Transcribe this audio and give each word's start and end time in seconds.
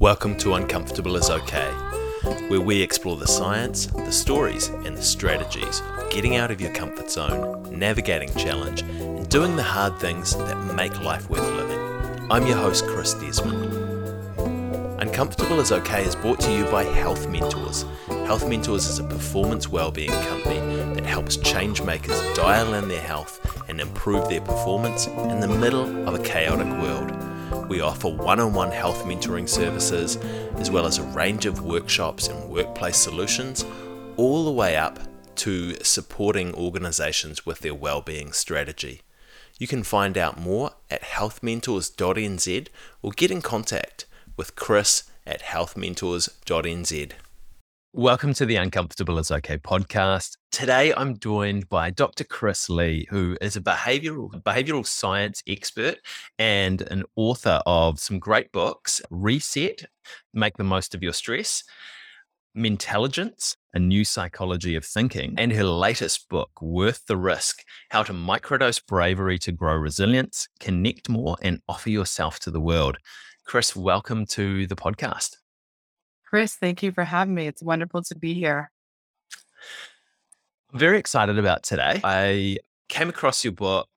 Welcome 0.00 0.38
to 0.38 0.54
Uncomfortable 0.54 1.16
is 1.16 1.28
Okay, 1.28 1.70
where 2.48 2.62
we 2.62 2.80
explore 2.80 3.18
the 3.18 3.26
science, 3.26 3.84
the 3.84 4.10
stories, 4.10 4.68
and 4.68 4.96
the 4.96 5.02
strategies 5.02 5.82
of 5.98 6.08
getting 6.08 6.36
out 6.36 6.50
of 6.50 6.58
your 6.58 6.72
comfort 6.72 7.10
zone, 7.10 7.68
navigating 7.70 8.34
challenge, 8.34 8.80
and 8.80 9.28
doing 9.28 9.56
the 9.56 9.62
hard 9.62 9.98
things 9.98 10.34
that 10.38 10.56
make 10.74 10.98
life 11.02 11.28
worth 11.28 11.46
living. 11.52 11.78
I'm 12.30 12.46
your 12.46 12.56
host, 12.56 12.86
Chris 12.86 13.12
Desmond. 13.12 13.74
Uncomfortable 15.02 15.60
is 15.60 15.70
Okay 15.70 16.02
is 16.06 16.16
brought 16.16 16.40
to 16.40 16.50
you 16.50 16.64
by 16.70 16.84
Health 16.84 17.28
Mentors. 17.28 17.84
Health 18.08 18.48
Mentors 18.48 18.86
is 18.86 19.00
a 19.00 19.04
performance 19.04 19.68
wellbeing 19.68 20.08
company 20.08 20.60
that 20.94 21.04
helps 21.04 21.36
change 21.36 21.82
makers 21.82 22.18
dial 22.34 22.72
in 22.72 22.88
their 22.88 23.02
health 23.02 23.38
and 23.68 23.82
improve 23.82 24.30
their 24.30 24.40
performance 24.40 25.08
in 25.08 25.40
the 25.40 25.48
middle 25.48 26.08
of 26.08 26.14
a 26.14 26.22
chaotic 26.22 26.68
world. 26.80 27.29
We 27.70 27.80
offer 27.80 28.08
one 28.08 28.40
on 28.40 28.52
one 28.52 28.72
health 28.72 29.04
mentoring 29.04 29.48
services, 29.48 30.16
as 30.56 30.72
well 30.72 30.86
as 30.86 30.98
a 30.98 31.04
range 31.04 31.46
of 31.46 31.62
workshops 31.62 32.26
and 32.26 32.50
workplace 32.50 32.96
solutions, 32.96 33.64
all 34.16 34.44
the 34.44 34.50
way 34.50 34.76
up 34.76 34.98
to 35.36 35.76
supporting 35.84 36.52
organizations 36.52 37.46
with 37.46 37.60
their 37.60 37.72
wellbeing 37.72 38.32
strategy. 38.32 39.02
You 39.56 39.68
can 39.68 39.84
find 39.84 40.18
out 40.18 40.36
more 40.36 40.72
at 40.90 41.02
healthmentors.nz 41.02 42.68
or 43.02 43.12
get 43.12 43.30
in 43.30 43.40
contact 43.40 44.04
with 44.36 44.56
Chris 44.56 45.04
at 45.24 45.40
healthmentors.nz. 45.40 47.12
Welcome 47.92 48.34
to 48.34 48.46
the 48.46 48.54
Uncomfortable 48.54 49.18
is 49.18 49.32
Okay 49.32 49.58
podcast. 49.58 50.36
Today 50.52 50.94
I'm 50.96 51.18
joined 51.18 51.68
by 51.68 51.90
Dr. 51.90 52.22
Chris 52.22 52.70
Lee, 52.70 53.08
who 53.10 53.36
is 53.40 53.56
a 53.56 53.60
behavioral 53.60 54.30
behavioral 54.44 54.86
science 54.86 55.42
expert 55.48 55.98
and 56.38 56.82
an 56.82 57.02
author 57.16 57.60
of 57.66 57.98
some 57.98 58.20
great 58.20 58.52
books, 58.52 59.02
Reset, 59.10 59.86
Make 60.32 60.56
the 60.56 60.62
Most 60.62 60.94
of 60.94 61.02
Your 61.02 61.12
Stress, 61.12 61.64
Mentelligence, 62.54 63.56
A 63.74 63.80
New 63.80 64.04
Psychology 64.04 64.76
of 64.76 64.84
Thinking, 64.84 65.34
and 65.36 65.52
her 65.52 65.64
latest 65.64 66.28
book, 66.28 66.62
Worth 66.62 67.04
the 67.06 67.16
Risk, 67.16 67.64
How 67.90 68.04
to 68.04 68.12
Microdose 68.12 68.86
Bravery 68.86 69.40
to 69.40 69.50
Grow 69.50 69.74
Resilience, 69.74 70.46
Connect 70.60 71.08
More, 71.08 71.36
and 71.42 71.60
Offer 71.68 71.90
Yourself 71.90 72.38
to 72.40 72.52
the 72.52 72.60
World. 72.60 72.98
Chris, 73.44 73.74
welcome 73.74 74.26
to 74.26 74.68
the 74.68 74.76
podcast. 74.76 75.39
Chris, 76.30 76.54
thank 76.54 76.80
you 76.84 76.92
for 76.92 77.02
having 77.02 77.34
me. 77.34 77.48
It's 77.48 77.60
wonderful 77.60 78.04
to 78.04 78.14
be 78.14 78.34
here. 78.34 78.70
I'm 80.72 80.78
very 80.78 80.96
excited 80.96 81.40
about 81.40 81.64
today. 81.64 82.00
I 82.04 82.58
came 82.88 83.08
across 83.08 83.42
your 83.42 83.52
book 83.52 83.88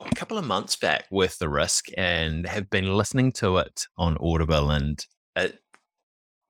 a 0.00 0.14
couple 0.16 0.36
of 0.36 0.44
months 0.44 0.74
back 0.74 1.04
Worth 1.12 1.38
the 1.38 1.48
Risk 1.48 1.90
and 1.96 2.44
have 2.44 2.68
been 2.70 2.92
listening 2.96 3.30
to 3.34 3.58
it 3.58 3.86
on 3.96 4.16
Audible. 4.20 4.72
And 4.72 4.98
it, 5.36 5.60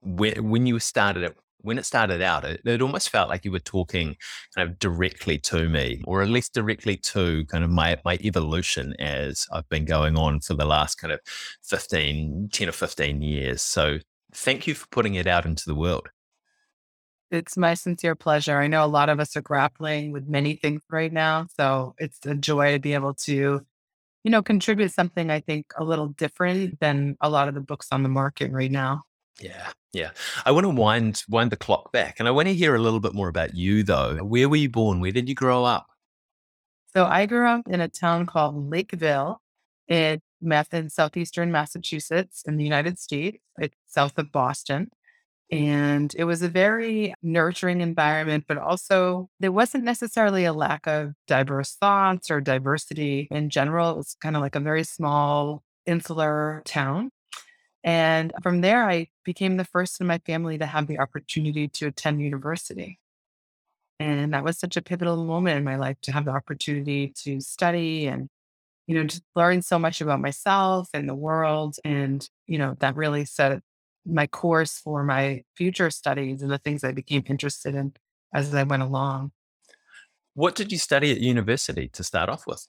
when, 0.01 0.49
when 0.49 0.65
you 0.65 0.79
started 0.79 1.23
it, 1.23 1.37
when 1.59 1.77
it 1.77 1.85
started 1.85 2.23
out, 2.23 2.47
it, 2.47 2.63
it, 2.65 2.81
almost 2.81 3.11
felt 3.11 3.29
like 3.29 3.45
you 3.45 3.53
were 3.53 3.59
talking 3.59 4.17
kind 4.55 4.71
of 4.71 4.79
directly 4.79 5.37
to 5.37 5.69
me, 5.69 6.01
or 6.07 6.23
at 6.23 6.31
least 6.31 6.55
directly 6.55 6.97
to 6.97 7.45
kind 7.45 7.63
of 7.63 7.69
my, 7.69 7.99
my 8.07 8.15
evolution 8.23 8.95
as 8.99 9.47
I've 9.53 9.69
been 9.69 9.85
going 9.85 10.17
on 10.17 10.41
for 10.41 10.55
the 10.55 10.65
last 10.65 10.95
kind 10.95 11.13
of 11.13 11.21
15, 11.65 12.49
10 12.51 12.69
or 12.71 12.73
15 12.73 13.21
years. 13.21 13.61
So 13.61 13.99
thank 14.33 14.67
you 14.67 14.75
for 14.75 14.87
putting 14.89 15.15
it 15.15 15.27
out 15.27 15.47
into 15.47 15.65
the 15.67 15.75
world. 15.75 16.09
It's 17.31 17.57
my 17.57 17.75
sincere 17.75 18.15
pleasure. 18.15 18.59
I 18.59 18.69
know 18.69 18.85
a 18.85 18.87
lot 18.87 19.11
of 19.11 19.21
us 19.21 19.37
are 19.37 19.43
grappling 19.43 20.13
with 20.13 20.27
many 20.27 20.57
things 20.57 20.81
right 20.91 21.13
now. 21.13 21.47
So 21.59 21.95
it's 21.99 22.25
a 22.25 22.35
joy 22.35 22.73
to 22.73 22.79
be 22.79 22.95
able 22.95 23.15
to, 23.15 23.61
you 24.25 24.31
know, 24.31 24.43
contribute 24.43 24.93
something 24.93 25.31
I 25.31 25.41
think 25.41 25.67
a 25.77 25.85
little 25.85 26.09
different 26.09 26.81
than 26.81 27.17
a 27.21 27.29
lot 27.29 27.49
of 27.49 27.55
the 27.55 27.61
books 27.61 27.89
on 27.93 28.03
the 28.03 28.09
market 28.09 28.51
right 28.51 28.71
now. 28.71 29.03
Yeah, 29.41 29.69
yeah. 29.93 30.11
I 30.45 30.51
want 30.51 30.65
to 30.65 30.71
wind 30.71 31.23
wind 31.29 31.53
the 31.53 31.57
clock 31.57 31.93
back, 31.93 32.17
and 32.19 32.27
I 32.27 32.33
want 32.33 32.49
to 32.49 32.55
hear 32.55 32.75
a 32.75 32.81
little 32.81 32.99
bit 32.99 33.15
more 33.15 33.29
about 33.29 33.55
you, 33.55 33.83
though. 33.83 34.17
Where 34.17 34.49
were 34.49 34.57
you 34.57 34.69
born? 34.69 35.01
Where 35.01 35.13
did 35.13 35.29
you 35.29 35.35
grow 35.35 35.65
up? 35.65 35.87
So 36.95 37.05
I 37.05 37.27
grew 37.27 37.47
up 37.47 37.69
in 37.69 37.81
a 37.81 37.89
town 37.89 38.27
called 38.27 38.71
Lakeville, 38.71 39.41
in 40.43 40.53
in 40.73 40.91
southeastern 40.91 41.51
Massachusetts 41.53 42.43
in 42.47 42.57
the 42.57 42.65
United 42.65 42.99
States. 42.99 43.39
It's 43.59 43.77
south 43.87 44.19
of 44.19 44.33
Boston. 44.33 44.91
And 45.51 46.15
it 46.17 46.25
was 46.25 46.43
a 46.43 46.49
very 46.49 47.15
nurturing 47.23 47.81
environment, 47.81 48.45
but 48.47 48.59
also 48.59 49.31
there 49.41 49.53
wasn't 49.53 49.85
necessarily 49.85 50.45
a 50.45 50.53
lack 50.53 50.87
of 50.87 51.13
diverse 51.27 51.75
thoughts 51.75 52.31
or 52.31 52.41
diversity 52.41 53.29
in 53.31 53.49
general. 53.49 53.93
It 53.93 53.97
was 53.97 54.17
kind 54.21 54.37
of 54.37 54.43
like 54.43 54.57
a 54.57 54.61
very 54.61 54.85
small, 54.85 55.63
insular 55.87 56.63
town. 56.67 57.11
And 57.83 58.33
from 58.43 58.61
there, 58.61 58.85
I 58.89 59.09
became 59.25 59.57
the 59.57 59.65
first 59.65 60.01
in 60.01 60.07
my 60.07 60.19
family 60.19 60.59
to 60.59 60.67
have 60.67 60.87
the 60.87 60.99
opportunity 60.99 61.69
to 61.69 61.87
attend 61.87 62.21
university. 62.21 62.99
And 64.01 64.35
that 64.35 64.45
was 64.45 64.59
such 64.59 64.77
a 64.77 64.83
pivotal 64.83 65.25
moment 65.25 65.57
in 65.57 65.65
my 65.65 65.77
life 65.77 65.97
to 66.03 66.13
have 66.13 66.27
the 66.27 66.31
opportunity 66.33 67.13
to 67.25 67.41
study 67.41 68.07
and 68.07 68.29
you 68.89 68.95
know, 68.95 69.05
just 69.05 69.23
learning 69.37 69.63
so 69.63 69.79
much 69.79 70.01
about 70.01 70.21
myself 70.21 70.89
and 70.95 71.09
the 71.09 71.15
world. 71.15 71.77
And, 71.85 72.27
you 72.47 72.59
know, 72.59 72.75
that 72.81 72.97
really 72.97 73.27
set 73.27 73.61
my 74.07 74.27
course 74.27 74.79
for 74.79 75.05
my 75.05 75.43
future 75.55 75.91
studies 75.91 76.41
and 76.41 76.51
the 76.51 76.59
things 76.59 76.83
I 76.83 76.93
became 76.93 77.23
interested 77.27 77.75
in 77.75 77.93
as 78.35 78.53
I 78.55 78.63
went 78.63 78.83
along. 78.83 79.33
What 80.33 80.55
did 80.55 80.73
you 80.73 80.79
study 80.79 81.13
at 81.13 81.21
university 81.21 81.89
to 81.89 82.03
start 82.03 82.31
off 82.31 82.47
with? 82.47 82.67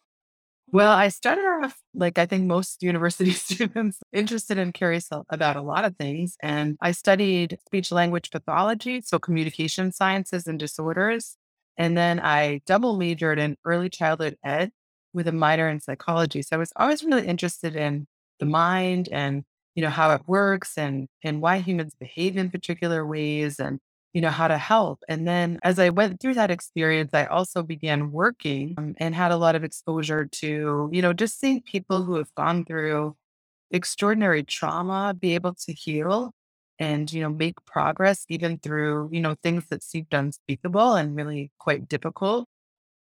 Well, 0.71 0.91
I 0.91 1.07
started 1.07 1.45
off 1.63 1.77
like 1.93 2.17
I 2.17 2.25
think 2.25 2.45
most 2.45 2.83
university 2.83 3.31
students 3.47 3.99
interested 4.11 4.57
and 4.57 4.73
curious 4.73 5.07
about 5.29 5.55
a 5.55 5.61
lot 5.61 5.85
of 5.85 5.95
things. 5.95 6.35
And 6.43 6.75
I 6.81 6.91
studied 6.91 7.57
speech 7.65 7.93
language 7.93 8.29
pathology, 8.29 9.01
so 9.01 9.19
communication 9.19 9.93
sciences 9.93 10.47
and 10.47 10.59
disorders. 10.59 11.37
And 11.77 11.97
then 11.97 12.19
I 12.19 12.59
double 12.65 12.97
majored 12.97 13.39
in 13.39 13.55
early 13.63 13.89
childhood 13.89 14.35
ed 14.43 14.71
with 15.13 15.27
a 15.27 15.31
minor 15.31 15.69
in 15.69 15.79
psychology. 15.79 16.41
So 16.41 16.55
I 16.55 16.59
was 16.59 16.73
always 16.75 17.03
really 17.03 17.27
interested 17.27 17.75
in 17.75 18.07
the 18.39 18.45
mind 18.45 19.09
and, 19.11 19.43
you 19.75 19.81
know, 19.83 19.89
how 19.89 20.11
it 20.13 20.21
works 20.27 20.77
and 20.77 21.07
and 21.23 21.41
why 21.41 21.59
humans 21.59 21.93
behave 21.99 22.37
in 22.37 22.49
particular 22.51 23.05
ways 23.05 23.59
and, 23.59 23.79
you 24.13 24.21
know, 24.21 24.29
how 24.29 24.47
to 24.47 24.57
help. 24.57 24.99
And 25.09 25.27
then 25.27 25.59
as 25.63 25.79
I 25.79 25.89
went 25.89 26.19
through 26.21 26.35
that 26.35 26.51
experience, 26.51 27.11
I 27.13 27.25
also 27.25 27.63
began 27.63 28.11
working 28.11 28.75
um, 28.77 28.95
and 28.97 29.15
had 29.15 29.31
a 29.31 29.37
lot 29.37 29.55
of 29.55 29.63
exposure 29.63 30.25
to, 30.25 30.89
you 30.91 31.01
know, 31.01 31.13
just 31.13 31.39
seeing 31.39 31.61
people 31.61 32.03
who 32.03 32.15
have 32.15 32.33
gone 32.35 32.65
through 32.65 33.15
extraordinary 33.71 34.43
trauma 34.43 35.13
be 35.19 35.35
able 35.35 35.53
to 35.53 35.73
heal 35.73 36.31
and 36.79 37.11
you 37.13 37.21
know 37.21 37.29
make 37.29 37.55
progress 37.65 38.25
even 38.29 38.57
through 38.59 39.09
you 39.11 39.21
know 39.21 39.35
things 39.43 39.65
that 39.69 39.83
seemed 39.83 40.07
unspeakable 40.11 40.95
and 40.95 41.15
really 41.15 41.51
quite 41.59 41.87
difficult 41.87 42.47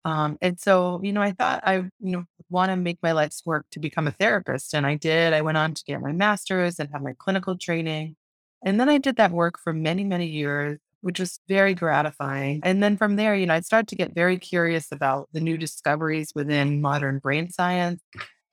um, 0.04 0.36
and 0.40 0.58
so, 0.58 1.00
you 1.02 1.12
know, 1.12 1.22
I 1.22 1.32
thought 1.32 1.62
I, 1.64 1.76
you 1.76 1.90
know, 2.00 2.24
want 2.50 2.70
to 2.70 2.76
make 2.76 2.98
my 3.02 3.12
life's 3.12 3.42
work 3.46 3.66
to 3.70 3.78
become 3.78 4.06
a 4.06 4.12
therapist. 4.12 4.74
And 4.74 4.86
I 4.86 4.96
did. 4.96 5.32
I 5.32 5.42
went 5.42 5.58
on 5.58 5.74
to 5.74 5.84
get 5.84 6.00
my 6.00 6.12
master's 6.12 6.78
and 6.78 6.90
have 6.92 7.02
my 7.02 7.14
clinical 7.18 7.56
training. 7.56 8.16
And 8.64 8.78
then 8.80 8.88
I 8.88 8.98
did 8.98 9.16
that 9.16 9.30
work 9.30 9.58
for 9.58 9.72
many, 9.72 10.04
many 10.04 10.26
years, 10.26 10.78
which 11.00 11.20
was 11.20 11.40
very 11.48 11.74
gratifying. 11.74 12.60
And 12.62 12.82
then 12.82 12.96
from 12.96 13.16
there, 13.16 13.34
you 13.34 13.46
know, 13.46 13.54
I 13.54 13.60
started 13.60 13.88
to 13.88 13.96
get 13.96 14.14
very 14.14 14.38
curious 14.38 14.92
about 14.92 15.28
the 15.32 15.40
new 15.40 15.56
discoveries 15.56 16.32
within 16.34 16.80
modern 16.80 17.18
brain 17.18 17.50
science 17.50 18.02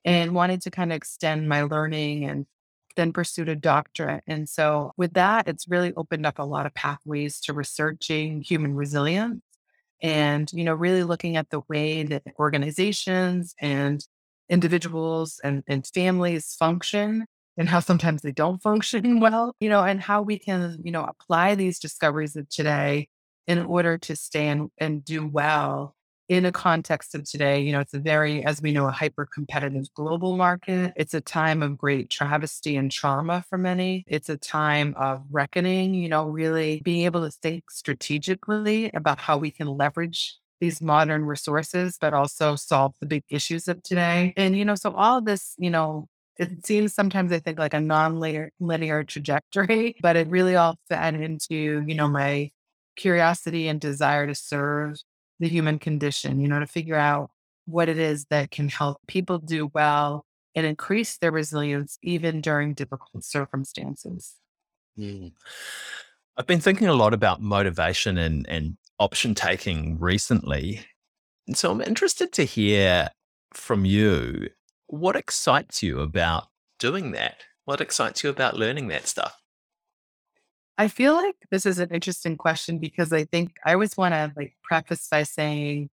and 0.04 0.34
wanted 0.34 0.62
to 0.62 0.70
kind 0.70 0.92
of 0.92 0.96
extend 0.96 1.48
my 1.48 1.62
learning 1.62 2.24
and 2.24 2.46
then 2.96 3.12
pursued 3.12 3.48
a 3.48 3.56
doctorate. 3.56 4.24
And 4.26 4.48
so 4.48 4.92
with 4.96 5.12
that, 5.14 5.46
it's 5.46 5.68
really 5.68 5.92
opened 5.96 6.26
up 6.26 6.38
a 6.38 6.44
lot 6.44 6.66
of 6.66 6.74
pathways 6.74 7.40
to 7.42 7.52
researching 7.52 8.42
human 8.42 8.74
resilience 8.74 9.42
and 10.02 10.52
you 10.52 10.64
know 10.64 10.74
really 10.74 11.04
looking 11.04 11.36
at 11.36 11.50
the 11.50 11.60
way 11.68 12.02
that 12.02 12.22
organizations 12.38 13.54
and 13.60 14.04
individuals 14.48 15.40
and, 15.44 15.62
and 15.68 15.86
families 15.86 16.56
function 16.58 17.24
and 17.56 17.68
how 17.68 17.80
sometimes 17.80 18.22
they 18.22 18.32
don't 18.32 18.62
function 18.62 19.20
well 19.20 19.54
you 19.60 19.68
know 19.68 19.82
and 19.82 20.00
how 20.00 20.22
we 20.22 20.38
can 20.38 20.78
you 20.82 20.90
know 20.90 21.04
apply 21.04 21.54
these 21.54 21.78
discoveries 21.78 22.36
of 22.36 22.48
today 22.48 23.08
in 23.46 23.58
order 23.58 23.98
to 23.98 24.14
stay 24.14 24.48
and, 24.48 24.70
and 24.78 25.04
do 25.04 25.26
well 25.26 25.94
in 26.30 26.44
a 26.44 26.52
context 26.52 27.16
of 27.16 27.28
today, 27.28 27.60
you 27.60 27.72
know, 27.72 27.80
it's 27.80 27.92
a 27.92 27.98
very, 27.98 28.44
as 28.44 28.62
we 28.62 28.70
know, 28.70 28.86
a 28.86 28.92
hyper 28.92 29.26
competitive 29.26 29.92
global 29.94 30.36
market. 30.36 30.92
It's 30.94 31.12
a 31.12 31.20
time 31.20 31.60
of 31.60 31.76
great 31.76 32.08
travesty 32.08 32.76
and 32.76 32.88
trauma 32.88 33.44
for 33.50 33.58
many. 33.58 34.04
It's 34.06 34.28
a 34.28 34.36
time 34.36 34.94
of 34.96 35.24
reckoning, 35.28 35.92
you 35.92 36.08
know, 36.08 36.28
really 36.28 36.82
being 36.84 37.04
able 37.04 37.28
to 37.28 37.32
think 37.32 37.68
strategically 37.72 38.92
about 38.94 39.18
how 39.18 39.38
we 39.38 39.50
can 39.50 39.66
leverage 39.66 40.36
these 40.60 40.80
modern 40.80 41.24
resources, 41.24 41.98
but 42.00 42.14
also 42.14 42.54
solve 42.54 42.94
the 43.00 43.06
big 43.06 43.24
issues 43.28 43.66
of 43.66 43.82
today. 43.82 44.32
And, 44.36 44.56
you 44.56 44.64
know, 44.64 44.76
so 44.76 44.92
all 44.92 45.20
this, 45.20 45.56
you 45.58 45.70
know, 45.70 46.06
it 46.38 46.64
seems 46.64 46.94
sometimes 46.94 47.32
I 47.32 47.40
think 47.40 47.58
like 47.58 47.74
a 47.74 47.80
non-linear 47.80 48.52
linear 48.60 49.02
trajectory, 49.02 49.96
but 50.00 50.14
it 50.14 50.28
really 50.28 50.54
all 50.54 50.76
fed 50.88 51.16
into, 51.16 51.82
you 51.84 51.94
know, 51.96 52.06
my 52.06 52.52
curiosity 52.94 53.66
and 53.66 53.80
desire 53.80 54.28
to 54.28 54.34
serve 54.34 54.96
the 55.40 55.48
human 55.48 55.78
condition, 55.78 56.40
you 56.40 56.46
know, 56.46 56.60
to 56.60 56.66
figure 56.66 56.96
out 56.96 57.30
what 57.64 57.88
it 57.88 57.98
is 57.98 58.26
that 58.26 58.50
can 58.50 58.68
help 58.68 58.98
people 59.08 59.38
do 59.38 59.70
well 59.74 60.24
and 60.54 60.66
increase 60.66 61.16
their 61.18 61.32
resilience 61.32 61.98
even 62.02 62.40
during 62.40 62.74
difficult 62.74 63.24
circumstances. 63.24 64.36
Mm. 64.98 65.32
I've 66.36 66.46
been 66.46 66.60
thinking 66.60 66.88
a 66.88 66.94
lot 66.94 67.14
about 67.14 67.40
motivation 67.40 68.18
and, 68.18 68.46
and 68.48 68.76
option 68.98 69.34
taking 69.34 69.98
recently. 69.98 70.80
And 71.46 71.56
so 71.56 71.70
I'm 71.70 71.80
interested 71.80 72.32
to 72.32 72.44
hear 72.44 73.08
from 73.52 73.84
you 73.84 74.48
what 74.86 75.16
excites 75.16 75.82
you 75.82 76.00
about 76.00 76.48
doing 76.78 77.12
that? 77.12 77.42
What 77.64 77.80
excites 77.80 78.24
you 78.24 78.30
about 78.30 78.56
learning 78.56 78.88
that 78.88 79.06
stuff? 79.06 79.40
I 80.80 80.88
feel 80.88 81.12
like 81.12 81.36
this 81.50 81.66
is 81.66 81.78
an 81.78 81.90
interesting 81.90 82.38
question 82.38 82.78
because 82.78 83.12
I 83.12 83.24
think 83.24 83.58
I 83.66 83.74
always 83.74 83.98
want 83.98 84.14
to 84.14 84.32
like 84.34 84.54
preface 84.62 85.08
by 85.10 85.24
saying, 85.24 85.90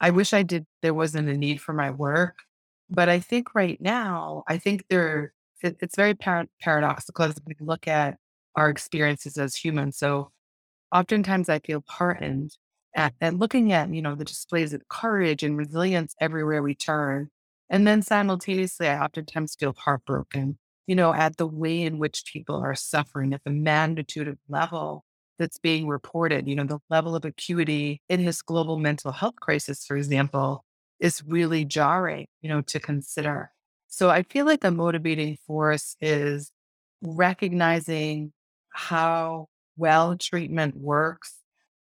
I 0.00 0.10
wish 0.10 0.32
I 0.32 0.44
did, 0.44 0.64
there 0.80 0.94
wasn't 0.94 1.28
a 1.28 1.36
need 1.36 1.60
for 1.60 1.72
my 1.72 1.90
work. 1.90 2.36
But 2.88 3.08
I 3.08 3.18
think 3.18 3.56
right 3.56 3.80
now, 3.80 4.44
I 4.46 4.58
think 4.58 4.84
there, 4.90 5.32
it, 5.64 5.78
it's 5.80 5.96
very 5.96 6.14
par- 6.14 6.46
paradoxical 6.62 7.24
as 7.24 7.34
we 7.44 7.56
look 7.58 7.88
at 7.88 8.16
our 8.54 8.70
experiences 8.70 9.38
as 9.38 9.56
humans. 9.56 9.98
So 9.98 10.30
oftentimes 10.94 11.48
I 11.48 11.58
feel 11.58 11.82
heartened 11.88 12.56
at, 12.94 13.14
at 13.20 13.34
looking 13.34 13.72
at, 13.72 13.92
you 13.92 14.02
know, 14.02 14.14
the 14.14 14.24
displays 14.24 14.72
of 14.72 14.86
courage 14.86 15.42
and 15.42 15.58
resilience 15.58 16.14
everywhere 16.20 16.62
we 16.62 16.76
turn. 16.76 17.30
And 17.70 17.88
then 17.88 18.02
simultaneously, 18.02 18.86
I 18.86 19.02
oftentimes 19.02 19.56
feel 19.58 19.74
heartbroken, 19.76 20.58
you 20.88 20.96
know, 20.96 21.12
at 21.12 21.36
the 21.36 21.46
way 21.46 21.82
in 21.82 21.98
which 21.98 22.24
people 22.32 22.56
are 22.56 22.74
suffering, 22.74 23.34
at 23.34 23.44
the 23.44 23.50
magnitude 23.50 24.26
of 24.26 24.38
level 24.48 25.04
that's 25.38 25.58
being 25.58 25.86
reported, 25.86 26.48
you 26.48 26.56
know, 26.56 26.64
the 26.64 26.78
level 26.88 27.14
of 27.14 27.26
acuity 27.26 28.00
in 28.08 28.24
this 28.24 28.40
global 28.40 28.78
mental 28.78 29.12
health 29.12 29.36
crisis, 29.36 29.84
for 29.84 29.98
example, 29.98 30.64
is 30.98 31.22
really 31.26 31.66
jarring, 31.66 32.26
you 32.40 32.48
know, 32.48 32.62
to 32.62 32.80
consider. 32.80 33.50
So 33.88 34.08
I 34.08 34.22
feel 34.22 34.46
like 34.46 34.64
a 34.64 34.70
motivating 34.70 35.36
force 35.46 35.94
is 36.00 36.50
recognizing 37.02 38.32
how 38.70 39.48
well 39.76 40.16
treatment 40.16 40.74
works, 40.74 41.36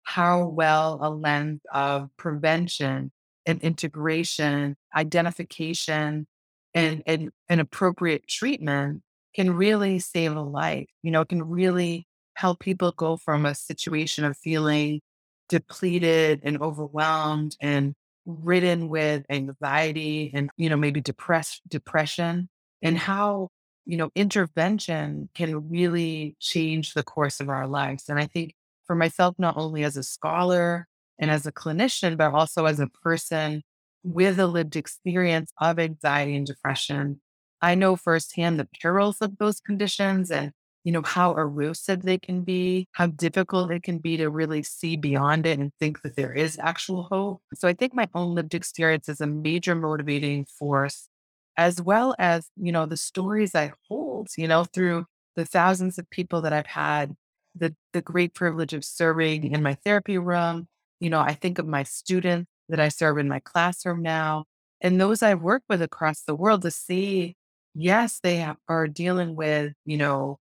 how 0.03 0.45
well 0.45 0.99
a 1.01 1.09
lens 1.09 1.61
of 1.73 2.09
prevention 2.15 3.11
and 3.47 3.59
integration, 3.61 4.77
identification, 4.95 6.27
and, 6.73 7.03
and, 7.05 7.31
appropriate 7.61 8.27
treatment 8.27 9.03
can 9.35 9.55
really 9.55 9.99
save 9.99 10.35
a 10.35 10.41
life. 10.41 10.87
You 11.01 11.11
know, 11.11 11.21
it 11.21 11.29
can 11.29 11.43
really 11.43 12.07
help 12.35 12.59
people 12.59 12.91
go 12.91 13.17
from 13.17 13.45
a 13.45 13.55
situation 13.55 14.25
of 14.25 14.37
feeling 14.37 15.01
depleted 15.49 16.41
and 16.43 16.61
overwhelmed 16.61 17.55
and 17.61 17.93
ridden 18.25 18.89
with 18.89 19.25
anxiety 19.29 20.31
and, 20.33 20.49
you 20.57 20.69
know, 20.69 20.77
maybe 20.77 21.01
depressed 21.01 21.61
depression 21.69 22.49
and 22.81 22.97
how 22.97 23.49
you 23.85 23.97
know, 23.97 24.11
intervention 24.15 25.29
can 25.33 25.69
really 25.69 26.35
change 26.39 26.93
the 26.93 27.03
course 27.03 27.39
of 27.39 27.49
our 27.49 27.67
lives. 27.67 28.05
And 28.09 28.19
I 28.19 28.27
think 28.27 28.55
for 28.85 28.95
myself, 28.95 29.35
not 29.37 29.57
only 29.57 29.83
as 29.83 29.97
a 29.97 30.03
scholar 30.03 30.87
and 31.19 31.29
as 31.29 31.45
a 31.45 31.51
clinician, 31.51 32.17
but 32.17 32.33
also 32.33 32.65
as 32.65 32.79
a 32.79 32.87
person 32.87 33.63
with 34.03 34.39
a 34.39 34.47
lived 34.47 34.75
experience 34.75 35.51
of 35.59 35.79
anxiety 35.79 36.35
and 36.35 36.45
depression, 36.45 37.21
I 37.61 37.75
know 37.75 37.95
firsthand 37.95 38.59
the 38.59 38.67
perils 38.81 39.17
of 39.21 39.37
those 39.37 39.59
conditions 39.59 40.29
and 40.31 40.51
you 40.83 40.91
know 40.91 41.01
how 41.01 41.31
erosive 41.35 42.01
they 42.01 42.17
can 42.17 42.41
be, 42.41 42.87
how 42.91 43.07
difficult 43.07 43.71
it 43.71 43.83
can 43.83 43.99
be 43.99 44.17
to 44.17 44.29
really 44.29 44.63
see 44.63 44.97
beyond 44.97 45.45
it 45.45 45.57
and 45.57 45.71
think 45.79 46.01
that 46.01 46.17
there 46.17 46.33
is 46.33 46.59
actual 46.61 47.03
hope. 47.03 47.41
So 47.53 47.69
I 47.69 47.73
think 47.73 47.93
my 47.93 48.09
own 48.13 48.35
lived 48.35 48.53
experience 48.53 49.07
is 49.07 49.21
a 49.21 49.27
major 49.27 49.75
motivating 49.75 50.45
force 50.45 51.07
as 51.55 51.81
well 51.81 52.15
as, 52.19 52.49
you 52.57 52.71
know, 52.71 52.85
the 52.85 52.97
stories 52.97 53.55
I 53.55 53.71
hold, 53.87 54.27
you 54.37 54.47
know, 54.47 54.65
through 54.65 55.05
the 55.35 55.45
thousands 55.45 55.97
of 55.97 56.09
people 56.09 56.41
that 56.41 56.53
I've 56.53 56.67
had 56.67 57.15
the, 57.55 57.75
the 57.93 58.01
great 58.01 58.33
privilege 58.33 58.73
of 58.73 58.83
serving 58.83 59.51
in 59.51 59.63
my 59.63 59.75
therapy 59.85 60.17
room. 60.17 60.67
You 60.99 61.09
know, 61.11 61.19
I 61.19 61.33
think 61.33 61.59
of 61.59 61.67
my 61.67 61.83
students 61.83 62.49
that 62.69 62.79
I 62.79 62.89
serve 62.89 63.17
in 63.17 63.27
my 63.27 63.39
classroom 63.39 64.01
now 64.01 64.45
and 64.83 64.99
those 64.99 65.23
I've 65.23 65.41
worked 65.41 65.65
with 65.69 65.81
across 65.81 66.21
the 66.23 66.35
world 66.35 66.61
to 66.63 66.71
see, 66.71 67.37
yes, 67.73 68.19
they 68.21 68.45
are 68.67 68.87
dealing 68.87 69.35
with, 69.35 69.73
you 69.85 69.97
know, 69.97 70.39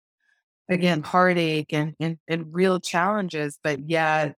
again, 0.68 1.02
heartache 1.02 1.72
and, 1.72 1.94
and, 2.00 2.18
and 2.28 2.52
real 2.52 2.80
challenges, 2.80 3.58
but 3.62 3.88
yet 3.88 4.34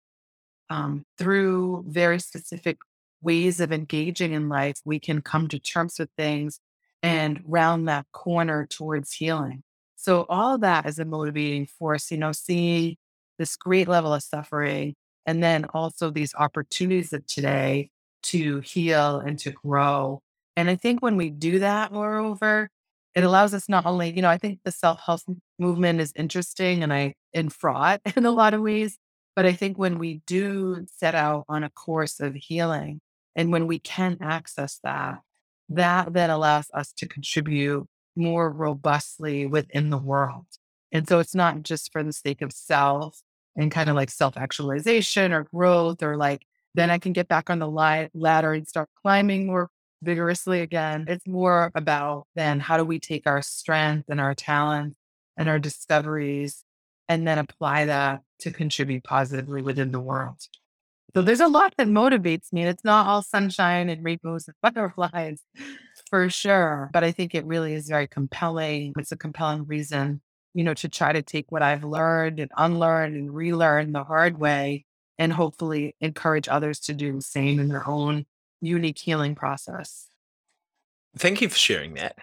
um, 0.70 1.04
through 1.18 1.84
very 1.86 2.18
specific 2.18 2.78
ways 3.22 3.60
of 3.60 3.72
engaging 3.72 4.32
in 4.32 4.48
life, 4.48 4.80
we 4.84 4.98
can 4.98 5.22
come 5.22 5.46
to 5.48 5.60
terms 5.60 6.00
with 6.00 6.10
things 6.16 6.58
and 7.04 7.40
round 7.46 7.86
that 7.86 8.06
corner 8.12 8.66
towards 8.66 9.12
healing. 9.12 9.62
So 9.94 10.26
all 10.28 10.58
that 10.58 10.86
is 10.86 10.98
a 10.98 11.04
motivating 11.04 11.66
force, 11.66 12.10
you 12.10 12.18
know, 12.18 12.32
seeing 12.32 12.96
this 13.38 13.54
great 13.54 13.86
level 13.86 14.12
of 14.12 14.22
suffering 14.24 14.96
and 15.26 15.42
then 15.42 15.64
also 15.72 16.10
these 16.10 16.34
opportunities 16.34 17.12
of 17.12 17.26
today 17.26 17.90
to 18.24 18.60
heal 18.60 19.18
and 19.18 19.38
to 19.40 19.50
grow. 19.50 20.20
And 20.56 20.68
I 20.68 20.76
think 20.76 21.02
when 21.02 21.16
we 21.16 21.30
do 21.30 21.58
that, 21.60 21.92
moreover, 21.92 22.68
it 23.14 23.24
allows 23.24 23.52
us 23.54 23.68
not 23.68 23.86
only, 23.86 24.14
you 24.14 24.22
know, 24.22 24.30
I 24.30 24.38
think 24.38 24.60
the 24.64 24.72
self-help 24.72 25.20
movement 25.58 26.00
is 26.00 26.12
interesting 26.16 26.82
and 26.82 26.92
I 26.92 27.14
and 27.34 27.52
fraught 27.52 28.00
in 28.16 28.26
a 28.26 28.30
lot 28.30 28.54
of 28.54 28.60
ways. 28.60 28.98
But 29.34 29.46
I 29.46 29.52
think 29.52 29.78
when 29.78 29.98
we 29.98 30.20
do 30.26 30.86
set 30.94 31.14
out 31.14 31.44
on 31.48 31.64
a 31.64 31.70
course 31.70 32.20
of 32.20 32.34
healing, 32.34 33.00
and 33.34 33.50
when 33.50 33.66
we 33.66 33.78
can 33.78 34.18
access 34.20 34.78
that, 34.84 35.20
that 35.70 36.12
then 36.12 36.28
allows 36.28 36.66
us 36.74 36.92
to 36.98 37.08
contribute 37.08 37.86
more 38.14 38.50
robustly 38.50 39.46
within 39.46 39.88
the 39.88 39.98
world. 39.98 40.44
And 40.90 41.08
so 41.08 41.18
it's 41.18 41.34
not 41.34 41.62
just 41.62 41.90
for 41.92 42.02
the 42.02 42.12
sake 42.12 42.42
of 42.42 42.52
self 42.52 43.22
and 43.56 43.70
kind 43.70 43.90
of 43.90 43.96
like 43.96 44.10
self 44.10 44.36
actualization 44.36 45.32
or 45.32 45.44
growth 45.44 46.02
or 46.02 46.16
like, 46.16 46.42
then 46.74 46.90
I 46.90 46.98
can 46.98 47.12
get 47.12 47.28
back 47.28 47.50
on 47.50 47.58
the 47.58 47.68
ladder 48.14 48.52
and 48.52 48.66
start 48.66 48.88
climbing 49.02 49.46
more 49.46 49.70
vigorously 50.02 50.60
again. 50.60 51.04
It's 51.08 51.26
more 51.26 51.70
about 51.74 52.26
then 52.34 52.60
how 52.60 52.76
do 52.76 52.84
we 52.84 52.98
take 52.98 53.26
our 53.26 53.42
strength 53.42 54.06
and 54.08 54.20
our 54.20 54.34
talent 54.34 54.96
and 55.36 55.48
our 55.48 55.58
discoveries 55.58 56.64
and 57.08 57.26
then 57.26 57.38
apply 57.38 57.86
that 57.86 58.22
to 58.40 58.50
contribute 58.50 59.04
positively 59.04 59.62
within 59.62 59.92
the 59.92 60.00
world. 60.00 60.38
So 61.14 61.20
there's 61.20 61.40
a 61.40 61.48
lot 61.48 61.74
that 61.76 61.88
motivates 61.88 62.52
me. 62.52 62.62
And 62.62 62.70
it's 62.70 62.84
not 62.84 63.06
all 63.06 63.22
sunshine 63.22 63.88
and 63.88 64.04
rainbows 64.04 64.48
and 64.48 64.56
butterflies 64.62 65.42
for 66.08 66.30
sure. 66.30 66.90
But 66.92 67.04
I 67.04 67.12
think 67.12 67.34
it 67.34 67.44
really 67.44 67.74
is 67.74 67.88
very 67.88 68.06
compelling. 68.06 68.94
It's 68.98 69.12
a 69.12 69.16
compelling 69.16 69.66
reason, 69.66 70.22
you 70.54 70.64
know, 70.64 70.74
to 70.74 70.88
try 70.88 71.12
to 71.12 71.22
take 71.22 71.50
what 71.50 71.62
I've 71.62 71.84
learned 71.84 72.40
and 72.40 72.50
unlearn 72.56 73.14
and 73.14 73.34
relearn 73.34 73.92
the 73.92 74.04
hard 74.04 74.38
way 74.38 74.84
and 75.18 75.32
hopefully 75.32 75.94
encourage 76.00 76.48
others 76.48 76.80
to 76.80 76.94
do 76.94 77.12
the 77.12 77.22
same 77.22 77.60
in 77.60 77.68
their 77.68 77.88
own 77.88 78.26
unique 78.60 78.98
healing 78.98 79.34
process. 79.34 80.08
Thank 81.16 81.42
you 81.42 81.48
for 81.48 81.58
sharing 81.58 81.94
that. 81.94 82.16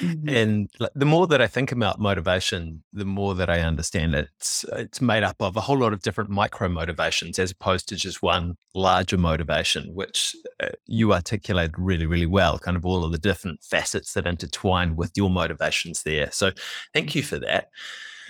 Mhm. 0.00 0.28
And 0.28 0.68
the 0.94 1.04
more 1.06 1.26
that 1.28 1.40
I 1.40 1.46
think 1.46 1.72
about 1.72 1.98
motivation, 2.00 2.82
the 2.92 3.04
more 3.04 3.34
that 3.34 3.48
I 3.50 3.60
understand 3.60 4.14
it. 4.14 4.28
It's 4.38 4.64
it's 4.72 5.00
made 5.00 5.22
up 5.22 5.36
of 5.40 5.56
a 5.56 5.60
whole 5.62 5.78
lot 5.78 5.92
of 5.92 6.02
different 6.02 6.30
micro 6.30 6.68
motivations 6.68 7.38
as 7.38 7.50
opposed 7.52 7.88
to 7.88 7.96
just 7.96 8.22
one 8.22 8.56
larger 8.74 9.16
motivation, 9.18 9.94
which 9.94 10.36
uh, 10.60 10.68
you 10.86 11.12
articulated 11.14 11.78
really, 11.78 12.06
really 12.06 12.26
well. 12.26 12.58
Kind 12.58 12.76
of 12.76 12.84
all 12.84 13.04
of 13.04 13.12
the 13.12 13.18
different 13.18 13.62
facets 13.64 14.12
that 14.14 14.26
intertwine 14.26 14.96
with 14.96 15.12
your 15.16 15.30
motivations 15.30 16.02
there. 16.02 16.30
So, 16.32 16.50
thank 16.92 17.14
you 17.14 17.22
for 17.22 17.38
that. 17.38 17.70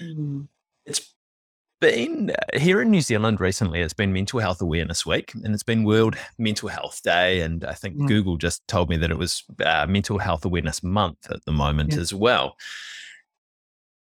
Mhm. 0.02 0.48
It's 0.86 1.14
been 1.80 2.30
uh, 2.30 2.58
here 2.58 2.80
in 2.80 2.90
New 2.90 3.00
Zealand 3.00 3.40
recently. 3.40 3.80
It's 3.80 3.94
been 3.94 4.12
Mental 4.12 4.40
Health 4.40 4.60
Awareness 4.60 5.04
Week, 5.06 5.32
and 5.34 5.54
it's 5.54 5.62
been 5.62 5.84
World 5.84 6.16
Mental 6.38 6.68
Health 6.68 7.02
Day. 7.02 7.40
And 7.40 7.64
I 7.64 7.74
think 7.74 7.96
Yeah. 7.98 8.06
Google 8.06 8.36
just 8.36 8.66
told 8.68 8.88
me 8.88 8.96
that 8.98 9.10
it 9.10 9.18
was 9.18 9.44
uh, 9.64 9.86
Mental 9.88 10.18
Health 10.18 10.44
Awareness 10.44 10.82
Month 10.82 11.30
at 11.30 11.44
the 11.44 11.52
moment 11.52 11.94
Yeah. 11.94 12.00
as 12.00 12.12
well. 12.14 12.56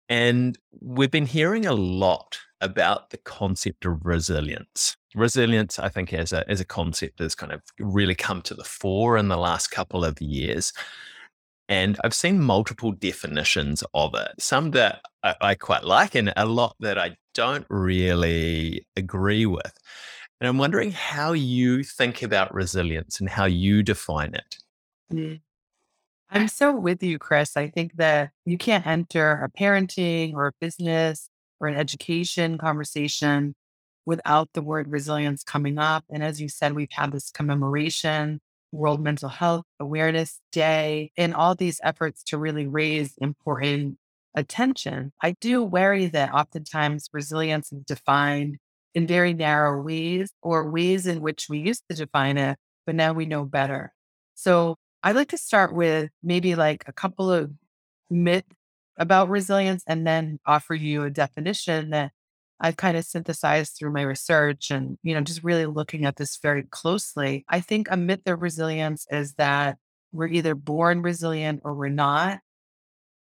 And 0.10 0.58
we've 0.82 1.12
been 1.12 1.25
hearing 1.25 1.65
a 1.65 1.74
lot 1.74 2.39
about 2.62 3.10
the 3.10 3.18
concept 3.18 3.86
of 3.86 4.06
resilience. 4.06 4.96
Resilience, 5.15 5.80
I 5.80 5.89
think, 5.89 6.13
as 6.13 6.34
a 6.34 6.50
as 6.50 6.60
a 6.60 6.65
concept, 6.65 7.20
has 7.20 7.36
kind 7.36 7.51
of 7.51 7.62
really 7.80 8.15
come 8.15 8.42
to 8.44 8.53
the 8.53 8.63
fore 8.63 9.18
in 9.18 9.27
the 9.27 9.38
last 9.38 9.68
couple 9.68 10.03
of 10.03 10.20
years. 10.22 10.74
And 11.74 12.00
I've 12.03 12.13
seen 12.13 12.39
multiple 12.39 12.92
definitions 12.92 13.84
of 13.96 14.13
it, 14.13 14.30
some 14.38 14.70
that 14.72 15.01
I, 15.24 15.36
I 15.42 15.56
quite 15.56 15.84
like, 15.84 16.13
and 16.13 16.32
a 16.38 16.46
lot 16.46 16.75
that 16.82 17.00
I 17.00 17.18
don't 17.34 17.65
really 17.68 18.86
agree 18.96 19.48
with. 19.48 19.74
And 20.39 20.48
I'm 20.48 20.60
wondering 20.60 20.92
how 20.92 21.34
you 21.34 21.84
think 21.84 22.22
about 22.22 22.53
resilience 22.53 23.20
and 23.20 23.27
how 23.27 23.46
you 23.46 23.82
define 23.82 24.36
it. 24.36 24.58
Mm. 25.12 25.42
I'm 26.30 26.48
so 26.48 26.75
with 26.75 27.01
you, 27.01 27.18
Chris. 27.18 27.58
I 27.58 27.70
think 27.70 27.96
that 27.96 28.30
you 28.46 28.60
can't 28.60 28.86
enter 28.86 29.32
a 29.44 29.50
parenting 29.50 30.36
or 30.36 30.46
a 30.46 30.53
business 30.62 31.27
or 31.60 31.68
an 31.68 31.75
education 31.75 32.60
conversation 32.60 33.56
without 34.06 34.50
the 34.53 34.62
word 34.62 34.92
resilience 34.92 35.44
coming 35.44 35.80
up. 35.80 36.06
And 36.08 36.24
as 36.24 36.39
you 36.39 36.50
said, 36.50 36.74
we've 36.74 36.92
had 36.92 37.12
this 37.12 37.32
commemoration 37.32 38.42
World 38.74 39.01
Mental 39.01 39.30
Health 39.30 39.65
Awareness 39.80 40.42
Day 40.51 41.12
and 41.15 41.34
all 41.34 41.56
these 41.56 41.80
efforts 41.84 42.24
to 42.25 42.38
really 42.38 42.68
raise 42.68 43.13
important 43.20 43.98
attention, 44.36 45.13
I 45.22 45.36
do 45.39 45.63
worry 45.63 46.08
that 46.08 46.34
oftentimes 46.34 47.10
resilience 47.13 47.72
is 47.72 47.84
defined 47.86 48.58
in 48.96 49.08
very 49.08 49.34
narrow 49.34 49.82
ways 49.82 50.32
or 50.42 50.70
ways 50.70 51.08
in 51.08 51.22
which 51.22 51.48
we 51.50 51.60
used 51.60 51.84
to 51.89 51.96
define 51.96 52.38
it, 52.38 52.58
but 52.86 52.96
now 52.96 53.13
we 53.13 53.25
know 53.25 53.46
better. 53.46 53.94
So 54.36 54.75
I'd 55.03 55.15
like 55.15 55.30
to 55.30 55.38
start 55.38 55.74
with 55.74 56.10
maybe 56.24 56.56
like 56.56 56.84
a 56.88 56.94
couple 56.94 57.32
of 57.32 57.51
myths 58.10 58.48
about 58.98 59.30
resilience 59.30 59.84
and 59.88 60.06
then 60.06 60.39
offer 60.46 60.74
you 60.75 61.03
a 61.03 61.10
definition 61.10 61.92
that 61.92 62.12
I've 62.63 62.77
kind 62.77 62.96
of 62.96 63.03
synthesized 63.03 63.75
through 63.77 63.91
my 63.91 64.03
research 64.03 64.72
and, 64.72 64.98
you 65.03 65.13
know, 65.13 65.22
just 65.22 65.43
really 65.43 65.65
looking 65.65 66.05
at 66.05 66.15
this 66.15 66.38
very 66.41 66.63
closely. 66.63 67.43
I 67.50 67.60
think 67.60 67.89
a 67.91 67.98
myth 67.98 68.22
of 68.25 68.41
resilience 68.41 69.05
is 69.12 69.34
that 69.34 69.77
we're 70.13 70.27
either 70.27 70.55
born 70.55 71.01
resilient 71.01 71.62
or 71.65 71.74
we're 71.74 71.89
not, 71.89 72.39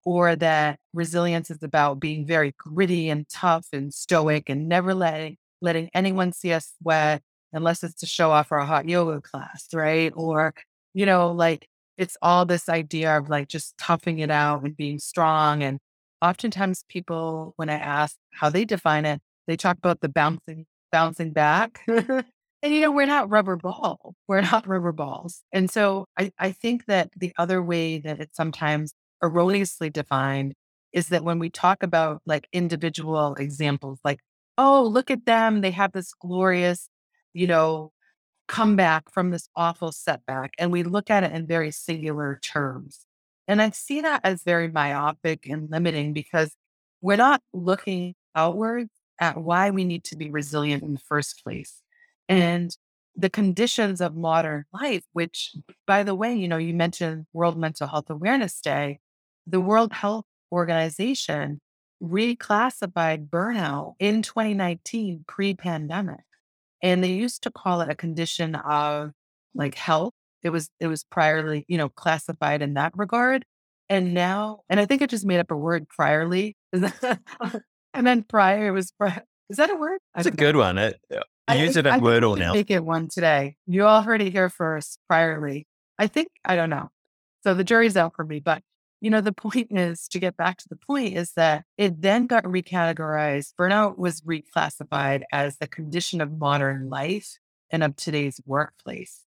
or 0.05 0.35
that 0.37 0.79
resilience 0.93 1.51
is 1.51 1.61
about 1.61 1.99
being 1.99 2.25
very 2.25 2.53
gritty 2.57 3.09
and 3.09 3.27
tough 3.29 3.67
and 3.73 3.93
stoic 3.93 4.49
and 4.49 4.69
never 4.69 4.93
letting 4.93 5.37
letting 5.61 5.89
anyone 5.93 6.31
see 6.33 6.53
us 6.53 6.73
sweat 6.81 7.21
unless 7.53 7.83
it's 7.83 7.95
to 7.95 8.05
show 8.05 8.31
off 8.31 8.51
our 8.51 8.65
hot 8.65 8.87
yoga 8.87 9.21
class, 9.21 9.67
right? 9.73 10.11
Or, 10.15 10.53
you 10.93 11.05
know, 11.05 11.31
like 11.31 11.67
it's 11.97 12.17
all 12.21 12.45
this 12.45 12.69
idea 12.69 13.17
of 13.17 13.29
like 13.29 13.47
just 13.47 13.77
toughing 13.77 14.19
it 14.19 14.31
out 14.31 14.63
and 14.63 14.75
being 14.75 14.99
strong. 14.99 15.63
And 15.63 15.79
oftentimes 16.21 16.83
people, 16.89 17.53
when 17.57 17.69
I 17.69 17.75
ask 17.75 18.17
how 18.33 18.49
they 18.49 18.65
define 18.65 19.05
it, 19.05 19.21
they 19.47 19.57
talk 19.57 19.77
about 19.77 20.01
the 20.01 20.09
bouncing, 20.09 20.65
bouncing 20.91 21.31
back. 21.31 21.81
and 21.87 22.23
you 22.63 22.81
know, 22.81 22.91
we're 22.91 23.05
not 23.05 23.29
rubber 23.29 23.55
ball. 23.55 24.15
We're 24.27 24.41
not 24.41 24.67
rubber 24.67 24.91
balls. 24.91 25.41
And 25.51 25.69
so 25.69 26.05
I, 26.17 26.31
I 26.39 26.51
think 26.51 26.85
that 26.85 27.09
the 27.15 27.33
other 27.37 27.61
way 27.61 27.99
that 27.99 28.19
it's 28.19 28.35
sometimes 28.35 28.93
erroneously 29.21 29.89
defined 29.89 30.53
is 30.91 31.07
that 31.07 31.23
when 31.23 31.39
we 31.39 31.49
talk 31.49 31.83
about 31.83 32.21
like 32.25 32.47
individual 32.53 33.35
examples, 33.35 33.99
like, 34.03 34.19
oh, 34.57 34.83
look 34.83 35.09
at 35.09 35.25
them, 35.25 35.61
they 35.61 35.71
have 35.71 35.91
this 35.91 36.13
glorious, 36.13 36.89
you 37.33 37.47
know, 37.47 37.91
comeback 38.47 39.11
from 39.11 39.31
this 39.31 39.47
awful 39.55 39.91
setback. 39.91 40.53
And 40.59 40.71
we 40.71 40.83
look 40.83 41.09
at 41.09 41.23
it 41.23 41.31
in 41.31 41.47
very 41.47 41.71
singular 41.71 42.39
terms. 42.41 43.05
And 43.47 43.61
I 43.61 43.71
see 43.71 44.01
that 44.01 44.21
as 44.23 44.43
very 44.43 44.69
myopic 44.69 45.47
and 45.49 45.69
limiting 45.69 46.13
because 46.13 46.55
we're 47.01 47.17
not 47.17 47.41
looking 47.53 48.15
outwards 48.35 48.89
at 49.19 49.37
why 49.37 49.69
we 49.69 49.83
need 49.83 50.03
to 50.05 50.15
be 50.15 50.29
resilient 50.29 50.83
in 50.83 50.93
the 50.93 50.99
first 50.99 51.43
place. 51.43 51.81
And 52.27 52.75
the 53.15 53.29
conditions 53.29 54.01
of 54.01 54.15
modern 54.15 54.65
life, 54.73 55.03
which, 55.13 55.55
by 55.85 56.03
the 56.03 56.15
way, 56.15 56.33
you 56.33 56.47
know, 56.47 56.57
you 56.57 56.73
mentioned 56.73 57.25
World 57.33 57.57
Mental 57.57 57.87
Health 57.87 58.09
Awareness 58.09 58.59
Day, 58.59 58.99
the 59.45 59.61
World 59.61 59.93
Health 59.93 60.25
Organization 60.51 61.59
reclassified 62.01 63.29
burnout 63.29 63.93
in 63.99 64.21
2019 64.21 65.25
pre 65.27 65.53
pandemic. 65.53 66.21
And 66.81 67.03
they 67.03 67.11
used 67.13 67.43
to 67.43 67.51
call 67.51 67.81
it 67.81 67.89
a 67.89 67.95
condition 67.95 68.55
of 68.55 69.11
like 69.55 69.75
health. 69.75 70.13
It 70.41 70.49
was 70.49 70.69
it 70.79 70.87
was 70.87 71.03
priorly, 71.03 71.63
you 71.67 71.77
know, 71.77 71.89
classified 71.89 72.61
in 72.61 72.73
that 72.73 72.93
regard. 72.95 73.45
And 73.89 74.13
now, 74.13 74.61
and 74.69 74.79
I 74.79 74.85
think 74.85 75.01
it 75.01 75.09
just 75.09 75.25
made 75.25 75.39
up 75.39 75.51
a 75.51 75.55
word 75.57 75.87
priorly. 75.87 76.55
and 77.93 78.05
then 78.05 78.23
prior 78.23 78.67
it 78.67 78.71
was 78.71 78.93
is 79.49 79.57
that 79.57 79.69
a 79.69 79.75
word? 79.75 79.99
It's 80.15 80.25
a 80.25 80.31
good 80.31 80.55
one. 80.55 80.77
It, 80.77 80.99
I 81.47 81.55
use 81.55 81.75
it 81.75 81.85
at 81.85 82.01
Wordle 82.01 82.37
now. 82.37 82.53
Make 82.53 82.71
it 82.71 82.83
one 82.83 83.09
today. 83.09 83.57
You 83.67 83.85
all 83.85 84.01
heard 84.01 84.21
it 84.21 84.31
here 84.31 84.49
first, 84.49 84.99
priorly. 85.11 85.65
I 85.99 86.07
think 86.07 86.29
I 86.45 86.55
don't 86.55 86.69
know. 86.69 86.89
So 87.43 87.53
the 87.53 87.63
jury's 87.63 87.97
out 87.97 88.15
for 88.15 88.23
me, 88.23 88.39
but 88.39 88.63
you 89.01 89.09
know, 89.09 89.19
the 89.19 89.33
point 89.33 89.67
is 89.71 90.07
to 90.07 90.19
get 90.19 90.37
back 90.37 90.57
to 90.59 90.69
the 90.69 90.77
point 90.77 91.17
is 91.17 91.33
that 91.33 91.65
it 91.77 92.01
then 92.01 92.25
got 92.25 92.45
recategorized. 92.45 93.53
Burnout 93.59 93.97
was 93.97 94.21
reclassified 94.21 95.23
as 95.29 95.57
the 95.57 95.67
condition 95.67 96.21
of 96.21 96.39
modern 96.39 96.89
life 96.89 97.37
and 97.69 97.83
of 97.83 97.97
today's 97.97 98.39
workplace. 98.45 99.25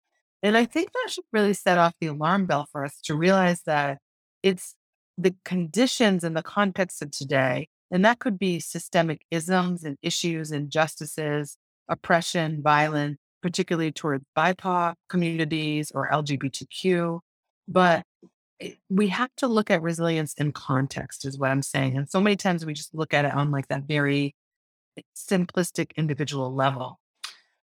And 0.42 0.56
I 0.56 0.64
think 0.64 0.90
that 0.92 1.10
should 1.10 1.24
really 1.32 1.52
set 1.52 1.78
off 1.78 1.94
the 2.00 2.08
alarm 2.08 2.46
bell 2.46 2.66
for 2.72 2.84
us 2.84 3.00
to 3.02 3.14
realize 3.14 3.62
that 3.62 3.98
it's 4.42 4.74
the 5.16 5.36
conditions 5.44 6.24
and 6.24 6.36
the 6.36 6.42
context 6.42 7.00
of 7.00 7.12
today. 7.12 7.68
And 7.90 8.04
that 8.04 8.18
could 8.18 8.38
be 8.38 8.60
systemic 8.60 9.22
isms 9.30 9.84
and 9.84 9.96
issues, 10.02 10.52
injustices, 10.52 11.56
oppression, 11.88 12.62
violence, 12.62 13.18
particularly 13.42 13.92
towards 13.92 14.24
BIPOC 14.36 14.94
communities 15.08 15.90
or 15.94 16.08
LGBTQ. 16.10 17.20
But 17.66 18.04
we 18.88 19.08
have 19.08 19.30
to 19.36 19.48
look 19.48 19.70
at 19.70 19.82
resilience 19.82 20.34
in 20.34 20.52
context, 20.52 21.24
is 21.24 21.38
what 21.38 21.50
I'm 21.50 21.62
saying. 21.62 21.96
And 21.96 22.08
so 22.08 22.20
many 22.20 22.36
times 22.36 22.64
we 22.64 22.74
just 22.74 22.94
look 22.94 23.14
at 23.14 23.24
it 23.24 23.34
on 23.34 23.50
like 23.50 23.68
that 23.68 23.84
very 23.84 24.34
simplistic 25.16 25.92
individual 25.96 26.54
level. 26.54 27.00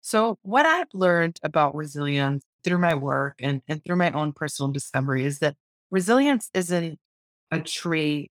So, 0.01 0.39
what 0.41 0.65
I've 0.65 0.93
learned 0.93 1.39
about 1.43 1.75
resilience 1.75 2.43
through 2.63 2.79
my 2.79 2.95
work 2.95 3.35
and, 3.39 3.61
and 3.67 3.83
through 3.83 3.97
my 3.97 4.11
own 4.11 4.33
personal 4.33 4.71
discovery 4.71 5.25
is 5.25 5.39
that 5.39 5.55
resilience 5.91 6.49
isn't 6.53 6.99
a 7.51 7.59
trait 7.59 8.30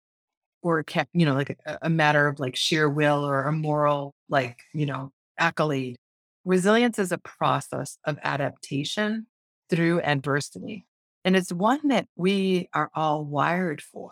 or 0.62 0.84
you 1.12 1.26
know, 1.26 1.34
like 1.34 1.58
a, 1.66 1.78
a 1.82 1.90
matter 1.90 2.26
of 2.28 2.40
like 2.40 2.56
sheer 2.56 2.88
will 2.88 3.26
or 3.26 3.42
a 3.44 3.52
moral, 3.52 4.14
like, 4.28 4.60
you 4.72 4.86
know, 4.86 5.10
accolade. 5.38 5.96
Resilience 6.44 6.98
is 6.98 7.12
a 7.12 7.18
process 7.18 7.98
of 8.04 8.18
adaptation 8.22 9.26
through 9.68 10.00
adversity. 10.00 10.86
And 11.24 11.36
it's 11.36 11.52
one 11.52 11.88
that 11.88 12.06
we 12.16 12.68
are 12.74 12.90
all 12.94 13.24
wired 13.24 13.80
for, 13.80 14.10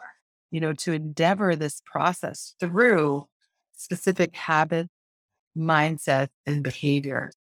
you 0.51 0.61
know, 0.61 0.73
to 0.75 0.93
endeavor 0.93 1.57
this 1.57 1.83
process 1.85 2.55
through 2.61 3.27
specific 3.77 4.37
habits, 4.37 4.91
mindset, 5.57 6.29
and 6.47 6.63
behavior. 6.63 7.33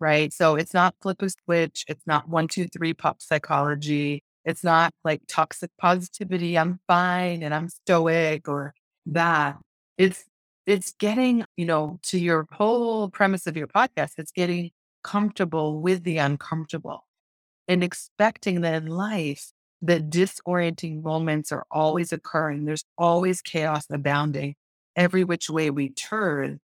Right. 0.00 0.32
So 0.32 0.56
it's 0.56 0.74
not 0.74 0.96
flip 1.00 1.22
a 1.22 1.28
switch. 1.30 1.84
It's 1.86 2.06
not 2.06 2.28
one, 2.28 2.48
two, 2.48 2.66
three 2.66 2.92
pop 2.92 3.22
psychology. 3.22 4.24
It's 4.44 4.64
not 4.64 4.92
like 5.04 5.22
toxic 5.28 5.70
positivity. 5.78 6.58
I'm 6.58 6.80
fine 6.86 7.42
and 7.42 7.54
I'm 7.54 7.68
stoic 7.68 8.48
or 8.48 8.74
that. 9.06 9.58
It's 9.98 10.24
it's 10.66 10.92
getting, 10.92 11.44
you 11.56 11.66
know, 11.66 11.98
to 12.04 12.18
your 12.18 12.46
whole 12.52 13.10
premise 13.10 13.46
of 13.46 13.56
your 13.56 13.66
podcast, 13.66 14.12
it's 14.18 14.32
getting 14.32 14.70
comfortable 15.02 15.80
with 15.80 16.04
the 16.04 16.18
uncomfortable 16.18 17.04
and 17.68 17.82
expecting 17.82 18.60
that 18.62 18.82
in 18.82 18.88
life, 18.88 19.52
that 19.82 20.10
disorienting 20.10 21.02
moments 21.02 21.50
are 21.52 21.64
always 21.70 22.12
occurring. 22.12 22.64
There's 22.64 22.84
always 22.96 23.42
chaos 23.42 23.86
abounding 23.90 24.54
every 24.96 25.24
which 25.24 25.50
way 25.50 25.70
we 25.70 25.90
turn. 25.90 26.60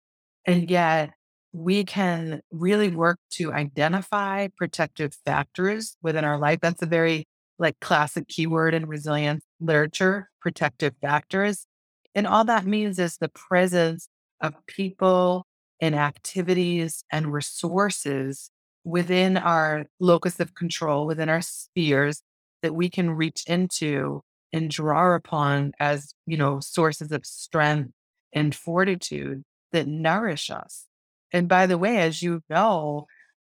And 0.44 0.70
yet 0.70 1.12
we 1.52 1.84
can 1.84 2.42
really 2.50 2.88
work 2.88 3.18
to 3.32 3.52
identify 3.52 4.48
protective 4.56 5.14
factors 5.24 5.96
within 6.02 6.24
our 6.24 6.38
life. 6.38 6.60
That's 6.60 6.82
a 6.82 6.86
very 6.86 7.26
like 7.58 7.80
classic 7.80 8.28
keyword 8.28 8.74
in 8.74 8.86
resilience 8.86 9.44
literature, 9.60 10.30
protective 10.40 10.94
factors. 11.00 11.66
And 12.14 12.26
all 12.26 12.44
that 12.44 12.66
means 12.66 12.98
is 12.98 13.16
the 13.16 13.28
presence 13.28 14.08
of 14.40 14.54
people 14.66 15.46
and 15.80 15.94
activities 15.94 17.04
and 17.10 17.32
resources 17.32 18.50
within 18.84 19.36
our 19.36 19.86
locus 20.00 20.40
of 20.40 20.54
control, 20.54 21.06
within 21.06 21.28
our 21.28 21.42
spheres 21.42 22.22
that 22.62 22.74
we 22.74 22.88
can 22.88 23.10
reach 23.10 23.44
into 23.46 24.22
and 24.52 24.70
draw 24.70 25.14
upon 25.14 25.72
as, 25.80 26.14
you 26.26 26.36
know, 26.36 26.60
sources 26.60 27.12
of 27.12 27.26
strength 27.26 27.90
and 28.32 28.54
fortitude 28.54 29.42
that 29.72 29.86
nourish 29.86 30.50
us. 30.50 30.86
And 31.32 31.48
by 31.48 31.66
the 31.66 31.78
way, 31.78 31.98
as 31.98 32.22
you 32.22 32.42
know, 32.48 33.06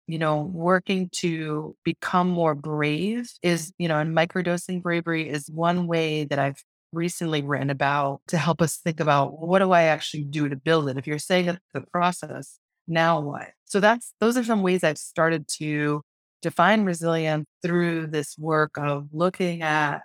you 0.07 0.19
know, 0.19 0.43
working 0.43 1.09
to 1.13 1.77
become 1.85 2.29
more 2.29 2.55
brave 2.55 3.31
is, 3.43 3.73
you 3.79 3.89
know, 3.89 3.99
and 3.99 4.17
microdosing 4.17 4.83
bravery 4.83 5.29
is 5.29 5.51
one 5.51 5.87
way 5.87 6.25
that 6.25 6.39
I've 6.39 6.63
recently 6.93 7.43
written 7.43 7.71
about 7.71 8.21
to 8.29 8.39
help 8.39 8.63
us 8.63 8.77
think 8.77 9.01
about 9.01 9.41
what 9.41 9.59
do 9.59 9.73
I 9.73 9.83
actually 9.85 10.25
do 10.25 10.49
to 10.49 10.57
build 10.57 10.89
it? 10.89 10.97
If 10.97 11.07
you're 11.07 11.19
saying 11.19 11.49
it's 11.49 11.59
the 11.75 11.81
process, 11.81 12.59
now 12.87 13.21
what? 13.21 13.49
So 13.65 13.81
that's 13.81 14.15
those 14.21 14.37
are 14.37 14.45
some 14.45 14.63
ways 14.63 14.85
I've 14.85 14.99
started 14.99 15.49
to 15.59 16.03
define 16.43 16.85
resilience 16.85 17.47
through 17.63 18.09
this 18.09 18.39
work 18.39 18.79
of 18.79 19.09
looking 19.13 19.63
at, 19.63 20.03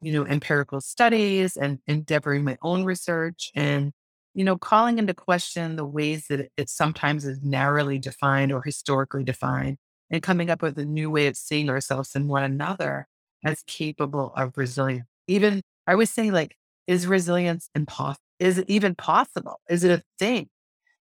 you 0.00 0.12
know, 0.12 0.24
empirical 0.26 0.80
studies 0.80 1.56
and 1.56 1.78
endeavoring 1.86 2.44
my 2.44 2.56
own 2.62 2.84
research 2.84 3.50
and, 3.54 3.92
you 4.34 4.44
know, 4.44 4.56
calling 4.56 4.98
into 4.98 5.14
question 5.14 5.76
the 5.76 5.84
ways 5.84 6.26
that 6.28 6.48
it, 6.56 6.68
sometimes 6.70 7.24
is 7.24 7.40
narrowly 7.42 7.98
defined 7.98 8.52
or 8.52 8.62
historically 8.62 9.24
defined 9.24 9.76
and 10.10 10.22
coming 10.22 10.50
up 10.50 10.62
with 10.62 10.78
a 10.78 10.84
new 10.84 11.10
way 11.10 11.26
of 11.26 11.36
seeing 11.36 11.68
ourselves 11.68 12.14
and 12.14 12.28
one 12.28 12.42
another 12.42 13.06
as 13.44 13.62
capable 13.66 14.32
of 14.36 14.56
resilience. 14.56 15.06
Even 15.26 15.62
I 15.86 15.94
would 15.94 16.08
say 16.08 16.30
like, 16.30 16.56
is 16.86 17.06
resilience 17.06 17.70
impossible? 17.74 18.22
Is 18.38 18.58
it 18.58 18.68
even 18.68 18.94
possible? 18.94 19.60
Is 19.68 19.84
it 19.84 19.90
a 19.90 20.02
thing? 20.18 20.48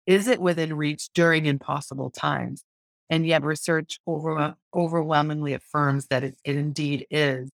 Is 0.05 0.27
it 0.27 0.39
within 0.39 0.75
reach 0.75 1.09
during 1.13 1.45
impossible 1.45 2.11
times? 2.11 2.63
And 3.09 3.25
yet 3.25 3.43
research 3.43 3.99
over, 4.07 4.55
overwhelmingly 4.73 5.53
affirms 5.53 6.07
that 6.07 6.23
it, 6.23 6.35
it 6.43 6.55
indeed 6.55 7.05
is, 7.11 7.49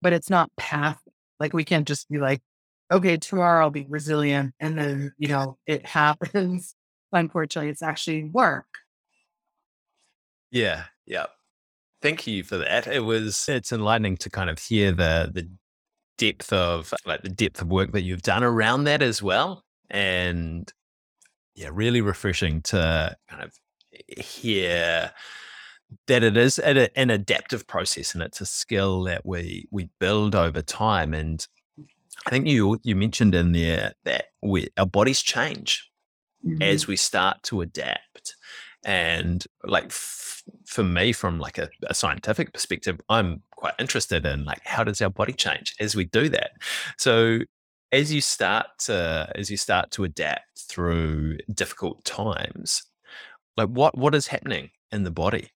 but 0.00 0.12
it's 0.12 0.30
not 0.30 0.50
path. 0.56 1.00
Like 1.40 1.52
we 1.52 1.64
can't 1.64 1.86
just 1.86 2.08
be 2.08 2.18
like, 2.18 2.40
okay, 2.94 3.16
tomorrow 3.16 3.64
I'll 3.64 3.70
be 3.70 3.86
resilient. 3.88 4.54
And 4.60 4.78
then, 4.78 5.12
you 5.18 5.28
know, 5.28 5.58
it 5.66 5.84
happens. 5.84 6.74
Unfortunately, 7.12 7.70
it's 7.70 7.82
actually 7.82 8.24
work. 8.24 8.66
Yeah. 10.50 10.84
Yeah. 11.06 11.26
Thank 12.00 12.26
you 12.26 12.44
for 12.44 12.58
that. 12.58 12.86
It 12.86 13.00
was, 13.00 13.48
it's 13.48 13.72
enlightening 13.72 14.16
to 14.18 14.30
kind 14.30 14.50
of 14.50 14.58
hear 14.58 14.92
the, 14.92 15.30
the 15.32 15.48
depth 16.18 16.52
of 16.52 16.92
like 17.06 17.22
the 17.22 17.28
depth 17.28 17.60
of 17.60 17.68
work 17.68 17.92
that 17.92 18.02
you've 18.02 18.22
done 18.22 18.44
around 18.44 18.84
that 18.84 19.02
as 19.02 19.22
well. 19.22 19.64
And 19.90 20.72
yeah, 21.54 21.70
really 21.72 22.00
refreshing 22.00 22.62
to 22.62 23.16
kind 23.28 23.42
of 23.42 23.52
hear 24.24 25.12
that 26.06 26.24
it 26.24 26.36
is 26.36 26.58
an 26.58 27.10
adaptive 27.10 27.66
process 27.66 28.14
and 28.14 28.22
it's 28.22 28.40
a 28.40 28.46
skill 28.46 29.04
that 29.04 29.24
we 29.24 29.68
we 29.70 29.88
build 30.00 30.34
over 30.34 30.62
time 30.62 31.14
and 31.14 31.46
I 32.26 32.30
think 32.30 32.46
you 32.46 32.78
you 32.82 32.96
mentioned 32.96 33.34
in 33.34 33.52
there 33.52 33.92
that 34.04 34.26
we, 34.42 34.68
our 34.76 34.86
bodies 34.86 35.22
change 35.22 35.90
mm-hmm. 36.44 36.62
as 36.62 36.86
we 36.86 36.96
start 36.96 37.42
to 37.44 37.60
adapt. 37.60 38.36
And 38.84 39.44
like 39.64 39.86
f- 39.86 40.42
for 40.66 40.84
me 40.84 41.12
from 41.12 41.38
like 41.38 41.58
a, 41.58 41.70
a, 41.86 41.94
scientific 41.94 42.52
perspective 42.52 43.00
i'm 43.08 43.42
quite 43.50 43.72
interested 43.78 44.26
in 44.26 44.44
like 44.44 44.60
how 44.64 44.84
does 44.84 45.00
our 45.00 45.08
body 45.08 45.32
change 45.32 45.74
as 45.80 45.96
we 45.96 46.04
do 46.04 46.28
that? 46.28 46.50
So 46.98 47.40
as 47.92 48.12
you 48.12 48.20
start 48.20 48.66
to 48.80 49.32
as 49.34 49.50
you 49.50 49.56
start 49.56 49.90
to 49.92 50.04
adapt 50.04 50.66
through 50.68 51.38
difficult 51.52 52.04
times 52.04 52.82
like 53.56 53.68
what 53.68 53.96
what 53.96 54.14
is 54.14 54.26
happening 54.26 54.70
in 54.92 55.04
the 55.04 55.10
body 55.10 55.50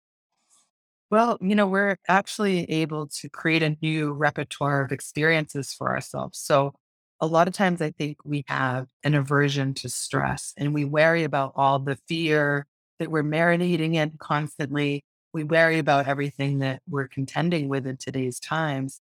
well, 1.11 1.39
you 1.41 1.55
know, 1.55 1.67
we're 1.67 1.97
actually 2.09 2.71
able 2.71 3.07
to 3.09 3.29
create 3.29 3.63
a 3.63 3.77
new 3.81 4.13
repertoire 4.13 4.83
of 4.85 4.93
experiences 4.93 5.73
for 5.73 5.89
ourselves. 5.91 6.39
So, 6.39 6.75
a 7.21 7.27
lot 7.27 7.49
of 7.49 7.55
times 7.55 7.83
I 7.83 7.91
think 7.91 8.19
we 8.25 8.45
have 8.47 8.87
an 9.03 9.15
aversion 9.15 9.75
to 9.75 9.89
stress 9.89 10.55
and 10.57 10.73
we 10.73 10.85
worry 10.85 11.25
about 11.25 11.53
all 11.57 11.81
the 11.81 11.99
fear 12.07 12.67
that 13.01 13.11
we're 13.11 13.25
marinating 13.25 13.95
in 13.95 14.13
constantly. 14.19 15.03
We 15.33 15.43
worry 15.45 15.79
about 15.79 16.07
everything 16.07 16.61
that 16.61 16.81
we're 16.89 17.09
contending 17.09 17.69
with 17.69 17.87
in 17.89 17.97
today's 17.97 18.39
times. 18.39 19.01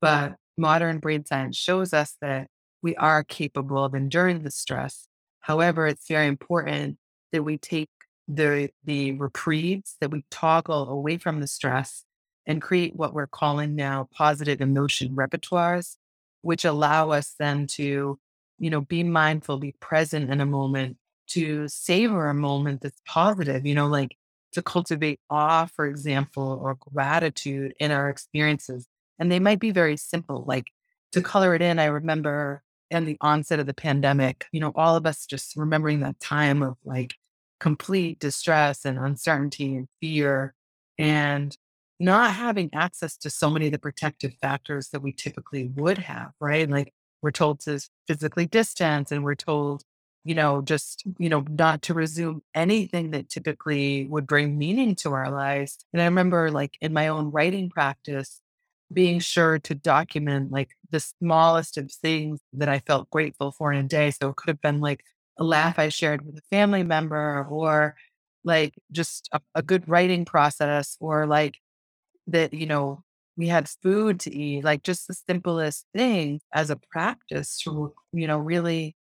But 0.00 0.36
modern 0.58 0.98
brain 0.98 1.24
science 1.24 1.56
shows 1.56 1.92
us 1.94 2.16
that 2.20 2.48
we 2.82 2.94
are 2.96 3.24
capable 3.24 3.84
of 3.84 3.94
enduring 3.94 4.42
the 4.42 4.50
stress. 4.50 5.08
However, 5.40 5.86
it's 5.86 6.08
very 6.08 6.26
important 6.26 6.98
that 7.32 7.42
we 7.42 7.58
take 7.58 7.90
the 8.28 8.70
the 8.84 9.12
reprieves 9.12 9.96
that 10.00 10.10
we 10.10 10.24
toggle 10.30 10.88
away 10.88 11.18
from 11.18 11.40
the 11.40 11.46
stress 11.46 12.04
and 12.46 12.62
create 12.62 12.94
what 12.96 13.14
we're 13.14 13.26
calling 13.26 13.74
now 13.74 14.08
positive 14.12 14.60
emotion 14.60 15.14
repertoires, 15.16 15.96
which 16.42 16.64
allow 16.64 17.10
us 17.10 17.34
then 17.38 17.66
to, 17.66 18.18
you 18.58 18.70
know, 18.70 18.80
be 18.80 19.02
mindful, 19.02 19.58
be 19.58 19.74
present 19.80 20.30
in 20.30 20.40
a 20.40 20.46
moment, 20.46 20.96
to 21.28 21.66
savor 21.68 22.28
a 22.28 22.34
moment 22.34 22.80
that's 22.82 23.00
positive, 23.06 23.66
you 23.66 23.74
know, 23.74 23.86
like 23.86 24.16
to 24.52 24.62
cultivate 24.62 25.20
awe, 25.28 25.66
for 25.66 25.86
example, 25.86 26.58
or 26.62 26.76
gratitude 26.92 27.74
in 27.78 27.90
our 27.90 28.08
experiences. 28.08 28.86
And 29.18 29.30
they 29.30 29.40
might 29.40 29.60
be 29.60 29.70
very 29.70 29.96
simple, 29.96 30.44
like 30.46 30.66
to 31.12 31.20
color 31.20 31.54
it 31.54 31.62
in. 31.62 31.78
I 31.78 31.86
remember 31.86 32.62
in 32.90 33.04
the 33.04 33.16
onset 33.20 33.58
of 33.58 33.66
the 33.66 33.74
pandemic, 33.74 34.46
you 34.52 34.60
know, 34.60 34.72
all 34.74 34.96
of 34.96 35.06
us 35.06 35.26
just 35.26 35.56
remembering 35.56 36.00
that 36.00 36.20
time 36.20 36.62
of 36.62 36.76
like 36.84 37.14
complete 37.60 38.18
distress 38.18 38.84
and 38.84 38.98
uncertainty 38.98 39.74
and 39.76 39.88
fear 40.00 40.54
and 40.98 41.56
not 41.98 42.34
having 42.34 42.70
access 42.74 43.16
to 43.16 43.30
so 43.30 43.50
many 43.50 43.66
of 43.66 43.72
the 43.72 43.78
protective 43.78 44.34
factors 44.40 44.90
that 44.90 45.02
we 45.02 45.12
typically 45.12 45.70
would 45.76 45.98
have, 45.98 46.32
right? 46.40 46.68
Like 46.68 46.92
we're 47.22 47.30
told 47.30 47.60
to 47.60 47.80
physically 48.06 48.46
distance 48.46 49.10
and 49.10 49.24
we're 49.24 49.34
told, 49.34 49.82
you 50.24 50.34
know, 50.34 50.60
just, 50.60 51.04
you 51.18 51.28
know, 51.28 51.44
not 51.48 51.82
to 51.82 51.94
resume 51.94 52.42
anything 52.54 53.12
that 53.12 53.30
typically 53.30 54.06
would 54.06 54.26
bring 54.26 54.58
meaning 54.58 54.94
to 54.96 55.12
our 55.12 55.30
lives. 55.30 55.78
And 55.92 56.02
I 56.02 56.04
remember 56.04 56.50
like 56.50 56.74
in 56.80 56.92
my 56.92 57.08
own 57.08 57.30
writing 57.30 57.70
practice, 57.70 58.42
being 58.92 59.18
sure 59.18 59.58
to 59.58 59.74
document 59.74 60.52
like 60.52 60.70
the 60.90 61.00
smallest 61.00 61.76
of 61.76 61.90
things 61.90 62.40
that 62.52 62.68
I 62.68 62.78
felt 62.80 63.10
grateful 63.10 63.52
for 63.52 63.72
in 63.72 63.84
a 63.84 63.88
day. 63.88 64.10
So 64.10 64.28
it 64.28 64.36
could 64.36 64.48
have 64.48 64.60
been 64.60 64.80
like 64.80 65.02
a 65.38 65.44
laugh 65.44 65.78
I 65.78 65.88
shared 65.88 66.24
with 66.24 66.38
a 66.38 66.42
family 66.50 66.82
member 66.82 67.46
or 67.50 67.94
like 68.44 68.74
just 68.92 69.28
a, 69.32 69.40
a 69.54 69.62
good 69.62 69.88
writing 69.88 70.24
process 70.24 70.96
or 71.00 71.26
like 71.26 71.58
that, 72.28 72.54
you 72.54 72.66
know, 72.66 73.02
we 73.36 73.48
had 73.48 73.68
food 73.68 74.20
to 74.20 74.34
eat, 74.34 74.64
like 74.64 74.82
just 74.82 75.08
the 75.08 75.14
simplest 75.14 75.86
thing 75.94 76.40
as 76.52 76.70
a 76.70 76.76
practice 76.90 77.58
to, 77.60 77.92
you 78.12 78.26
know, 78.26 78.38
really 78.38 78.96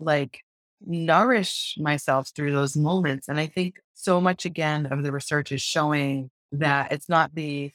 like 0.00 0.40
nourish 0.80 1.76
myself 1.78 2.30
through 2.34 2.52
those 2.52 2.76
moments. 2.76 3.28
And 3.28 3.38
I 3.38 3.46
think 3.46 3.80
so 3.94 4.20
much 4.20 4.44
again 4.44 4.86
of 4.86 5.02
the 5.02 5.12
research 5.12 5.52
is 5.52 5.62
showing 5.62 6.30
that 6.52 6.92
it's 6.92 7.08
not 7.08 7.34
the 7.34 7.72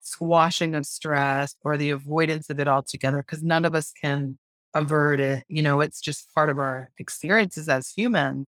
squashing 0.00 0.74
of 0.74 0.86
stress 0.86 1.54
or 1.62 1.76
the 1.76 1.90
avoidance 1.90 2.50
of 2.50 2.58
it 2.58 2.68
altogether, 2.68 3.18
because 3.18 3.42
none 3.42 3.64
of 3.64 3.74
us 3.74 3.92
can 4.00 4.38
avert 4.74 5.20
it. 5.20 5.44
You 5.48 5.62
know, 5.62 5.80
it's 5.80 6.00
just 6.00 6.32
part 6.34 6.50
of 6.50 6.58
our 6.58 6.90
experiences 6.98 7.68
as 7.68 7.90
humans. 7.90 8.46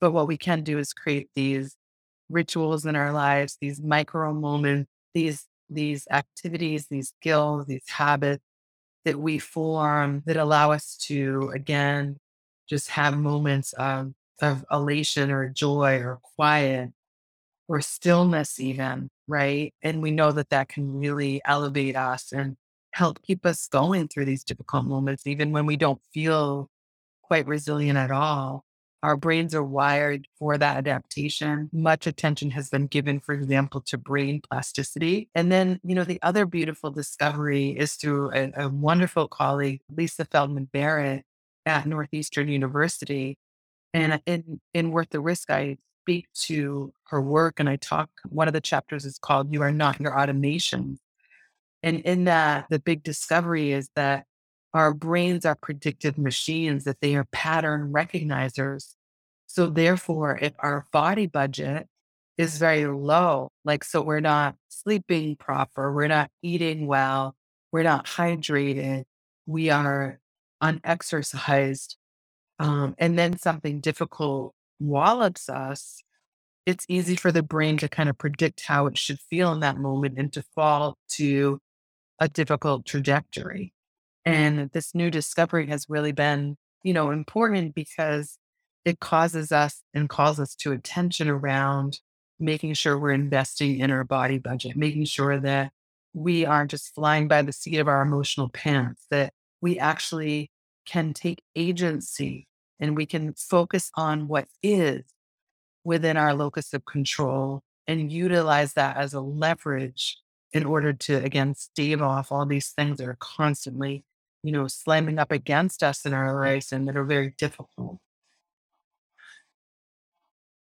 But 0.00 0.12
what 0.12 0.28
we 0.28 0.36
can 0.38 0.62
do 0.62 0.78
is 0.78 0.92
create 0.92 1.30
these 1.34 1.76
rituals 2.30 2.86
in 2.86 2.96
our 2.96 3.12
lives, 3.12 3.58
these 3.60 3.80
micro 3.82 4.32
moments, 4.34 4.90
these 5.14 5.46
these 5.70 6.06
activities, 6.10 6.86
these 6.88 7.08
skills, 7.10 7.66
these 7.66 7.88
habits 7.88 8.42
that 9.04 9.18
we 9.18 9.38
form 9.38 10.22
that 10.26 10.36
allow 10.36 10.72
us 10.72 10.96
to 10.96 11.50
again 11.54 12.18
just 12.68 12.90
have 12.90 13.16
moments 13.16 13.72
of, 13.74 14.12
of 14.42 14.64
elation 14.70 15.30
or 15.30 15.48
joy 15.48 15.98
or 15.98 16.18
quiet 16.36 16.90
or 17.68 17.80
stillness 17.80 18.60
even 18.60 19.08
right 19.26 19.74
and 19.82 20.02
we 20.02 20.10
know 20.10 20.32
that 20.32 20.50
that 20.50 20.68
can 20.68 20.98
really 20.98 21.40
elevate 21.44 21.96
us 21.96 22.32
and 22.32 22.56
help 22.92 23.22
keep 23.22 23.44
us 23.46 23.68
going 23.68 24.08
through 24.08 24.24
these 24.24 24.44
difficult 24.44 24.84
moments, 24.84 25.26
even 25.26 25.52
when 25.52 25.66
we 25.66 25.76
don't 25.76 26.00
feel 26.12 26.68
quite 27.22 27.46
resilient 27.46 27.98
at 27.98 28.10
all. 28.10 28.64
Our 29.02 29.16
brains 29.16 29.54
are 29.54 29.62
wired 29.62 30.26
for 30.38 30.58
that 30.58 30.76
adaptation. 30.78 31.70
Much 31.72 32.08
attention 32.08 32.50
has 32.50 32.68
been 32.68 32.88
given, 32.88 33.20
for 33.20 33.32
example, 33.32 33.80
to 33.82 33.96
brain 33.96 34.40
plasticity. 34.50 35.28
And 35.36 35.52
then, 35.52 35.78
you 35.84 35.94
know, 35.94 36.02
the 36.02 36.18
other 36.22 36.46
beautiful 36.46 36.90
discovery 36.90 37.68
is 37.68 37.94
through 37.94 38.32
a, 38.32 38.50
a 38.56 38.68
wonderful 38.68 39.28
colleague, 39.28 39.82
Lisa 39.88 40.24
Feldman 40.24 40.68
Barrett 40.72 41.24
at 41.64 41.86
Northeastern 41.86 42.48
University. 42.48 43.38
And 43.94 44.14
uh, 44.14 44.18
in, 44.26 44.60
in 44.74 44.90
Worth 44.90 45.10
the 45.10 45.20
Risk, 45.20 45.48
I 45.48 45.78
speak 46.02 46.26
to 46.46 46.92
her 47.08 47.20
work 47.20 47.60
and 47.60 47.68
I 47.68 47.76
talk. 47.76 48.10
One 48.28 48.48
of 48.48 48.54
the 48.54 48.60
chapters 48.60 49.04
is 49.04 49.18
called 49.18 49.52
You 49.52 49.62
Are 49.62 49.70
Not 49.70 50.00
Your 50.00 50.18
Automation. 50.18 50.98
And 51.82 52.00
in 52.00 52.24
that, 52.24 52.66
the 52.70 52.78
big 52.78 53.02
discovery 53.02 53.72
is 53.72 53.90
that 53.94 54.24
our 54.74 54.92
brains 54.92 55.46
are 55.46 55.54
predictive 55.54 56.18
machines, 56.18 56.84
that 56.84 57.00
they 57.00 57.14
are 57.14 57.26
pattern 57.32 57.92
recognizers. 57.92 58.94
So, 59.46 59.66
therefore, 59.66 60.38
if 60.40 60.52
our 60.58 60.86
body 60.92 61.26
budget 61.26 61.86
is 62.36 62.58
very 62.58 62.86
low, 62.86 63.50
like, 63.64 63.82
so 63.82 64.02
we're 64.02 64.20
not 64.20 64.56
sleeping 64.68 65.36
proper, 65.36 65.92
we're 65.92 66.08
not 66.08 66.30
eating 66.42 66.86
well, 66.86 67.34
we're 67.72 67.82
not 67.82 68.06
hydrated, 68.06 69.04
we 69.46 69.70
are 69.70 70.20
unexercised, 70.60 71.96
um, 72.58 72.94
and 72.98 73.18
then 73.18 73.38
something 73.38 73.80
difficult 73.80 74.54
wallops 74.80 75.48
us, 75.48 76.02
it's 76.66 76.84
easy 76.88 77.16
for 77.16 77.32
the 77.32 77.42
brain 77.42 77.78
to 77.78 77.88
kind 77.88 78.08
of 78.08 78.18
predict 78.18 78.64
how 78.66 78.86
it 78.86 78.98
should 78.98 79.18
feel 79.18 79.52
in 79.52 79.60
that 79.60 79.78
moment 79.78 80.18
and 80.18 80.32
to 80.34 80.44
fall 80.54 80.98
to 81.08 81.58
a 82.18 82.28
difficult 82.28 82.84
trajectory. 82.84 83.72
And 84.24 84.70
this 84.72 84.94
new 84.94 85.10
discovery 85.10 85.66
has 85.68 85.86
really 85.88 86.12
been, 86.12 86.56
you 86.82 86.92
know, 86.92 87.10
important 87.10 87.74
because 87.74 88.38
it 88.84 89.00
causes 89.00 89.52
us 89.52 89.82
and 89.94 90.08
calls 90.08 90.38
us 90.40 90.54
to 90.56 90.72
attention 90.72 91.28
around 91.28 92.00
making 92.40 92.74
sure 92.74 92.98
we're 92.98 93.12
investing 93.12 93.78
in 93.78 93.90
our 93.90 94.04
body 94.04 94.38
budget, 94.38 94.76
making 94.76 95.04
sure 95.04 95.38
that 95.40 95.72
we 96.14 96.44
aren't 96.44 96.70
just 96.70 96.94
flying 96.94 97.28
by 97.28 97.42
the 97.42 97.52
seat 97.52 97.78
of 97.78 97.88
our 97.88 98.02
emotional 98.02 98.48
pants, 98.48 99.06
that 99.10 99.32
we 99.60 99.78
actually 99.78 100.50
can 100.86 101.12
take 101.12 101.42
agency 101.56 102.46
and 102.80 102.96
we 102.96 103.06
can 103.06 103.34
focus 103.34 103.90
on 103.94 104.28
what 104.28 104.46
is 104.62 105.02
within 105.84 106.16
our 106.16 106.34
locus 106.34 106.72
of 106.72 106.84
control 106.84 107.62
and 107.86 108.12
utilize 108.12 108.74
that 108.74 108.96
as 108.96 109.14
a 109.14 109.20
leverage 109.20 110.18
in 110.52 110.64
order 110.64 110.92
to 110.92 111.16
again 111.16 111.54
stave 111.54 112.02
off 112.02 112.32
all 112.32 112.46
these 112.46 112.70
things 112.70 112.98
that 112.98 113.08
are 113.08 113.18
constantly 113.20 114.04
you 114.42 114.52
know 114.52 114.66
slamming 114.66 115.18
up 115.18 115.32
against 115.32 115.82
us 115.82 116.04
in 116.06 116.14
our 116.14 116.32
mm. 116.32 116.44
lives 116.44 116.72
and 116.72 116.88
that 116.88 116.96
are 116.96 117.04
very 117.04 117.34
difficult 117.38 117.98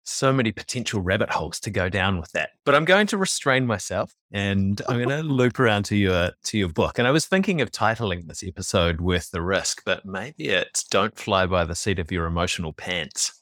so 0.09 0.33
many 0.33 0.53
potential 0.53 1.01
rabbit 1.01 1.31
holes 1.31 1.59
to 1.61 1.71
go 1.71 1.89
down 1.89 2.19
with 2.21 2.31
that. 2.33 2.51
But 2.65 2.75
I'm 2.75 2.85
going 2.85 3.09
to 3.09 3.19
restrain 3.19 3.67
myself 3.67 4.15
and 4.33 4.81
I'm 4.89 5.03
going 5.03 5.09
to 5.23 5.23
loop 5.23 5.59
around 5.59 5.85
to 5.87 5.97
your 5.97 6.31
to 6.45 6.59
your 6.59 6.69
book. 6.69 6.99
And 6.99 7.07
I 7.07 7.11
was 7.11 7.27
thinking 7.27 7.61
of 7.61 7.71
titling 7.71 8.27
this 8.27 8.45
episode 8.45 9.01
"Worth 9.01 9.31
the 9.31 9.43
Risk," 9.43 9.83
but 9.85 10.07
maybe 10.07 10.49
it's 10.49 10.85
"Don't 10.85 11.19
Fly 11.19 11.47
by 11.47 11.65
the 11.65 11.75
Seat 11.75 11.99
of 11.99 12.13
Your 12.13 12.27
Emotional 12.27 12.73
Pants." 12.73 13.41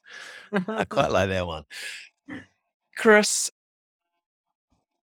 I 0.68 0.85
quite 0.85 1.11
like 1.11 1.28
that 1.28 1.46
one. 1.46 1.64
Chris, 2.96 3.50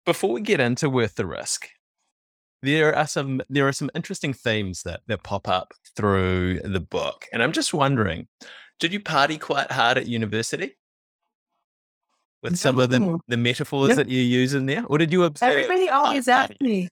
before 0.10 0.32
we 0.32 0.42
get 0.42 0.60
into 0.60 0.90
"Worth 0.90 1.16
the 1.16 1.26
Risk," 1.26 1.70
there 2.64 2.96
are 2.96 3.08
some 3.08 3.42
there 3.50 3.68
are 3.68 3.74
some 3.74 3.92
interesting 3.94 4.34
themes 4.34 4.84
that 4.84 5.02
that 5.08 5.24
pop 5.24 5.48
up 5.48 5.74
through 5.96 6.62
the 6.62 6.80
book, 6.80 7.26
and 7.32 7.44
I'm 7.44 7.52
just 7.52 7.74
wondering, 7.74 8.28
did 8.80 8.92
you 8.92 9.00
party 9.00 9.38
quite 9.38 9.72
hard 9.72 9.98
at 9.98 10.08
university? 10.08 10.76
with 12.42 12.58
some 12.58 12.80
of 12.80 12.90
the, 12.90 13.00
hmm. 13.00 13.16
the 13.28 13.38
metaphors 13.38 13.96
that 13.96 14.08
you 14.08 14.22
use 14.22 14.54
in 14.54 14.66
there? 14.66 14.86
Or 14.86 14.98
did 14.98 15.12
you 15.12 15.24
observe? 15.24 15.50
Everybody 15.50 15.90
always 15.90 16.28
asks 16.28 16.56
me. 16.62 16.88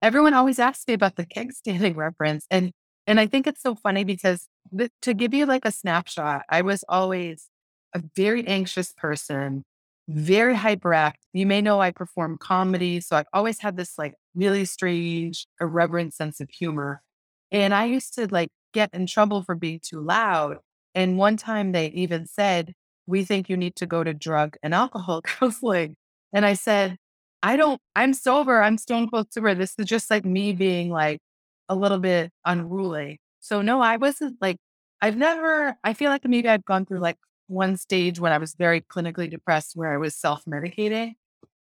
Everyone 0.00 0.34
always 0.34 0.58
asks 0.58 0.86
me 0.86 0.94
about 0.94 1.16
the 1.16 1.24
keg 1.24 1.52
standing 1.52 1.94
reference. 1.96 2.46
And 2.50 2.72
and 3.06 3.18
I 3.18 3.26
think 3.26 3.46
it's 3.46 3.62
so 3.62 3.74
funny 3.74 4.04
because 4.04 4.46
the, 4.70 4.90
to 5.02 5.14
give 5.14 5.34
you 5.34 5.46
like 5.46 5.64
a 5.64 5.72
snapshot, 5.72 6.42
I 6.48 6.62
was 6.62 6.84
always 6.88 7.48
a 7.94 8.02
very 8.14 8.46
anxious 8.46 8.92
person, 8.92 9.64
very 10.12 10.54
hyperactive. 10.54 11.14
You 11.32 11.46
may 11.46 11.60
know 11.62 11.80
I 11.80 11.90
perform 11.90 12.38
comedy. 12.38 13.00
So 13.00 13.16
I've 13.16 13.26
always 13.32 13.60
had 13.60 13.76
this 13.76 13.98
like 13.98 14.14
really 14.34 14.64
strange, 14.64 15.46
irreverent 15.60 16.14
sense 16.14 16.40
of 16.40 16.50
humor. 16.50 17.02
And 17.50 17.74
I 17.74 17.86
used 17.86 18.14
to 18.14 18.26
like 18.30 18.50
get 18.72 18.90
in 18.92 19.06
trouble 19.06 19.42
for 19.42 19.54
being 19.54 19.80
too 19.82 20.00
loud. 20.00 20.58
And 20.94 21.18
one 21.18 21.36
time 21.36 21.72
they 21.72 21.88
even 21.88 22.26
said, 22.26 22.74
we 23.06 23.24
think 23.24 23.48
you 23.48 23.56
need 23.56 23.76
to 23.76 23.86
go 23.86 24.04
to 24.04 24.14
drug 24.14 24.56
and 24.62 24.74
alcohol 24.74 25.22
counseling. 25.24 25.96
And 26.32 26.46
I 26.46 26.54
said, 26.54 26.96
I 27.42 27.56
don't, 27.56 27.80
I'm 27.96 28.14
sober. 28.14 28.62
I'm 28.62 28.78
stone 28.78 29.08
cold 29.10 29.32
sober. 29.32 29.54
This 29.54 29.74
is 29.78 29.86
just 29.86 30.10
like 30.10 30.24
me 30.24 30.52
being 30.52 30.90
like 30.90 31.20
a 31.68 31.74
little 31.74 31.98
bit 31.98 32.30
unruly. 32.44 33.20
So 33.40 33.62
no, 33.62 33.80
I 33.80 33.96
wasn't 33.96 34.36
like, 34.40 34.58
I've 35.00 35.16
never, 35.16 35.76
I 35.82 35.94
feel 35.94 36.10
like 36.10 36.24
maybe 36.24 36.48
I've 36.48 36.64
gone 36.64 36.86
through 36.86 37.00
like 37.00 37.16
one 37.46 37.76
stage 37.76 38.20
when 38.20 38.32
I 38.32 38.38
was 38.38 38.54
very 38.54 38.80
clinically 38.80 39.30
depressed 39.30 39.72
where 39.74 39.92
I 39.92 39.96
was 39.96 40.16
self 40.16 40.44
medicating. 40.44 41.14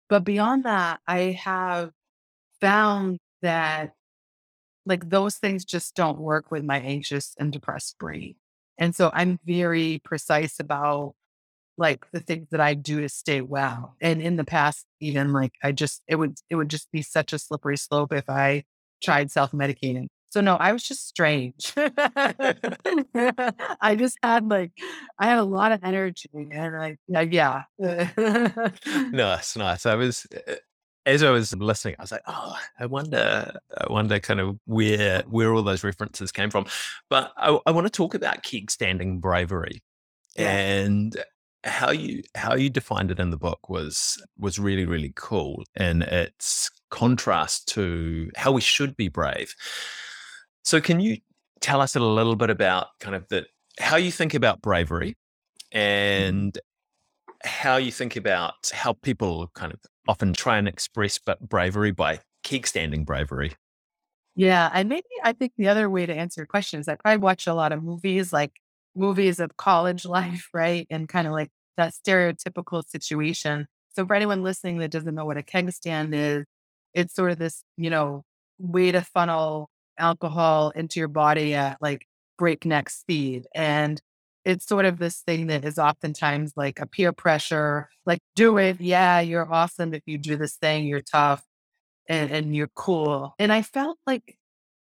But 0.10 0.24
beyond 0.24 0.64
that, 0.66 1.00
I 1.08 1.38
have 1.44 1.92
found 2.62 3.20
that 3.42 3.94
like 4.86 5.10
those 5.10 5.36
things 5.36 5.66
just 5.66 5.96
don't 5.96 6.20
work 6.20 6.50
with 6.52 6.64
my 6.64 6.80
anxious 6.80 7.36
and 7.38 7.52
depressed 7.52 7.98
brain. 8.00 8.36
And 8.78 8.96
so 8.96 9.12
I'm 9.14 9.40
very 9.46 10.00
precise 10.04 10.60
about 10.60 11.16
like 11.78 12.06
the 12.12 12.20
things 12.20 12.48
that 12.52 12.62
I 12.62 12.74
do 12.74 13.02
to 13.02 13.10
stay 13.10 13.42
well. 13.42 13.96
And 14.02 14.22
in 14.22 14.38
the 14.38 14.44
past, 14.44 14.86
even 15.00 15.34
like 15.34 15.54
I 15.64 15.72
just 15.72 16.02
it 16.08 16.16
would 16.16 16.38
it 16.50 16.56
would 16.56 16.70
just 16.70 16.92
be 16.92 17.02
such 17.02 17.34
a 17.34 17.40
slippery 17.40 17.78
slope 17.78 18.14
if 18.14 18.30
I 18.30 18.64
tried 19.04 19.32
self-medicating. 19.32 20.08
So 20.30 20.42
no, 20.42 20.56
I 20.56 20.74
was 20.74 20.84
just 20.84 21.08
strange. 21.08 21.72
I 21.78 22.36
just 23.98 24.18
had 24.22 24.50
like 24.50 24.74
I 25.20 25.28
had 25.28 25.40
a 25.40 25.44
lot 25.44 25.72
of 25.72 25.80
energy 25.84 26.30
and 26.34 26.76
I 26.76 26.98
yeah. 27.10 27.64
nice, 27.80 29.56
nice. 29.56 29.86
I 29.86 29.96
was 29.96 30.28
uh, 30.48 30.56
as 31.08 31.24
I 31.24 31.32
was 31.32 31.56
listening, 31.56 31.96
I 31.98 32.04
was 32.04 32.12
like, 32.12 32.22
oh, 32.28 32.58
I 32.78 32.86
wonder, 32.86 33.58
I 33.78 33.92
wonder 33.92 34.20
kind 34.20 34.42
of 34.42 34.60
where 34.66 35.24
where 35.30 35.54
all 35.54 35.64
those 35.64 35.84
references 35.84 36.34
came 36.34 36.50
from. 36.50 36.66
But 37.10 37.32
I, 37.38 37.58
I 37.66 37.72
want 37.72 37.88
to 37.88 37.92
talk 37.92 38.14
about 38.14 38.44
keg 38.44 38.70
standing 38.70 39.20
bravery. 39.20 39.82
Yeah. 40.36 40.52
And 40.52 41.16
how 41.64 41.92
you 41.92 42.24
how 42.36 42.56
you 42.56 42.70
defined 42.70 43.12
it 43.12 43.20
in 43.20 43.30
the 43.30 43.38
book 43.38 43.70
was 43.70 44.22
was 44.38 44.60
really 44.60 44.86
really 44.86 45.12
cool 45.16 45.64
and 45.76 46.04
its 46.04 46.70
contrast 46.90 47.68
to 47.70 48.30
how 48.36 48.52
we 48.52 48.62
should 48.62 48.98
be 48.98 49.08
brave. 49.08 49.56
So 50.68 50.82
can 50.82 51.00
you 51.00 51.20
tell 51.62 51.80
us 51.80 51.96
a 51.96 52.02
little 52.02 52.36
bit 52.36 52.50
about 52.50 52.88
kind 53.00 53.16
of 53.16 53.26
the 53.30 53.46
how 53.80 53.96
you 53.96 54.12
think 54.12 54.34
about 54.34 54.62
bravery 54.62 55.16
mm-hmm. 55.74 55.78
and 55.78 56.60
how 57.42 57.78
you 57.78 57.90
think 57.90 58.18
about 58.18 58.70
how 58.74 58.92
people 58.92 59.50
kind 59.56 59.72
of 59.72 59.80
often 60.10 60.34
try 60.34 60.58
and 60.58 60.68
express 60.68 61.22
bravery 61.40 61.92
by 61.92 62.20
keg 62.44 62.68
standing 62.68 63.06
bravery. 63.06 63.54
Yeah, 64.36 64.70
and 64.74 64.90
maybe 64.90 65.08
I 65.24 65.32
think 65.32 65.54
the 65.58 65.70
other 65.70 65.90
way 65.90 66.06
to 66.06 66.14
answer 66.14 66.42
your 66.42 66.48
question 66.48 66.82
is 66.82 66.90
I 66.90 66.96
probably 66.96 67.20
watch 67.20 67.48
a 67.48 67.54
lot 67.54 67.72
of 67.72 67.82
movies 67.82 68.34
like 68.34 68.52
movies 68.94 69.40
of 69.40 69.56
college 69.56 70.04
life, 70.20 70.50
right? 70.54 70.86
And 70.90 71.08
kind 71.08 71.28
of 71.28 71.32
like 71.32 71.50
that 71.78 71.94
stereotypical 71.94 72.86
situation. 72.86 73.68
So 73.96 74.06
for 74.06 74.16
anyone 74.16 74.44
listening 74.44 74.80
that 74.80 74.92
doesn't 74.92 75.16
know 75.16 75.24
what 75.24 75.38
a 75.38 75.44
keg 75.44 75.72
stand 75.72 76.14
is, 76.14 76.44
it's 76.94 77.16
sort 77.16 77.32
of 77.32 77.40
this, 77.40 77.64
you 77.78 77.90
know, 77.90 78.26
way 78.60 78.92
to 78.92 79.00
funnel 79.00 79.70
alcohol 79.98 80.72
into 80.72 81.00
your 81.00 81.08
body 81.08 81.54
at 81.56 81.82
like 81.82 82.06
breakneck 82.38 82.90
speed. 82.90 83.48
And 83.54 84.02
it's 84.46 84.66
sort 84.66 84.86
of 84.86 84.98
this 84.98 85.20
thing 85.22 85.48
that 85.48 85.66
is 85.66 85.78
oftentimes 85.78 86.54
like 86.56 86.80
a 86.80 86.88
peer 86.88 87.12
pressure, 87.12 87.90
like 88.06 88.20
do 88.36 88.58
it. 88.58 88.80
Yeah, 88.80 89.20
you're 89.20 89.52
awesome. 89.52 89.94
If 89.94 90.04
you 90.06 90.18
do 90.18 90.38
this 90.38 90.56
thing, 90.56 90.86
you're 90.86 91.02
tough 91.02 91.44
and, 92.08 92.32
and 92.32 92.56
you're 92.56 92.72
cool. 92.74 93.36
And 93.40 93.52
I 93.52 93.62
felt 93.62 93.98
like 94.08 94.38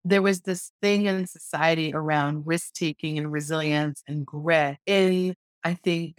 there 0.05 0.21
was 0.21 0.41
this 0.41 0.71
thing 0.81 1.05
in 1.05 1.27
society 1.27 1.91
around 1.93 2.45
risk 2.45 2.73
taking 2.73 3.17
and 3.17 3.31
resilience 3.31 4.03
and 4.07 4.25
grit 4.25 4.77
in, 4.85 5.35
I 5.63 5.73
think, 5.73 6.17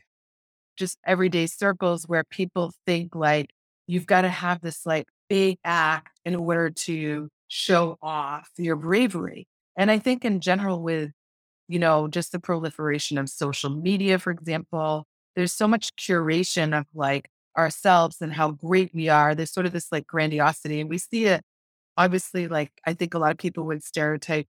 just 0.77 0.99
everyday 1.07 1.47
circles 1.47 2.05
where 2.09 2.25
people 2.25 2.73
think 2.87 3.15
like 3.15 3.51
you've 3.87 4.07
got 4.07 4.23
to 4.23 4.29
have 4.29 4.61
this 4.61 4.85
like 4.87 5.07
big 5.29 5.59
act 5.65 6.19
in 6.25 6.35
order 6.35 6.71
to 6.71 7.29
show 7.51 7.99
off 8.03 8.51
your 8.59 8.77
bravery. 8.77 9.49
And 9.77 9.91
I 9.91 9.99
think 10.01 10.25
in 10.25 10.41
general, 10.41 10.83
with, 10.83 11.13
you 11.69 11.79
know, 11.79 12.09
just 12.09 12.33
the 12.33 12.41
proliferation 12.41 13.19
of 13.19 13.29
social 13.31 13.71
media, 13.71 14.19
for 14.19 14.31
example, 14.33 15.07
there's 15.37 15.53
so 15.53 15.69
much 15.69 15.95
curation 15.97 16.79
of 16.79 16.87
like 16.95 17.29
ourselves 17.59 18.19
and 18.23 18.33
how 18.35 18.53
great 18.53 18.93
we 18.95 19.09
are. 19.11 19.35
There's 19.35 19.53
sort 19.53 19.67
of 19.67 19.73
this 19.73 19.93
like 19.93 20.07
grandiosity. 20.07 20.81
And 20.81 20.91
we 20.91 20.99
see 20.99 21.27
it 21.27 21.43
obviously, 21.97 22.49
like, 22.49 22.73
I 22.87 22.95
think 22.95 23.15
a 23.15 23.19
lot 23.19 23.33
of 23.33 23.39
people 23.39 23.65
would 23.67 23.85
stereotype 23.85 24.47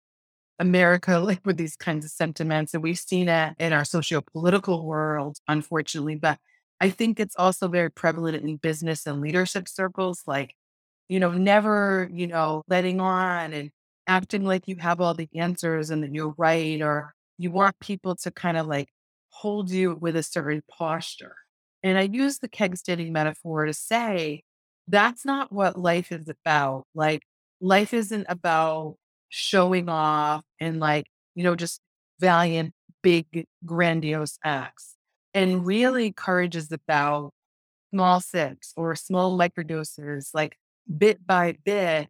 America 0.59 1.19
like 1.21 1.41
with 1.45 1.57
these 1.57 1.75
kinds 1.75 2.05
of 2.05 2.11
sentiments. 2.11 2.73
And 2.73 2.83
we've 2.83 2.99
seen 2.99 3.29
it 3.29 3.55
in 3.59 3.73
our 3.73 3.85
socio-political 3.85 4.85
world, 4.85 5.37
unfortunately. 5.47 6.15
But 6.15 6.39
I 6.81 6.89
think 6.89 7.19
it's 7.19 7.35
also 7.37 7.67
very 7.67 7.91
prevalent 7.91 8.43
in 8.43 8.57
business 8.57 9.05
and 9.07 9.21
leadership 9.21 9.67
circles, 9.69 10.23
like, 10.27 10.55
you 11.11 11.19
know, 11.19 11.31
never, 11.31 12.09
you 12.13 12.27
know, 12.27 12.63
letting 12.69 13.01
on 13.01 13.53
and 13.53 13.69
acting 14.07 14.45
like 14.45 14.67
you 14.67 14.77
have 14.77 15.01
all 15.01 15.13
the 15.13 15.27
answers 15.35 15.89
and 15.89 16.03
that 16.03 16.13
you're 16.15 16.33
right, 16.37 16.81
or 16.81 17.13
you 17.37 17.51
want 17.51 17.75
people 17.81 18.15
to 18.15 18.31
kind 18.31 18.57
of 18.57 18.67
like 18.67 18.87
hold 19.31 19.69
you 19.71 19.97
with 19.99 20.15
a 20.15 20.23
certain 20.23 20.61
posture. 20.71 21.35
And 21.83 21.97
I 21.97 22.03
use 22.03 22.39
the 22.39 22.47
keg 22.47 22.77
standing 22.77 23.11
metaphor 23.11 23.65
to 23.65 23.73
say 23.73 24.43
that's 24.87 25.25
not 25.25 25.51
what 25.51 25.77
life 25.77 26.13
is 26.13 26.29
about. 26.29 26.85
Like, 26.95 27.23
life 27.59 27.93
isn't 27.93 28.25
about 28.29 28.95
showing 29.29 29.89
off 29.89 30.43
and 30.61 30.79
like, 30.79 31.07
you 31.35 31.43
know, 31.43 31.55
just 31.55 31.81
valiant, 32.21 32.73
big, 33.03 33.47
grandiose 33.65 34.37
acts. 34.45 34.95
And 35.33 35.65
really, 35.65 36.13
courage 36.13 36.55
is 36.55 36.71
about 36.71 37.31
small 37.93 38.21
sips 38.21 38.73
or 38.77 38.95
small 38.95 39.37
microdoses, 39.37 40.29
like 40.33 40.57
bit 40.97 41.25
by 41.25 41.57
bit, 41.63 42.07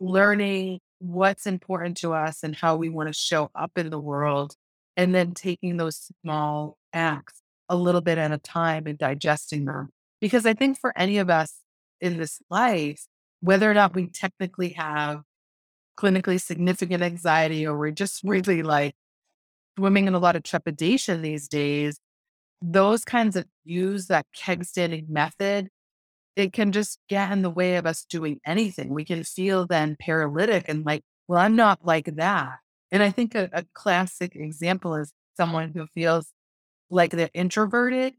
learning 0.00 0.80
what's 0.98 1.46
important 1.46 1.96
to 1.98 2.12
us 2.12 2.42
and 2.42 2.56
how 2.56 2.76
we 2.76 2.88
want 2.88 3.08
to 3.08 3.12
show 3.12 3.50
up 3.54 3.72
in 3.76 3.90
the 3.90 4.00
world. 4.00 4.54
And 4.96 5.14
then 5.14 5.32
taking 5.32 5.76
those 5.76 6.10
small 6.22 6.76
acts 6.92 7.40
a 7.68 7.76
little 7.76 8.00
bit 8.00 8.18
at 8.18 8.32
a 8.32 8.38
time 8.38 8.88
and 8.88 8.98
digesting 8.98 9.64
them. 9.64 9.90
Because 10.20 10.44
I 10.44 10.54
think 10.54 10.76
for 10.76 10.92
any 10.98 11.18
of 11.18 11.30
us 11.30 11.60
in 12.00 12.16
this 12.16 12.40
life, 12.50 13.06
whether 13.40 13.70
or 13.70 13.74
not 13.74 13.94
we 13.94 14.08
technically 14.08 14.70
have 14.70 15.22
clinically 15.96 16.40
significant 16.40 17.02
anxiety 17.02 17.66
or 17.66 17.78
we're 17.78 17.90
just 17.90 18.22
really 18.24 18.62
like 18.62 18.94
swimming 19.78 20.08
in 20.08 20.14
a 20.14 20.18
lot 20.18 20.36
of 20.36 20.42
trepidation 20.42 21.22
these 21.22 21.46
days, 21.48 21.98
those 22.60 23.04
kinds 23.04 23.36
of 23.36 23.46
use 23.64 24.06
that 24.06 24.26
keg 24.34 24.64
standing 24.64 25.06
method, 25.08 25.68
it 26.38 26.52
can 26.52 26.72
just 26.72 26.98
get 27.08 27.32
in 27.32 27.42
the 27.42 27.50
way 27.50 27.76
of 27.76 27.86
us 27.86 28.04
doing 28.04 28.40
anything. 28.46 28.90
We 28.90 29.04
can 29.04 29.24
feel 29.24 29.66
then 29.66 29.96
paralytic 29.98 30.64
and 30.68 30.84
like, 30.84 31.02
well, 31.26 31.40
I'm 31.40 31.56
not 31.56 31.84
like 31.84 32.16
that. 32.16 32.58
And 32.90 33.02
I 33.02 33.10
think 33.10 33.34
a, 33.34 33.50
a 33.52 33.64
classic 33.74 34.34
example 34.34 34.94
is 34.94 35.12
someone 35.36 35.72
who 35.74 35.86
feels 35.94 36.32
like 36.90 37.10
they're 37.10 37.30
introverted 37.34 38.14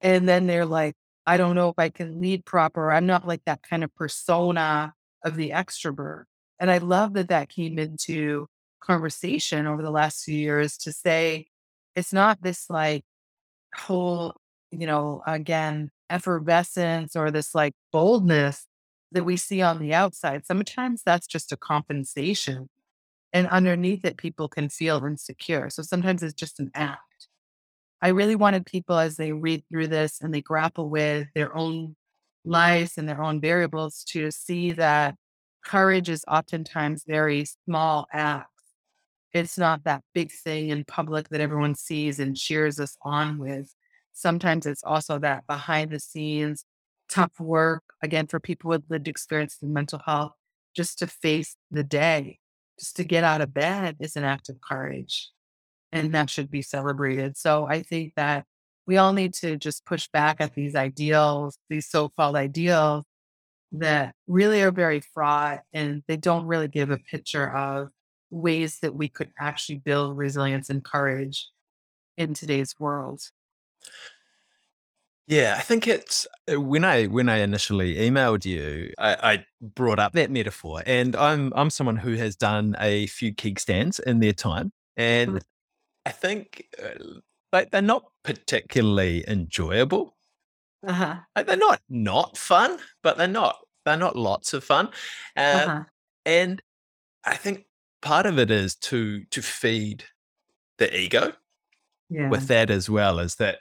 and 0.00 0.28
then 0.28 0.46
they're 0.46 0.66
like, 0.66 0.94
I 1.26 1.36
don't 1.36 1.54
know 1.54 1.68
if 1.68 1.78
I 1.78 1.88
can 1.88 2.20
lead 2.20 2.44
proper. 2.44 2.92
I'm 2.92 3.06
not 3.06 3.26
like 3.26 3.42
that 3.46 3.62
kind 3.62 3.84
of 3.84 3.94
persona 3.94 4.94
of 5.24 5.36
the 5.36 5.50
extrovert. 5.50 6.24
And 6.58 6.70
I 6.70 6.78
love 6.78 7.14
that 7.14 7.28
that 7.28 7.48
came 7.48 7.78
into 7.78 8.48
conversation 8.80 9.66
over 9.66 9.82
the 9.82 9.90
last 9.90 10.24
few 10.24 10.36
years 10.36 10.76
to 10.78 10.92
say 10.92 11.46
it's 11.94 12.12
not 12.12 12.42
this 12.42 12.68
like 12.68 13.04
whole 13.74 14.34
you 14.72 14.86
know, 14.86 15.22
again, 15.26 15.90
effervescence 16.12 17.16
or 17.16 17.30
this 17.30 17.54
like 17.54 17.74
boldness 17.92 18.66
that 19.12 19.24
we 19.24 19.36
see 19.36 19.62
on 19.62 19.78
the 19.78 19.94
outside. 19.94 20.46
Sometimes 20.46 21.02
that's 21.04 21.26
just 21.26 21.52
a 21.52 21.56
compensation. 21.56 22.68
And 23.32 23.46
underneath 23.48 24.04
it, 24.04 24.16
people 24.16 24.48
can 24.48 24.68
feel 24.68 25.04
insecure. 25.04 25.70
So 25.70 25.82
sometimes 25.82 26.22
it's 26.22 26.34
just 26.34 26.60
an 26.60 26.70
act. 26.74 27.28
I 28.02 28.08
really 28.08 28.36
wanted 28.36 28.66
people 28.66 28.98
as 28.98 29.16
they 29.16 29.32
read 29.32 29.64
through 29.68 29.88
this 29.88 30.20
and 30.20 30.34
they 30.34 30.42
grapple 30.42 30.90
with 30.90 31.28
their 31.34 31.56
own 31.56 31.96
lives 32.44 32.98
and 32.98 33.08
their 33.08 33.22
own 33.22 33.40
variables 33.40 34.04
to 34.08 34.30
see 34.30 34.72
that 34.72 35.14
courage 35.64 36.08
is 36.08 36.24
oftentimes 36.28 37.04
very 37.06 37.44
small 37.64 38.06
acts. 38.12 38.48
It's 39.32 39.56
not 39.56 39.84
that 39.84 40.02
big 40.12 40.32
thing 40.32 40.70
in 40.70 40.84
public 40.84 41.28
that 41.28 41.40
everyone 41.40 41.74
sees 41.74 42.18
and 42.18 42.36
cheers 42.36 42.80
us 42.80 42.96
on 43.02 43.38
with. 43.38 43.72
Sometimes 44.12 44.66
it's 44.66 44.84
also 44.84 45.18
that 45.18 45.46
behind 45.46 45.90
the 45.90 46.00
scenes 46.00 46.64
tough 47.08 47.38
work, 47.38 47.82
again, 48.02 48.26
for 48.26 48.40
people 48.40 48.70
with 48.70 48.84
lived 48.88 49.08
experience 49.08 49.58
in 49.62 49.72
mental 49.72 50.00
health, 50.04 50.32
just 50.74 50.98
to 50.98 51.06
face 51.06 51.56
the 51.70 51.84
day, 51.84 52.38
just 52.78 52.96
to 52.96 53.04
get 53.04 53.24
out 53.24 53.40
of 53.40 53.52
bed 53.52 53.96
is 54.00 54.16
an 54.16 54.24
act 54.24 54.48
of 54.48 54.56
courage. 54.60 55.30
And 55.92 56.12
that 56.14 56.30
should 56.30 56.50
be 56.50 56.62
celebrated. 56.62 57.36
So 57.36 57.66
I 57.68 57.82
think 57.82 58.14
that 58.16 58.46
we 58.86 58.96
all 58.96 59.12
need 59.12 59.34
to 59.34 59.56
just 59.58 59.84
push 59.84 60.08
back 60.08 60.36
at 60.40 60.54
these 60.54 60.74
ideals, 60.74 61.58
these 61.68 61.88
so 61.88 62.08
called 62.08 62.36
ideals 62.36 63.04
that 63.72 64.14
really 64.26 64.62
are 64.62 64.70
very 64.70 65.00
fraught 65.00 65.60
and 65.72 66.02
they 66.08 66.16
don't 66.16 66.46
really 66.46 66.68
give 66.68 66.90
a 66.90 66.98
picture 66.98 67.54
of 67.54 67.88
ways 68.30 68.78
that 68.80 68.94
we 68.94 69.08
could 69.08 69.30
actually 69.38 69.78
build 69.78 70.16
resilience 70.16 70.70
and 70.70 70.82
courage 70.84 71.48
in 72.16 72.34
today's 72.34 72.74
world. 72.78 73.20
Yeah, 75.28 75.54
I 75.56 75.62
think 75.62 75.86
it's 75.86 76.26
uh, 76.52 76.60
when 76.60 76.84
I 76.84 77.06
when 77.06 77.28
I 77.28 77.38
initially 77.38 77.94
emailed 77.94 78.44
you, 78.44 78.92
I, 78.98 79.32
I, 79.32 79.46
brought 79.60 80.00
up 80.00 80.12
that 80.14 80.30
metaphor, 80.30 80.82
and 80.84 81.14
I'm 81.14 81.52
I'm 81.54 81.70
someone 81.70 81.96
who 81.96 82.14
has 82.14 82.34
done 82.34 82.74
a 82.80 83.06
few 83.06 83.32
keg 83.32 83.60
stands 83.60 84.00
in 84.00 84.18
their 84.18 84.32
time, 84.32 84.72
and 84.96 85.42
I 86.04 86.10
think 86.10 86.66
uh, 86.82 87.02
like 87.52 87.70
they're 87.70 87.82
not 87.82 88.04
particularly 88.24 89.24
enjoyable. 89.28 90.16
Uh-huh. 90.84 91.16
Like, 91.36 91.46
they're 91.46 91.56
not 91.56 91.80
not 91.88 92.36
fun, 92.36 92.78
but 93.02 93.16
they're 93.16 93.28
not 93.28 93.56
they're 93.84 93.96
not 93.96 94.16
lots 94.16 94.52
of 94.52 94.64
fun, 94.64 94.88
uh, 95.36 95.40
uh-huh. 95.40 95.84
and 96.26 96.60
I 97.24 97.36
think 97.36 97.66
part 98.00 98.26
of 98.26 98.40
it 98.40 98.50
is 98.50 98.74
to 98.74 99.24
to 99.30 99.40
feed 99.40 100.04
the 100.78 100.94
ego 100.98 101.34
yeah. 102.12 102.28
with 102.28 102.46
that 102.48 102.70
as 102.70 102.88
well 102.88 103.18
is 103.18 103.36
that 103.36 103.58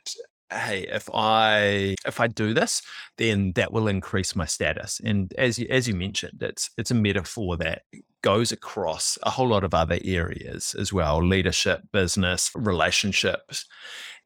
hey 0.51 0.85
if 0.91 1.09
i 1.13 1.95
if 2.05 2.19
i 2.19 2.27
do 2.27 2.53
this 2.53 2.81
then 3.17 3.51
that 3.53 3.71
will 3.71 3.87
increase 3.87 4.35
my 4.35 4.45
status 4.45 4.99
and 5.03 5.33
as 5.37 5.57
you 5.57 5.65
as 5.69 5.87
you 5.87 5.95
mentioned 5.95 6.41
it's 6.41 6.69
it's 6.77 6.91
a 6.91 6.95
metaphor 6.95 7.55
that 7.57 7.83
goes 8.21 8.51
across 8.51 9.17
a 9.23 9.29
whole 9.29 9.47
lot 9.47 9.63
of 9.63 9.73
other 9.73 9.97
areas 10.03 10.75
as 10.77 10.91
well 10.91 11.25
leadership 11.25 11.81
business 11.91 12.51
relationships 12.55 13.65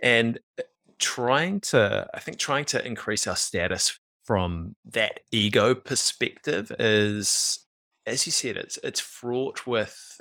and 0.01 0.39
uh, 0.59 0.63
trying 0.97 1.59
to 1.59 2.07
i 2.13 2.19
think 2.19 2.37
trying 2.37 2.65
to 2.65 2.85
increase 2.85 3.27
our 3.27 3.35
status 3.35 3.99
from 4.23 4.75
that 4.85 5.19
ego 5.31 5.75
perspective 5.75 6.71
is 6.79 7.59
as 8.05 8.25
you 8.25 8.31
said 8.31 8.57
it's 8.57 8.79
it's 8.83 8.99
fraught 8.99 9.67
with 9.67 10.19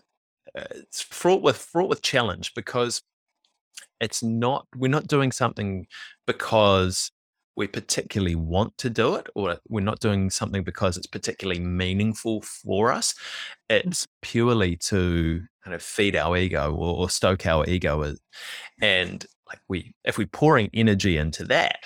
uh, 0.56 0.64
it's 0.70 1.00
fraught 1.00 1.42
with 1.42 1.56
fraught 1.56 1.88
with 1.88 2.02
challenge 2.02 2.52
because 2.54 3.00
it's 4.00 4.22
not 4.22 4.66
we're 4.76 4.88
not 4.88 5.06
doing 5.06 5.32
something 5.32 5.86
because 6.26 7.10
we 7.56 7.66
particularly 7.68 8.34
want 8.34 8.76
to 8.78 8.90
do 8.90 9.14
it 9.14 9.28
or 9.34 9.58
we're 9.68 9.80
not 9.80 10.00
doing 10.00 10.28
something 10.30 10.64
because 10.64 10.96
it's 10.96 11.06
particularly 11.06 11.60
meaningful 11.60 12.42
for 12.42 12.92
us 12.92 13.14
mm. 13.70 13.76
it's 13.76 14.06
purely 14.22 14.76
to 14.76 15.40
kind 15.64 15.74
of 15.74 15.82
feed 15.82 16.16
our 16.16 16.36
ego 16.36 16.72
or, 16.74 16.96
or 16.96 17.10
stoke 17.10 17.46
our 17.46 17.64
ego 17.68 18.14
and 18.82 19.26
like 19.48 19.60
we 19.68 19.94
if 20.04 20.18
we're 20.18 20.26
pouring 20.26 20.68
energy 20.74 21.16
into 21.16 21.44
that 21.44 21.78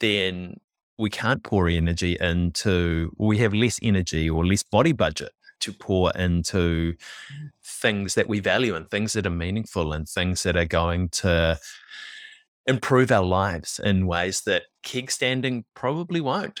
then 0.00 0.56
we 0.98 1.08
can't 1.08 1.44
pour 1.44 1.68
energy 1.68 2.16
into 2.20 3.12
we 3.18 3.38
have 3.38 3.54
less 3.54 3.78
energy 3.82 4.28
or 4.28 4.44
less 4.44 4.62
body 4.62 4.92
budget 4.92 5.32
to 5.60 5.72
pour 5.72 6.10
into 6.12 6.94
things 7.64 8.14
that 8.14 8.28
we 8.28 8.40
value 8.40 8.74
and 8.74 8.90
things 8.90 9.12
that 9.12 9.26
are 9.26 9.30
meaningful 9.30 9.92
and 9.92 10.08
things 10.08 10.42
that 10.42 10.56
are 10.56 10.64
going 10.64 11.08
to 11.10 11.58
improve 12.66 13.10
our 13.10 13.24
lives 13.24 13.80
in 13.82 14.06
ways 14.06 14.42
that 14.42 14.64
keg 14.82 15.10
standing 15.10 15.64
probably 15.74 16.20
won't. 16.20 16.60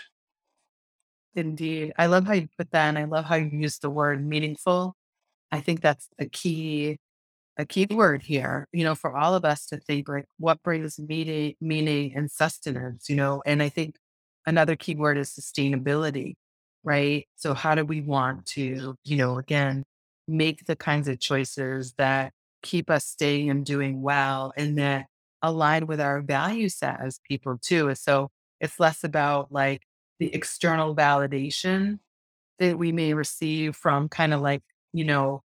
Indeed. 1.34 1.92
I 1.98 2.06
love 2.06 2.26
how 2.26 2.32
you 2.32 2.48
put 2.56 2.70
that. 2.72 2.88
And 2.88 2.98
I 2.98 3.04
love 3.04 3.26
how 3.26 3.36
you 3.36 3.50
use 3.52 3.78
the 3.78 3.90
word 3.90 4.26
meaningful. 4.26 4.96
I 5.52 5.60
think 5.60 5.80
that's 5.80 6.08
a 6.18 6.26
key, 6.26 6.98
a 7.56 7.64
key 7.64 7.86
word 7.90 8.22
here, 8.22 8.66
you 8.72 8.84
know, 8.84 8.94
for 8.94 9.16
all 9.16 9.34
of 9.34 9.44
us 9.44 9.66
to 9.66 9.78
think 9.78 10.08
like 10.08 10.26
what 10.38 10.62
brings 10.62 10.98
meaning, 10.98 11.54
meaning 11.60 12.12
and 12.16 12.30
sustenance, 12.30 13.08
you 13.08 13.16
know, 13.16 13.42
and 13.46 13.62
I 13.62 13.68
think 13.68 13.96
another 14.46 14.76
key 14.76 14.94
word 14.94 15.18
is 15.18 15.30
sustainability 15.30 16.34
right? 16.84 17.26
So, 17.36 17.54
how 17.54 17.74
do 17.74 17.84
we 17.84 18.00
want 18.00 18.46
to, 18.46 18.96
you 19.04 19.16
know, 19.16 19.38
again, 19.38 19.84
make 20.28 20.66
the 20.66 20.76
kinds 20.76 21.08
of 21.08 21.20
choices 21.20 21.94
that 21.98 22.32
keep 22.62 22.90
us 22.90 23.06
staying 23.06 23.50
and 23.50 23.64
doing 23.64 24.02
well 24.02 24.52
and 24.56 24.78
that 24.78 25.06
align 25.42 25.86
with 25.86 26.00
our 26.00 26.20
value 26.22 26.68
set 26.68 27.00
as 27.00 27.20
people 27.28 27.58
too? 27.60 27.94
So, 27.94 28.30
it's 28.60 28.80
less 28.80 29.04
about 29.04 29.52
like 29.52 29.82
the 30.18 30.34
external 30.34 30.94
validation 30.96 32.00
that 32.60 32.78
we 32.78 32.92
may 32.92 33.14
receive 33.14 33.76
from 33.76 34.08
kind 34.08 34.34
of 34.34 34.40
like, 34.42 34.62
you 34.92 35.04
know, 35.04 35.42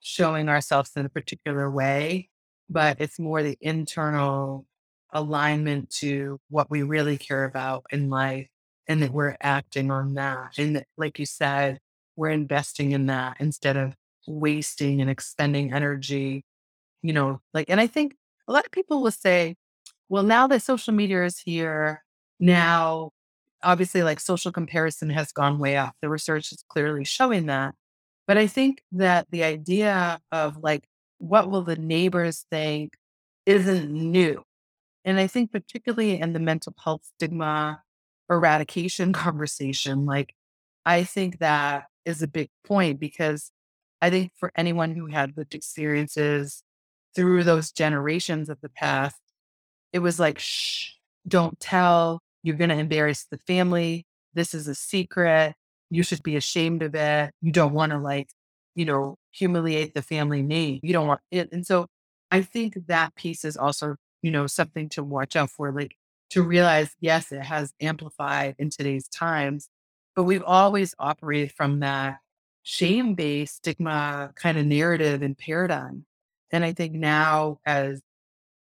showing 0.00 0.48
ourselves 0.48 0.92
in 0.96 1.06
a 1.06 1.08
particular 1.08 1.70
way, 1.70 2.28
but 2.68 3.00
it's 3.00 3.18
more 3.18 3.42
the 3.42 3.58
internal 3.60 4.66
alignment 5.12 5.90
to 5.90 6.38
what 6.50 6.70
we 6.70 6.82
really 6.82 7.16
care 7.18 7.44
about 7.44 7.84
in 7.90 8.10
life 8.10 8.48
and 8.88 9.02
that 9.02 9.12
we're 9.12 9.36
acting 9.40 9.90
on 9.90 10.14
that. 10.14 10.58
And 10.58 10.76
that, 10.76 10.86
like 10.96 11.18
you 11.18 11.26
said, 11.26 11.78
we're 12.16 12.30
investing 12.30 12.92
in 12.92 13.06
that 13.06 13.36
instead 13.40 13.76
of 13.76 13.94
wasting 14.26 15.00
and 15.00 15.10
expending 15.10 15.72
energy, 15.72 16.44
you 17.02 17.12
know, 17.12 17.40
like, 17.52 17.68
and 17.68 17.80
I 17.80 17.86
think 17.86 18.16
a 18.48 18.52
lot 18.52 18.64
of 18.64 18.72
people 18.72 19.02
will 19.02 19.10
say, 19.10 19.56
well, 20.08 20.22
now 20.22 20.46
that 20.46 20.62
social 20.62 20.94
media 20.94 21.24
is 21.24 21.38
here, 21.38 22.02
now 22.38 23.10
obviously 23.62 24.02
like 24.02 24.20
social 24.20 24.52
comparison 24.52 25.10
has 25.10 25.32
gone 25.32 25.58
way 25.58 25.76
up. 25.76 25.94
The 26.00 26.08
research 26.08 26.52
is 26.52 26.64
clearly 26.68 27.04
showing 27.04 27.46
that. 27.46 27.74
But 28.26 28.38
I 28.38 28.46
think 28.46 28.82
that 28.92 29.26
the 29.30 29.44
idea 29.44 30.20
of 30.32 30.58
like, 30.62 30.84
what 31.18 31.50
will 31.50 31.62
the 31.62 31.76
neighbors 31.76 32.44
think 32.50 32.94
isn't 33.46 33.90
new. 33.90 34.42
And 35.04 35.18
I 35.20 35.28
think, 35.28 35.52
particularly 35.52 36.20
in 36.20 36.32
the 36.32 36.40
mental 36.40 36.74
health 36.82 37.02
stigma 37.14 37.82
eradication 38.30 39.12
conversation, 39.14 40.06
like 40.06 40.34
I 40.84 41.04
think 41.04 41.38
that 41.40 41.84
is 42.04 42.22
a 42.22 42.28
big 42.28 42.48
point 42.64 43.00
because 43.00 43.50
I 44.00 44.10
think 44.10 44.32
for 44.36 44.52
anyone 44.56 44.94
who 44.94 45.06
had 45.06 45.36
lived 45.36 45.54
experiences 45.54 46.62
through 47.14 47.44
those 47.44 47.72
generations 47.72 48.48
of 48.48 48.60
the 48.60 48.68
past, 48.68 49.20
it 49.92 50.00
was 50.00 50.20
like, 50.20 50.38
shh, 50.38 50.90
don't 51.26 51.58
tell. 51.58 52.20
You're 52.42 52.56
going 52.56 52.70
to 52.70 52.76
embarrass 52.76 53.26
the 53.30 53.38
family. 53.38 54.06
This 54.34 54.54
is 54.54 54.68
a 54.68 54.74
secret. 54.74 55.54
You 55.90 56.02
should 56.02 56.22
be 56.22 56.36
ashamed 56.36 56.82
of 56.82 56.94
it. 56.94 57.32
You 57.40 57.52
don't 57.52 57.72
want 57.72 57.92
to, 57.92 57.98
like, 57.98 58.28
you 58.74 58.84
know, 58.84 59.16
humiliate 59.32 59.94
the 59.94 60.02
family 60.02 60.42
name. 60.42 60.80
You 60.82 60.92
don't 60.92 61.08
want 61.08 61.20
it. 61.30 61.48
And 61.52 61.66
so 61.66 61.86
I 62.30 62.42
think 62.42 62.76
that 62.88 63.14
piece 63.16 63.44
is 63.44 63.56
also, 63.56 63.96
you 64.22 64.30
know, 64.30 64.46
something 64.46 64.88
to 64.90 65.02
watch 65.02 65.34
out 65.36 65.50
for. 65.50 65.72
Like, 65.72 65.96
to 66.30 66.42
realize, 66.42 66.94
yes, 67.00 67.32
it 67.32 67.42
has 67.42 67.72
amplified 67.80 68.56
in 68.58 68.70
today's 68.70 69.08
times, 69.08 69.68
but 70.14 70.24
we've 70.24 70.42
always 70.42 70.94
operated 70.98 71.52
from 71.52 71.80
that 71.80 72.18
shame 72.62 73.14
based 73.14 73.56
stigma 73.56 74.32
kind 74.34 74.58
of 74.58 74.66
narrative 74.66 75.22
and 75.22 75.38
paradigm. 75.38 76.04
And 76.50 76.64
I 76.64 76.72
think 76.72 76.94
now, 76.94 77.58
as 77.64 78.02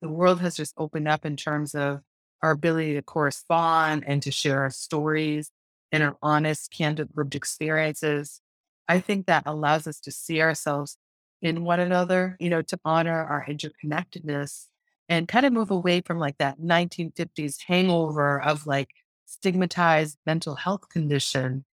the 0.02 0.08
world 0.08 0.40
has 0.40 0.54
just 0.54 0.74
opened 0.76 1.08
up 1.08 1.24
in 1.24 1.36
terms 1.36 1.74
of 1.74 2.00
our 2.42 2.50
ability 2.50 2.94
to 2.94 3.02
correspond 3.02 4.04
and 4.06 4.22
to 4.22 4.30
share 4.30 4.60
our 4.60 4.70
stories 4.70 5.50
and 5.92 6.02
our 6.02 6.16
honest, 6.22 6.70
candid 6.70 7.08
lived 7.14 7.34
experiences, 7.34 8.40
I 8.88 9.00
think 9.00 9.26
that 9.26 9.44
allows 9.46 9.86
us 9.86 9.98
to 10.00 10.10
see 10.10 10.40
ourselves 10.40 10.98
in 11.42 11.64
one 11.64 11.80
another, 11.80 12.36
you 12.38 12.50
know, 12.50 12.62
to 12.62 12.78
honor 12.84 13.24
our 13.24 13.46
interconnectedness 13.48 14.66
and 15.08 15.28
kind 15.28 15.46
of 15.46 15.52
move 15.52 15.70
away 15.70 16.00
from 16.00 16.18
like 16.18 16.38
that 16.38 16.58
1950s 16.60 17.58
hangover 17.66 18.40
of 18.42 18.66
like 18.66 18.90
stigmatized 19.26 20.18
mental 20.26 20.54
health 20.54 20.88
condition 20.88 21.64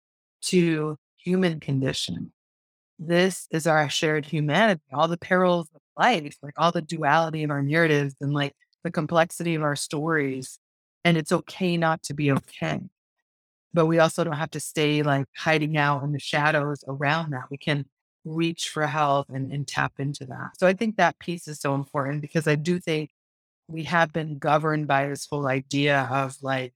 to 0.42 0.98
human 1.18 1.60
condition. 1.60 2.32
This 3.00 3.48
is 3.52 3.66
our 3.66 3.90
shared 3.90 4.26
humanity, 4.26 4.82
all 4.94 5.08
the 5.08 5.18
perils 5.18 5.70
of 5.74 5.82
life, 5.98 6.38
like 6.42 6.54
all 6.58 6.72
the 6.72 6.82
duality 6.82 7.44
of 7.44 7.52
our 7.52 7.64
narratives 7.64 8.16
and 8.22 8.34
like 8.34 8.54
the 8.84 8.92
complexity 8.92 9.56
of 9.56 9.64
our 9.64 9.76
stories. 9.76 10.60
And 11.04 11.18
it's 11.18 11.32
okay 11.32 11.76
not 11.76 12.04
to 12.04 12.14
be 12.14 12.32
okay. 12.32 12.82
But 13.74 13.88
we 13.88 14.00
also 14.00 14.24
don't 14.24 14.38
have 14.38 14.52
to 14.52 14.60
stay 14.60 15.02
like 15.02 15.26
hiding 15.36 15.78
out 15.78 16.04
in 16.04 16.12
the 16.12 16.20
shadows 16.20 16.84
around 16.88 17.32
that. 17.32 17.50
We 17.50 17.58
can 17.58 17.86
reach 18.24 18.70
for 18.70 18.88
help 18.88 19.30
and, 19.30 19.52
and 19.52 19.68
tap 19.68 19.94
into 19.98 20.26
that. 20.26 20.52
So 20.58 20.68
I 20.68 20.74
think 20.74 20.96
that 20.98 21.20
piece 21.20 21.48
is 21.48 21.60
so 21.60 21.76
important 21.76 22.22
because 22.22 22.48
I 22.48 22.56
do 22.56 22.80
think 22.80 23.10
we 23.68 23.84
have 23.84 24.14
been 24.14 24.38
governed 24.38 24.88
by 24.88 25.08
this 25.08 25.28
whole 25.30 25.48
idea 25.48 26.08
of 26.12 26.38
like 26.42 26.74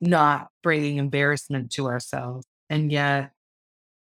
not 0.00 0.48
bringing 0.62 0.96
embarrassment 0.96 1.70
to 1.72 1.86
ourselves. 1.86 2.46
And 2.70 2.90
yet 2.90 3.32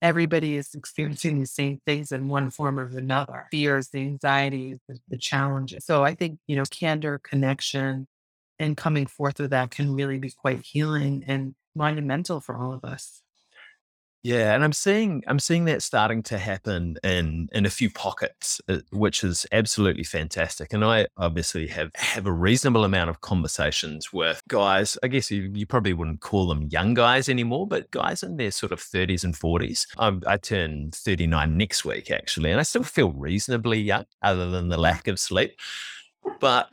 everybody 0.02 0.56
is 0.56 0.74
experiencing 0.74 1.40
the 1.40 1.46
same 1.46 1.80
things 1.86 2.12
in 2.12 2.28
one 2.28 2.50
form 2.50 2.78
or 2.78 2.86
another 2.96 3.46
fears, 3.50 3.88
the 3.88 4.00
anxieties, 4.00 4.78
the, 4.88 4.98
the 5.08 5.18
challenges. 5.18 5.84
So 5.84 6.04
I 6.04 6.14
think, 6.14 6.38
you 6.46 6.56
know, 6.56 6.64
candor, 6.70 7.18
connection, 7.18 8.06
and 8.58 8.76
coming 8.76 9.06
forth 9.06 9.38
with 9.38 9.50
that 9.50 9.70
can 9.70 9.94
really 9.94 10.18
be 10.18 10.30
quite 10.30 10.64
healing 10.64 11.24
and 11.26 11.54
monumental 11.74 12.40
for 12.40 12.56
all 12.56 12.72
of 12.72 12.84
us. 12.84 13.22
Yeah, 14.26 14.56
and 14.56 14.64
I'm 14.64 14.72
seeing 14.72 15.22
I'm 15.28 15.38
seeing 15.38 15.66
that 15.66 15.84
starting 15.84 16.20
to 16.24 16.36
happen 16.36 16.96
in 17.04 17.48
in 17.52 17.64
a 17.64 17.70
few 17.70 17.88
pockets, 17.88 18.60
uh, 18.68 18.78
which 18.90 19.22
is 19.22 19.46
absolutely 19.52 20.02
fantastic. 20.02 20.72
And 20.72 20.84
I 20.84 21.06
obviously 21.16 21.68
have 21.68 21.92
have 21.94 22.26
a 22.26 22.32
reasonable 22.32 22.82
amount 22.82 23.08
of 23.08 23.20
conversations 23.20 24.12
with 24.12 24.42
guys. 24.48 24.98
I 25.04 25.06
guess 25.06 25.30
you, 25.30 25.52
you 25.54 25.64
probably 25.64 25.92
wouldn't 25.92 26.22
call 26.22 26.48
them 26.48 26.64
young 26.72 26.92
guys 26.92 27.28
anymore, 27.28 27.68
but 27.68 27.88
guys 27.92 28.24
in 28.24 28.36
their 28.36 28.50
sort 28.50 28.72
of 28.72 28.80
30s 28.80 29.22
and 29.22 29.32
40s. 29.32 29.86
I'm, 29.96 30.20
I 30.26 30.38
turn 30.38 30.90
39 30.90 31.56
next 31.56 31.84
week 31.84 32.10
actually, 32.10 32.50
and 32.50 32.58
I 32.58 32.64
still 32.64 32.82
feel 32.82 33.12
reasonably 33.12 33.78
young, 33.80 34.06
other 34.22 34.50
than 34.50 34.70
the 34.70 34.76
lack 34.76 35.06
of 35.06 35.20
sleep. 35.20 35.56
But 36.40 36.68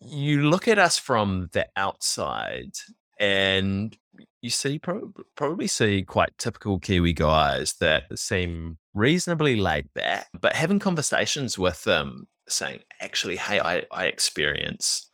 you 0.00 0.50
look 0.50 0.66
at 0.66 0.80
us 0.80 0.98
from 0.98 1.48
the 1.52 1.68
outside, 1.76 2.72
and 3.20 3.96
you 4.42 4.50
see 4.50 4.78
probably 4.78 5.24
probably 5.36 5.66
see 5.66 6.02
quite 6.02 6.36
typical 6.38 6.78
Kiwi 6.78 7.12
guys 7.12 7.74
that 7.74 8.04
seem 8.18 8.78
reasonably 8.94 9.56
laid 9.56 9.92
back, 9.94 10.28
but 10.40 10.54
having 10.54 10.78
conversations 10.78 11.58
with 11.58 11.84
them 11.84 12.26
saying, 12.48 12.80
actually, 13.00 13.36
hey, 13.36 13.60
I, 13.60 13.84
I 13.92 14.06
experience 14.06 15.08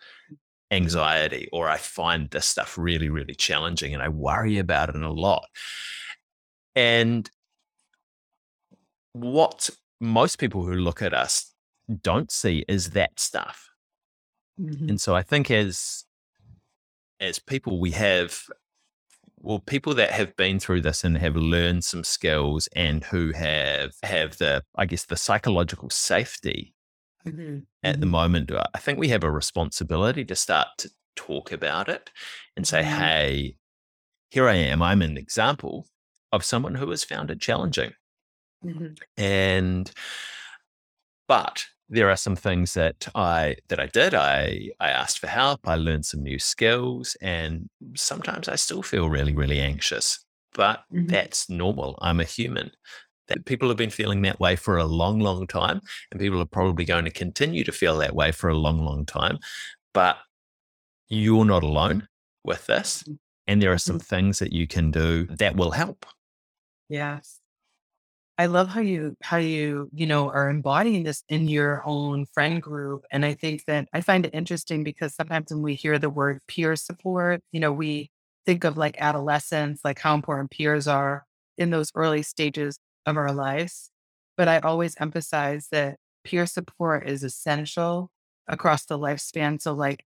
anxiety 0.70 1.48
or 1.52 1.68
I 1.68 1.76
find 1.76 2.30
this 2.30 2.46
stuff 2.46 2.78
really, 2.78 3.08
really 3.08 3.34
challenging 3.34 3.92
and 3.92 4.02
I 4.02 4.08
worry 4.08 4.58
about 4.58 4.88
it 4.88 4.96
a 4.96 5.12
lot. 5.12 5.44
And 6.74 7.28
what 9.12 9.70
most 10.00 10.38
people 10.38 10.64
who 10.64 10.74
look 10.74 11.02
at 11.02 11.14
us 11.14 11.52
don't 12.02 12.30
see 12.30 12.64
is 12.68 12.90
that 12.90 13.18
stuff. 13.18 13.68
Mm-hmm. 14.60 14.90
And 14.90 15.00
so 15.00 15.14
I 15.14 15.22
think 15.22 15.50
as 15.50 16.04
as 17.20 17.38
people 17.38 17.80
we 17.80 17.90
have 17.90 18.42
well 19.38 19.58
people 19.60 19.94
that 19.94 20.10
have 20.10 20.34
been 20.36 20.58
through 20.58 20.80
this 20.80 21.04
and 21.04 21.16
have 21.18 21.36
learned 21.36 21.84
some 21.84 22.04
skills 22.04 22.68
and 22.74 23.04
who 23.04 23.32
have 23.32 23.92
have 24.02 24.38
the 24.38 24.62
i 24.76 24.84
guess 24.84 25.04
the 25.04 25.16
psychological 25.16 25.90
safety 25.90 26.74
mm-hmm. 27.26 27.58
at 27.82 27.94
mm-hmm. 27.94 28.00
the 28.00 28.06
moment 28.06 28.50
uh, 28.50 28.64
i 28.74 28.78
think 28.78 28.98
we 28.98 29.08
have 29.08 29.24
a 29.24 29.30
responsibility 29.30 30.24
to 30.24 30.34
start 30.34 30.68
to 30.78 30.90
talk 31.14 31.52
about 31.52 31.88
it 31.88 32.10
and 32.56 32.66
say 32.66 32.82
mm-hmm. 32.82 32.98
hey 32.98 33.56
here 34.30 34.48
i 34.48 34.54
am 34.54 34.82
i'm 34.82 35.02
an 35.02 35.16
example 35.16 35.86
of 36.32 36.44
someone 36.44 36.74
who 36.74 36.90
has 36.90 37.04
found 37.04 37.30
it 37.30 37.40
challenging 37.40 37.92
mm-hmm. 38.64 38.94
and 39.16 39.92
but 41.28 41.66
there 41.88 42.10
are 42.10 42.16
some 42.16 42.36
things 42.36 42.74
that 42.74 43.08
I 43.14 43.56
that 43.68 43.80
I 43.80 43.86
did. 43.86 44.14
I 44.14 44.70
I 44.80 44.90
asked 44.90 45.18
for 45.18 45.28
help. 45.28 45.66
I 45.68 45.76
learned 45.76 46.06
some 46.06 46.22
new 46.22 46.38
skills, 46.38 47.16
and 47.20 47.68
sometimes 47.94 48.48
I 48.48 48.56
still 48.56 48.82
feel 48.82 49.08
really 49.08 49.34
really 49.34 49.60
anxious. 49.60 50.24
But 50.54 50.84
mm-hmm. 50.92 51.06
that's 51.06 51.48
normal. 51.48 51.98
I'm 52.00 52.20
a 52.20 52.24
human. 52.24 52.72
That 53.28 53.44
people 53.44 53.68
have 53.68 53.76
been 53.76 53.90
feeling 53.90 54.22
that 54.22 54.38
way 54.38 54.54
for 54.54 54.76
a 54.76 54.84
long, 54.84 55.18
long 55.18 55.48
time, 55.48 55.80
and 56.10 56.20
people 56.20 56.40
are 56.40 56.46
probably 56.46 56.84
going 56.84 57.04
to 57.04 57.10
continue 57.10 57.64
to 57.64 57.72
feel 57.72 57.98
that 57.98 58.14
way 58.14 58.30
for 58.30 58.48
a 58.48 58.54
long, 58.54 58.78
long 58.78 59.04
time. 59.04 59.38
But 59.92 60.18
you're 61.08 61.44
not 61.44 61.64
alone 61.64 62.08
with 62.44 62.66
this, 62.66 63.02
mm-hmm. 63.02 63.14
and 63.46 63.62
there 63.62 63.72
are 63.72 63.78
some 63.78 63.98
mm-hmm. 63.98 64.16
things 64.16 64.38
that 64.38 64.52
you 64.52 64.66
can 64.66 64.90
do 64.90 65.26
that 65.26 65.56
will 65.56 65.72
help. 65.72 66.06
Yes. 66.88 67.40
I 68.38 68.46
love 68.46 68.68
how 68.68 68.80
you 68.80 69.16
how 69.22 69.38
you, 69.38 69.88
you 69.94 70.06
know, 70.06 70.28
are 70.30 70.50
embodying 70.50 71.04
this 71.04 71.22
in 71.28 71.48
your 71.48 71.82
own 71.86 72.26
friend 72.26 72.60
group. 72.62 73.04
And 73.10 73.24
I 73.24 73.32
think 73.34 73.64
that 73.66 73.88
I 73.94 74.02
find 74.02 74.26
it 74.26 74.34
interesting 74.34 74.84
because 74.84 75.14
sometimes 75.14 75.50
when 75.50 75.62
we 75.62 75.74
hear 75.74 75.98
the 75.98 76.10
word 76.10 76.40
peer 76.46 76.76
support, 76.76 77.40
you 77.52 77.60
know, 77.60 77.72
we 77.72 78.10
think 78.44 78.64
of 78.64 78.76
like 78.76 78.96
adolescence, 79.00 79.80
like 79.84 79.98
how 79.98 80.14
important 80.14 80.50
peers 80.50 80.86
are 80.86 81.24
in 81.56 81.70
those 81.70 81.90
early 81.94 82.22
stages 82.22 82.78
of 83.06 83.16
our 83.16 83.32
lives. 83.32 83.90
But 84.36 84.48
I 84.48 84.58
always 84.58 84.94
emphasize 85.00 85.68
that 85.72 85.96
peer 86.24 86.44
support 86.46 87.08
is 87.08 87.22
essential 87.24 88.10
across 88.48 88.84
the 88.84 88.98
lifespan. 88.98 89.60
So 89.62 89.72
like, 89.72 90.04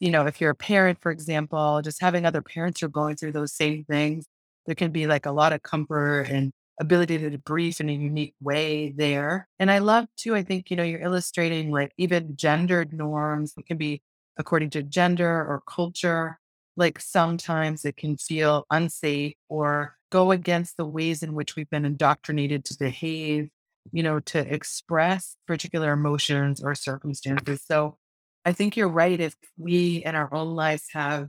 you 0.00 0.10
know, 0.10 0.26
if 0.26 0.40
you're 0.40 0.50
a 0.52 0.54
parent, 0.56 1.00
for 1.02 1.12
example, 1.12 1.82
just 1.82 2.00
having 2.00 2.26
other 2.26 2.42
parents 2.42 2.80
who 2.80 2.86
are 2.86 2.90
going 2.90 3.16
through 3.16 3.32
those 3.32 3.52
same 3.54 3.84
things, 3.84 4.26
there 4.66 4.74
can 4.76 4.92
be 4.92 5.06
like 5.06 5.26
a 5.26 5.32
lot 5.32 5.52
of 5.52 5.62
comfort 5.62 6.22
and 6.30 6.52
ability 6.80 7.18
to 7.18 7.30
debrief 7.30 7.80
in 7.80 7.88
a 7.88 7.92
unique 7.92 8.34
way 8.40 8.92
there. 8.96 9.48
And 9.58 9.70
I 9.70 9.78
love 9.78 10.06
too, 10.16 10.34
I 10.34 10.42
think, 10.42 10.70
you 10.70 10.76
know, 10.76 10.82
you're 10.82 11.00
illustrating 11.00 11.70
like 11.70 11.92
even 11.98 12.36
gendered 12.36 12.92
norms. 12.92 13.54
It 13.56 13.66
can 13.66 13.78
be 13.78 14.02
according 14.38 14.70
to 14.70 14.82
gender 14.82 15.28
or 15.28 15.62
culture. 15.68 16.38
Like 16.76 17.00
sometimes 17.00 17.84
it 17.84 17.96
can 17.96 18.16
feel 18.16 18.64
unsafe 18.70 19.34
or 19.48 19.96
go 20.10 20.30
against 20.30 20.76
the 20.76 20.86
ways 20.86 21.22
in 21.22 21.34
which 21.34 21.56
we've 21.56 21.70
been 21.70 21.84
indoctrinated 21.84 22.64
to 22.66 22.76
behave, 22.78 23.48
you 23.92 24.02
know, 24.02 24.20
to 24.20 24.38
express 24.38 25.36
particular 25.46 25.92
emotions 25.92 26.62
or 26.62 26.74
circumstances. 26.74 27.62
So 27.66 27.96
I 28.44 28.52
think 28.52 28.76
you're 28.76 28.88
right. 28.88 29.18
If 29.18 29.34
we 29.56 30.04
in 30.04 30.14
our 30.14 30.32
own 30.32 30.54
lives 30.54 30.84
have 30.92 31.28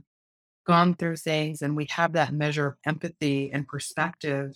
gone 0.66 0.94
through 0.94 1.16
things 1.16 1.62
and 1.62 1.76
we 1.76 1.86
have 1.90 2.12
that 2.12 2.32
measure 2.32 2.66
of 2.68 2.74
empathy 2.86 3.50
and 3.52 3.66
perspective, 3.66 4.52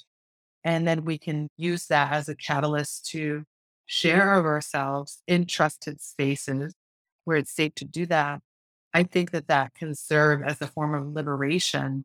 and 0.64 0.88
then 0.88 1.04
we 1.04 1.18
can 1.18 1.48
use 1.56 1.86
that 1.86 2.12
as 2.12 2.28
a 2.28 2.34
catalyst 2.34 3.06
to 3.10 3.44
share 3.86 4.34
of 4.34 4.46
ourselves 4.46 5.22
in 5.26 5.46
trusted 5.46 6.00
spaces 6.00 6.74
where 7.24 7.36
it's 7.36 7.54
safe 7.54 7.74
to 7.76 7.84
do 7.84 8.06
that. 8.06 8.40
I 8.94 9.02
think 9.02 9.32
that 9.32 9.48
that 9.48 9.74
can 9.74 9.94
serve 9.94 10.42
as 10.42 10.62
a 10.62 10.66
form 10.66 10.94
of 10.94 11.12
liberation 11.12 12.04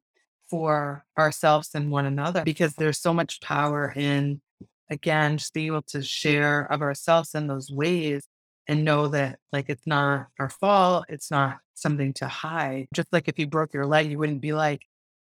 for 0.50 1.06
ourselves 1.18 1.70
and 1.74 1.92
one 1.92 2.06
another 2.06 2.44
because 2.44 2.74
there's 2.76 3.00
so 3.00 3.14
much 3.14 3.40
power 3.40 3.94
in, 3.96 4.42
again, 4.90 5.38
just 5.38 5.54
being 5.54 5.68
able 5.68 5.84
to 5.84 6.02
share 6.02 6.62
of 6.72 6.82
ourselves 6.82 7.36
in 7.36 7.48
those 7.48 7.72
ways 7.72 8.24
and 8.68 8.84
know 8.84 9.08
that 9.08 9.40
like 9.54 9.70
it's 9.70 9.88
not 9.88 10.28
our 10.40 10.50
fault. 10.50 11.06
It's 11.10 11.32
not 11.32 11.60
something 11.76 12.14
to 12.14 12.28
hide. 12.28 12.88
Just 12.94 13.14
like 13.14 13.28
if 13.28 13.40
you 13.40 13.48
broke 13.48 13.74
your 13.74 13.86
leg, 13.86 14.10
you 14.10 14.18
wouldn't 14.18 14.42
be 14.42 14.54
like, 14.54 14.82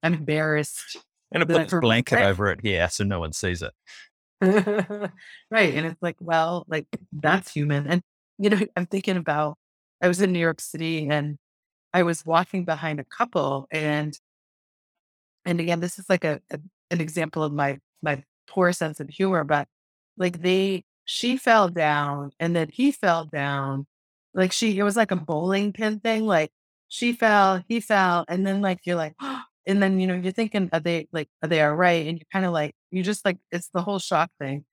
I'm 0.03 0.15
embarrassed 0.15 0.99
and 1.33 1.49
put 1.49 1.73
a 1.73 1.81
blanket 1.81 2.21
over 2.21 2.49
it, 2.51 2.61
yeah, 2.63 2.89
so 2.89 3.05
no 3.05 3.21
one 3.21 3.33
sees 3.33 3.63
it. 3.63 3.73
right. 4.41 5.75
And 5.75 5.87
it's 5.87 6.01
like, 6.01 6.17
well, 6.21 6.65
like 6.67 6.87
that's 7.13 7.53
human. 7.53 7.87
And, 7.87 8.03
you 8.39 8.51
know, 8.51 8.61
I'm 8.77 8.87
thinking 8.87 9.17
about, 9.17 9.59
I 10.03 10.09
was 10.09 10.21
in 10.23 10.33
New 10.33 10.39
York 10.39 10.61
City 10.61 11.09
and 11.09 11.37
I 11.93 12.05
was 12.05 12.25
walking 12.25 12.65
behind 12.65 13.01
a 13.01 13.05
couple 13.05 13.67
and, 13.71 14.19
and 15.45 15.61
again, 15.61 15.81
this 15.81 15.99
is 15.99 16.09
like 16.09 16.25
a, 16.25 16.41
a 16.51 16.59
an 16.91 17.01
example 17.01 17.43
of 17.45 17.53
my, 17.53 17.79
my 18.03 18.23
poor 18.49 18.73
sense 18.73 18.99
of 18.99 19.09
humor, 19.09 19.45
but 19.45 19.69
like 20.17 20.43
they, 20.43 20.85
she 21.05 21.37
fell 21.37 21.69
down 21.69 22.31
and 22.41 22.55
then 22.57 22.69
he 22.73 22.93
fell 22.93 23.27
down. 23.27 23.87
Like 24.35 24.53
she, 24.53 24.79
it 24.79 24.83
was 24.83 24.97
like 24.97 25.11
a 25.11 25.17
bowling 25.17 25.73
pin 25.73 26.01
thing. 26.01 26.27
Like 26.27 26.51
she 26.89 27.13
fell, 27.13 27.63
he 27.69 27.81
fell. 27.81 28.25
And 28.29 28.47
then 28.47 28.61
like, 28.61 28.81
you're 28.85 28.97
like, 28.97 29.15
oh, 29.21 29.40
and 29.71 29.81
then, 29.81 30.01
you 30.01 30.07
know, 30.09 30.17
you're 30.17 30.33
thinking, 30.33 30.69
are 30.73 30.81
they 30.81 31.07
like, 31.13 31.29
are 31.43 31.49
they 31.49 31.63
all 31.63 31.75
right? 31.75 32.07
And 32.07 32.19
you're 32.19 32.27
kind 32.33 32.45
of 32.45 32.53
like, 32.53 32.75
you 32.91 33.05
just 33.05 33.25
like, 33.25 33.39
it's 33.53 33.69
the 33.69 33.83
whole 33.83 34.01
shock 34.01 34.31
thing. 34.41 34.65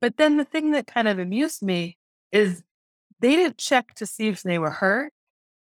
But 0.00 0.18
then 0.18 0.36
the 0.36 0.44
thing 0.44 0.70
that 0.70 0.86
kind 0.86 1.08
of 1.08 1.18
amused 1.18 1.62
me 1.62 1.98
is 2.30 2.62
they 3.18 3.34
didn't 3.34 3.58
check 3.58 3.94
to 3.94 4.06
see 4.06 4.28
if 4.28 4.42
they 4.42 4.58
were 4.58 4.70
hurt 4.70 5.12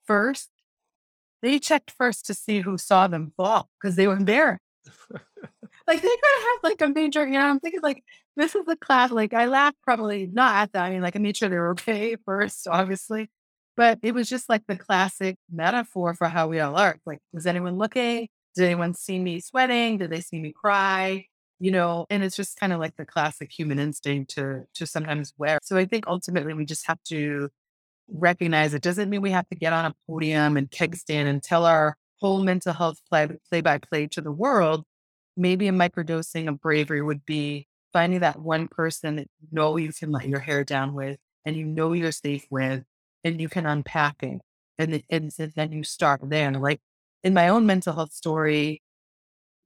first. 0.06 0.50
They 1.42 1.60
checked 1.60 1.92
first 1.92 2.26
to 2.28 2.34
see 2.34 2.62
who 2.62 2.78
saw 2.78 3.08
them 3.08 3.34
fall 3.36 3.70
because 3.82 3.98
they 3.98 4.08
were 4.08 4.16
embarrassed. 4.16 4.62
like 5.88 6.02
they 6.02 6.08
could 6.08 6.42
have 6.42 6.60
like 6.64 6.82
a 6.82 6.88
major, 6.88 7.26
you 7.26 7.34
know, 7.34 7.48
I'm 7.48 7.60
thinking 7.60 7.82
like, 7.84 8.04
this 8.38 8.56
is 8.56 8.66
the 8.66 8.78
class. 8.78 9.12
Like 9.12 9.34
I 9.34 9.48
laughed 9.48 9.78
probably 9.84 10.30
not 10.32 10.56
at 10.56 10.72
that. 10.72 10.86
I 10.86 10.90
mean, 10.92 11.02
like 11.02 11.18
I 11.18 11.20
made 11.20 11.36
sure 11.36 11.50
they 11.50 11.58
were 11.58 11.72
okay 11.72 12.16
first, 12.26 12.66
obviously. 12.66 13.30
But 13.76 14.00
it 14.04 14.14
was 14.14 14.30
just 14.30 14.48
like 14.48 14.64
the 14.68 14.78
classic 14.78 15.38
metaphor 15.52 16.14
for 16.14 16.30
how 16.30 16.48
we 16.48 16.60
all 16.62 16.78
are. 16.78 16.98
Like, 17.06 17.20
was 17.34 17.46
anyone 17.46 17.78
looking? 17.78 18.30
Did 18.56 18.66
anyone 18.66 18.94
see 18.94 19.20
me 19.20 19.40
sweating? 19.40 19.98
Did 19.98 20.10
they 20.10 20.22
see 20.22 20.40
me 20.40 20.52
cry? 20.52 21.26
You 21.60 21.72
know, 21.72 22.06
and 22.10 22.24
it's 22.24 22.36
just 22.36 22.60
kind 22.60 22.74
of 22.74 22.80
like 22.80 22.96
the 22.96 23.06
classic 23.06 23.52
human 23.52 23.80
instinct 23.80 24.32
to 24.36 24.66
to 24.76 24.88
sometimes 24.88 25.34
wear. 25.38 25.60
So 25.64 25.78
I 25.78 25.86
think 25.86 26.06
ultimately 26.08 26.54
we 26.54 26.66
just 26.66 26.88
have 26.88 27.02
to 27.10 27.50
recognize 28.12 28.74
it 28.74 28.82
doesn't 28.82 29.10
mean 29.10 29.22
we 29.22 29.32
have 29.32 29.48
to 29.50 29.56
get 29.56 29.74
on 29.74 29.86
a 29.86 29.96
podium 30.08 30.58
and 30.58 30.70
keg 30.72 30.96
stand 30.96 31.30
and 31.30 31.44
tell 31.44 31.66
our 31.66 31.96
whole 32.20 32.42
mental 32.44 32.74
health 32.74 33.00
play, 33.10 33.28
play 33.50 33.62
by 33.62 33.78
play 33.78 34.08
to 34.08 34.22
the 34.22 34.32
world. 34.32 34.84
Maybe 35.38 35.68
a 35.68 35.72
microdosing 35.72 36.50
of 36.50 36.60
bravery 36.60 37.02
would 37.02 37.26
be 37.26 37.68
finding 37.94 38.20
that 38.20 38.40
one 38.40 38.68
person 38.68 39.16
that 39.18 39.28
you 39.40 39.48
know 39.52 39.78
you 39.78 39.92
can 39.94 40.12
let 40.12 40.28
your 40.28 40.40
hair 40.40 40.64
down 40.64 40.94
with 40.94 41.18
and 41.46 41.56
you 41.56 41.66
know 41.66 41.94
you're 41.94 42.12
safe 42.12 42.46
with 42.50 42.84
and 43.24 43.42
you 43.42 43.50
can 43.50 43.66
unpack 43.66 44.22
it. 44.24 44.42
And, 44.78 45.04
and, 45.10 45.32
then 45.32 45.72
you 45.74 45.84
start 45.84 46.22
there. 46.24 46.48
And 46.48 46.62
like 46.62 46.80
in 47.24 47.34
my 47.34 47.50
own 47.50 47.66
mental 47.66 47.94
health 47.94 48.14
story, 48.14 48.82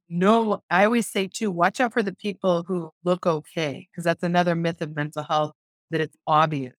no, 0.08 0.62
I 0.70 0.84
always 0.84 1.06
say 1.06 1.28
too, 1.28 1.50
watch 1.50 1.80
out 1.80 1.92
for 1.92 2.02
the 2.02 2.14
people 2.14 2.64
who 2.66 2.90
look 3.04 3.26
okay, 3.26 3.88
because 3.90 4.04
that's 4.04 4.22
another 4.22 4.54
myth 4.54 4.82
of 4.82 4.94
mental 4.94 5.22
health 5.24 5.52
that 5.90 6.00
it's 6.00 6.16
obvious. 6.26 6.74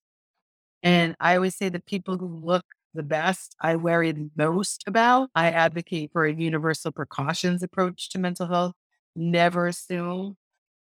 And 0.84 1.16
I 1.20 1.36
always 1.36 1.56
say 1.58 1.70
the 1.70 1.80
people 1.82 2.18
who 2.18 2.28
look 2.28 2.66
the 2.94 3.04
best, 3.04 3.56
I 3.62 3.76
worry 3.76 4.12
the 4.12 4.30
most 4.38 4.84
about. 4.88 5.30
I 5.36 5.52
advocate 5.52 6.12
for 6.14 6.26
a 6.26 6.34
universal 6.34 6.92
precautions 6.92 7.64
approach 7.64 8.10
to 8.12 8.20
mental 8.20 8.48
health. 8.48 8.74
Never 9.16 9.68
assume 9.68 10.36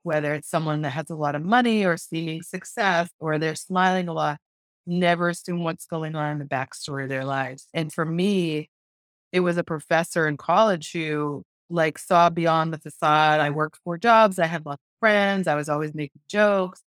whether 0.03 0.33
it's 0.33 0.49
someone 0.49 0.81
that 0.83 0.91
has 0.91 1.09
a 1.09 1.15
lot 1.15 1.35
of 1.35 1.43
money 1.43 1.85
or 1.85 1.97
seeming 1.97 2.41
success 2.43 3.09
or 3.19 3.39
they're 3.39 3.55
smiling 3.55 4.07
a 4.07 4.13
lot. 4.13 4.39
Never 4.87 5.29
assume 5.29 5.63
what's 5.63 5.85
going 5.87 6.15
on 6.15 6.33
in 6.33 6.39
the 6.39 6.45
backstory 6.45 7.03
of 7.03 7.09
their 7.09 7.25
lives. 7.25 7.67
And 7.73 7.91
for 7.93 8.05
me, 8.05 8.69
it 9.35 9.41
was 9.41 9.57
a 9.57 9.65
professor 9.65 10.29
in 10.29 10.37
college 10.37 10.93
who 10.93 11.43
like 11.69 11.97
saw 11.97 12.29
beyond 12.29 12.71
the 12.71 12.77
facade. 12.77 13.41
I 13.41 13.49
worked 13.49 13.81
four 13.83 13.97
jobs. 13.97 14.39
I 14.39 14.45
had 14.45 14.65
lots 14.65 14.81
of 14.81 14.99
friends. 15.01 15.45
I 15.45 15.55
was 15.55 15.67
always 15.67 15.93
making 15.93 16.21
jokes. 16.29 16.81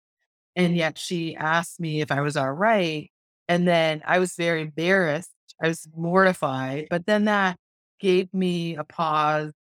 And 0.54 0.76
yet 0.76 0.98
she 0.98 1.34
asked 1.36 1.80
me 1.80 2.02
if 2.02 2.12
I 2.12 2.20
was 2.20 2.36
all 2.36 2.52
right. 2.52 3.10
And 3.48 3.66
then 3.66 4.02
I 4.04 4.18
was 4.18 4.34
very 4.34 4.60
embarrassed. 4.60 5.30
I 5.62 5.68
was 5.68 5.88
mortified. 5.96 6.88
But 6.90 7.06
then 7.06 7.24
that 7.24 7.56
gave 7.98 8.32
me 8.34 8.76
a 8.76 8.84
pause 8.84 9.52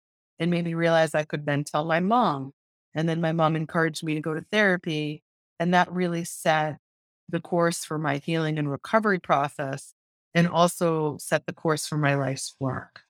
and 0.41 0.51
made 0.51 0.65
me 0.65 0.75
realize 0.75 1.15
I 1.15 1.23
could 1.23 1.47
then 1.47 1.63
tell 1.63 1.85
my 1.85 2.01
mom. 2.01 2.51
And 2.97 3.09
then 3.09 3.21
my 3.21 3.31
mom 3.31 3.55
encouraged 3.55 4.03
me 4.03 4.15
to 4.15 4.21
go 4.21 4.35
to 4.35 4.45
therapy. 4.51 5.23
And 5.61 5.73
that 5.73 5.93
really 5.93 6.25
set 6.25 6.79
the 7.29 7.41
course 7.41 7.85
for 7.85 7.97
my 7.97 8.17
healing 8.17 8.59
and 8.59 8.69
recovery 8.69 9.21
process 9.21 9.95
and 10.35 10.49
also 10.49 11.17
set 11.19 11.47
the 11.47 11.53
course 11.53 11.87
for 11.87 11.97
my 11.97 12.15
life's 12.15 12.55
work. 12.59 13.03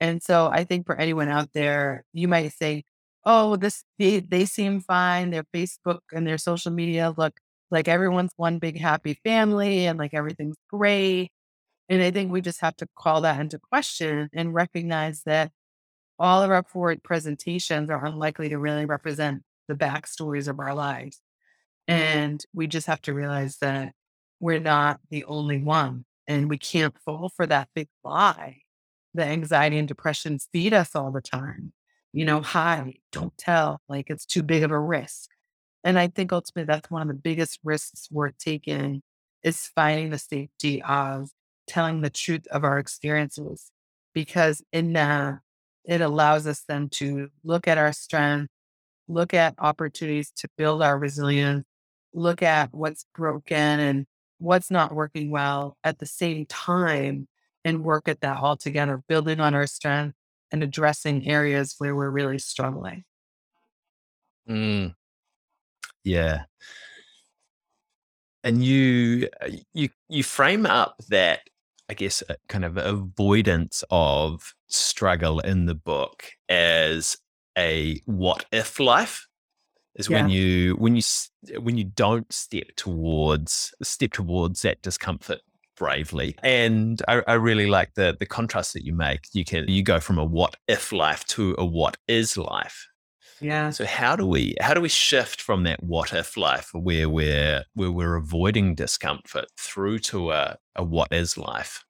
And 0.00 0.22
so 0.22 0.48
I 0.52 0.64
think 0.64 0.86
for 0.86 0.96
anyone 0.96 1.28
out 1.28 1.50
there, 1.52 2.04
you 2.12 2.28
might 2.28 2.52
think, 2.52 2.84
oh, 3.24 3.56
this 3.56 3.84
they, 3.98 4.20
they 4.20 4.44
seem 4.44 4.80
fine. 4.80 5.30
Their 5.30 5.44
Facebook 5.54 6.00
and 6.12 6.26
their 6.26 6.38
social 6.38 6.72
media 6.72 7.14
look 7.16 7.38
like 7.70 7.88
everyone's 7.88 8.32
one 8.36 8.58
big 8.58 8.78
happy 8.78 9.18
family 9.24 9.86
and 9.86 9.98
like 9.98 10.12
everything's 10.14 10.56
great. 10.68 11.30
And 11.88 12.02
I 12.02 12.10
think 12.10 12.32
we 12.32 12.40
just 12.40 12.60
have 12.60 12.76
to 12.76 12.88
call 12.98 13.20
that 13.22 13.40
into 13.40 13.58
question 13.58 14.28
and 14.32 14.54
recognize 14.54 15.22
that 15.24 15.52
all 16.18 16.42
of 16.42 16.50
our 16.50 16.62
forward 16.62 17.02
presentations 17.02 17.90
are 17.90 18.04
unlikely 18.04 18.48
to 18.50 18.58
really 18.58 18.86
represent 18.86 19.42
the 19.68 19.74
backstories 19.74 20.48
of 20.48 20.58
our 20.58 20.74
lives. 20.74 21.20
Mm-hmm. 21.88 22.02
And 22.02 22.46
we 22.54 22.66
just 22.66 22.86
have 22.86 23.02
to 23.02 23.14
realize 23.14 23.58
that 23.60 23.92
we're 24.40 24.60
not 24.60 25.00
the 25.10 25.24
only 25.24 25.58
one 25.58 26.04
and 26.26 26.48
we 26.48 26.58
can't 26.58 26.98
fall 26.98 27.28
for 27.28 27.46
that 27.46 27.68
big 27.74 27.88
lie 28.04 28.62
the 29.14 29.24
anxiety 29.24 29.78
and 29.78 29.88
depression 29.88 30.38
feed 30.38 30.72
us 30.72 30.94
all 30.94 31.10
the 31.10 31.20
time. 31.20 31.72
You 32.12 32.24
know, 32.24 32.40
hide, 32.40 32.98
don't 33.10 33.36
tell, 33.38 33.80
like 33.88 34.10
it's 34.10 34.26
too 34.26 34.42
big 34.42 34.62
of 34.62 34.70
a 34.70 34.78
risk. 34.78 35.30
And 35.84 35.98
I 35.98 36.08
think 36.08 36.32
ultimately 36.32 36.66
that's 36.66 36.90
one 36.90 37.02
of 37.02 37.08
the 37.08 37.14
biggest 37.14 37.58
risks 37.64 38.08
worth 38.10 38.38
taking 38.38 39.02
is 39.42 39.70
finding 39.74 40.10
the 40.10 40.18
safety 40.18 40.82
of 40.82 41.30
telling 41.66 42.00
the 42.00 42.10
truth 42.10 42.46
of 42.48 42.64
our 42.64 42.78
experiences. 42.78 43.70
Because 44.14 44.62
in 44.72 44.92
that, 44.92 45.40
it 45.84 46.00
allows 46.00 46.46
us 46.46 46.62
then 46.68 46.88
to 46.90 47.28
look 47.42 47.66
at 47.66 47.78
our 47.78 47.92
strength, 47.92 48.50
look 49.08 49.34
at 49.34 49.54
opportunities 49.58 50.30
to 50.36 50.48
build 50.56 50.82
our 50.82 50.98
resilience, 50.98 51.64
look 52.12 52.42
at 52.42 52.68
what's 52.72 53.06
broken 53.14 53.56
and 53.80 54.06
what's 54.42 54.70
not 54.70 54.94
working 54.94 55.30
well 55.30 55.76
at 55.84 55.98
the 55.98 56.06
same 56.06 56.44
time 56.46 57.28
and 57.64 57.84
work 57.84 58.08
at 58.08 58.20
that 58.20 58.38
all 58.38 58.56
together, 58.56 59.02
building 59.08 59.40
on 59.40 59.54
our 59.54 59.66
strength 59.66 60.16
and 60.50 60.62
addressing 60.62 61.28
areas 61.28 61.76
where 61.78 61.94
we're 61.94 62.10
really 62.10 62.38
struggling. 62.38 63.04
Mm. 64.48 64.94
Yeah. 66.04 66.42
And 68.44 68.64
you 68.64 69.28
uh, 69.40 69.50
you 69.72 69.88
you 70.08 70.24
frame 70.24 70.66
up 70.66 70.96
that 71.08 71.42
I 71.88 71.94
guess 71.94 72.24
kind 72.48 72.64
of 72.64 72.76
avoidance 72.76 73.84
of 73.90 74.54
struggle 74.66 75.38
in 75.38 75.66
the 75.66 75.76
book 75.76 76.24
as 76.48 77.16
a 77.56 78.00
what 78.06 78.46
if 78.50 78.80
life 78.80 79.28
is 79.96 80.08
yeah. 80.08 80.22
when 80.22 80.30
you 80.30 80.74
when 80.76 80.96
you 80.96 81.02
when 81.60 81.76
you 81.76 81.84
don't 81.84 82.32
step 82.32 82.68
towards 82.76 83.74
step 83.82 84.12
towards 84.12 84.62
that 84.62 84.82
discomfort 84.82 85.40
bravely. 85.76 86.36
And 86.42 87.02
I, 87.08 87.22
I, 87.26 87.34
really 87.34 87.66
like 87.66 87.94
the 87.94 88.16
the 88.18 88.26
contrast 88.26 88.72
that 88.74 88.84
you 88.84 88.94
make. 88.94 89.20
You 89.32 89.44
can 89.44 89.66
you 89.68 89.82
go 89.82 90.00
from 90.00 90.18
a 90.18 90.24
what 90.24 90.56
if 90.68 90.92
life 90.92 91.24
to 91.28 91.54
a 91.58 91.64
what 91.64 91.96
is 92.06 92.36
life. 92.36 92.86
Yeah. 93.40 93.70
So 93.70 93.84
how 93.84 94.14
do 94.14 94.24
we 94.24 94.54
how 94.60 94.74
do 94.74 94.80
we 94.80 94.88
shift 94.88 95.42
from 95.42 95.64
that 95.64 95.82
what 95.82 96.12
if 96.12 96.36
life 96.36 96.70
where 96.72 97.08
we're 97.08 97.64
where 97.74 97.90
we're 97.90 98.14
avoiding 98.14 98.74
discomfort 98.74 99.46
through 99.58 99.98
to 100.00 100.30
a, 100.30 100.56
a 100.76 100.84
what 100.84 101.12
is 101.12 101.36
life? 101.36 101.84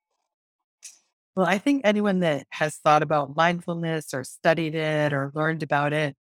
Well, 1.37 1.47
I 1.47 1.59
think 1.59 1.83
anyone 1.85 2.21
that 2.21 2.47
has 2.51 2.77
thought 2.77 3.03
about 3.03 3.37
mindfulness 3.37 4.13
or 4.13 4.23
studied 4.25 4.75
it 4.75 5.13
or 5.13 5.33
learned 5.35 5.63
about 5.63 5.93
it 5.93 6.17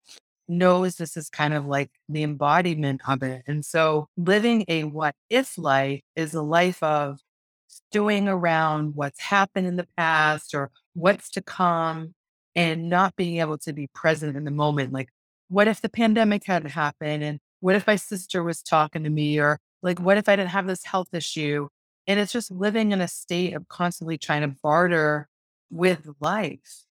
knows 0.49 0.97
this 0.97 1.17
is 1.17 1.29
kind 1.29 1.55
of 1.55 1.67
like 1.67 1.91
the 2.09 2.23
embodiment 2.23 3.03
of 3.07 3.23
it. 3.23 3.43
And 3.47 3.65
so 3.65 4.09
living 4.17 4.65
a 4.69 4.85
what 4.85 5.15
if 5.31 5.59
life 5.59 6.01
is 6.17 6.35
a 6.35 6.43
life 6.43 6.83
of 6.83 7.21
stewing 7.67 8.29
around 8.29 8.95
what's 8.95 9.21
happened 9.21 9.67
in 9.67 9.77
the 9.77 9.87
past 9.97 10.55
or 10.55 10.71
what's 10.95 11.31
to 11.31 11.43
come 11.43 12.15
and 12.55 12.89
not 12.89 13.15
being 13.17 13.39
able 13.39 13.59
to 13.59 13.73
be 13.73 13.89
present 13.95 14.37
in 14.37 14.45
the 14.45 14.51
moment. 14.51 14.93
Like, 14.93 15.11
what 15.49 15.69
if 15.69 15.81
the 15.81 15.89
pandemic 15.89 16.45
hadn't 16.45 16.71
happened? 16.71 17.23
And 17.23 17.39
what 17.61 17.77
if 17.77 17.87
my 17.87 17.97
sister 17.97 18.43
was 18.43 18.63
talking 18.63 19.05
to 19.05 19.11
me? 19.11 19.39
Or 19.39 19.61
like, 19.83 20.01
what 20.01 20.19
if 20.19 20.29
I 20.29 20.37
didn't 20.37 20.51
have 20.51 20.67
this 20.67 20.85
health 20.85 21.13
issue? 21.13 21.69
And 22.07 22.19
it's 22.19 22.33
just 22.33 22.51
living 22.51 22.93
in 22.93 23.01
a 23.01 23.09
state 23.09 23.55
of 23.55 23.69
constantly 23.69 24.19
trying 24.19 24.43
to 24.43 24.57
barter 24.63 25.29
with 25.71 26.09
life. 26.21 26.85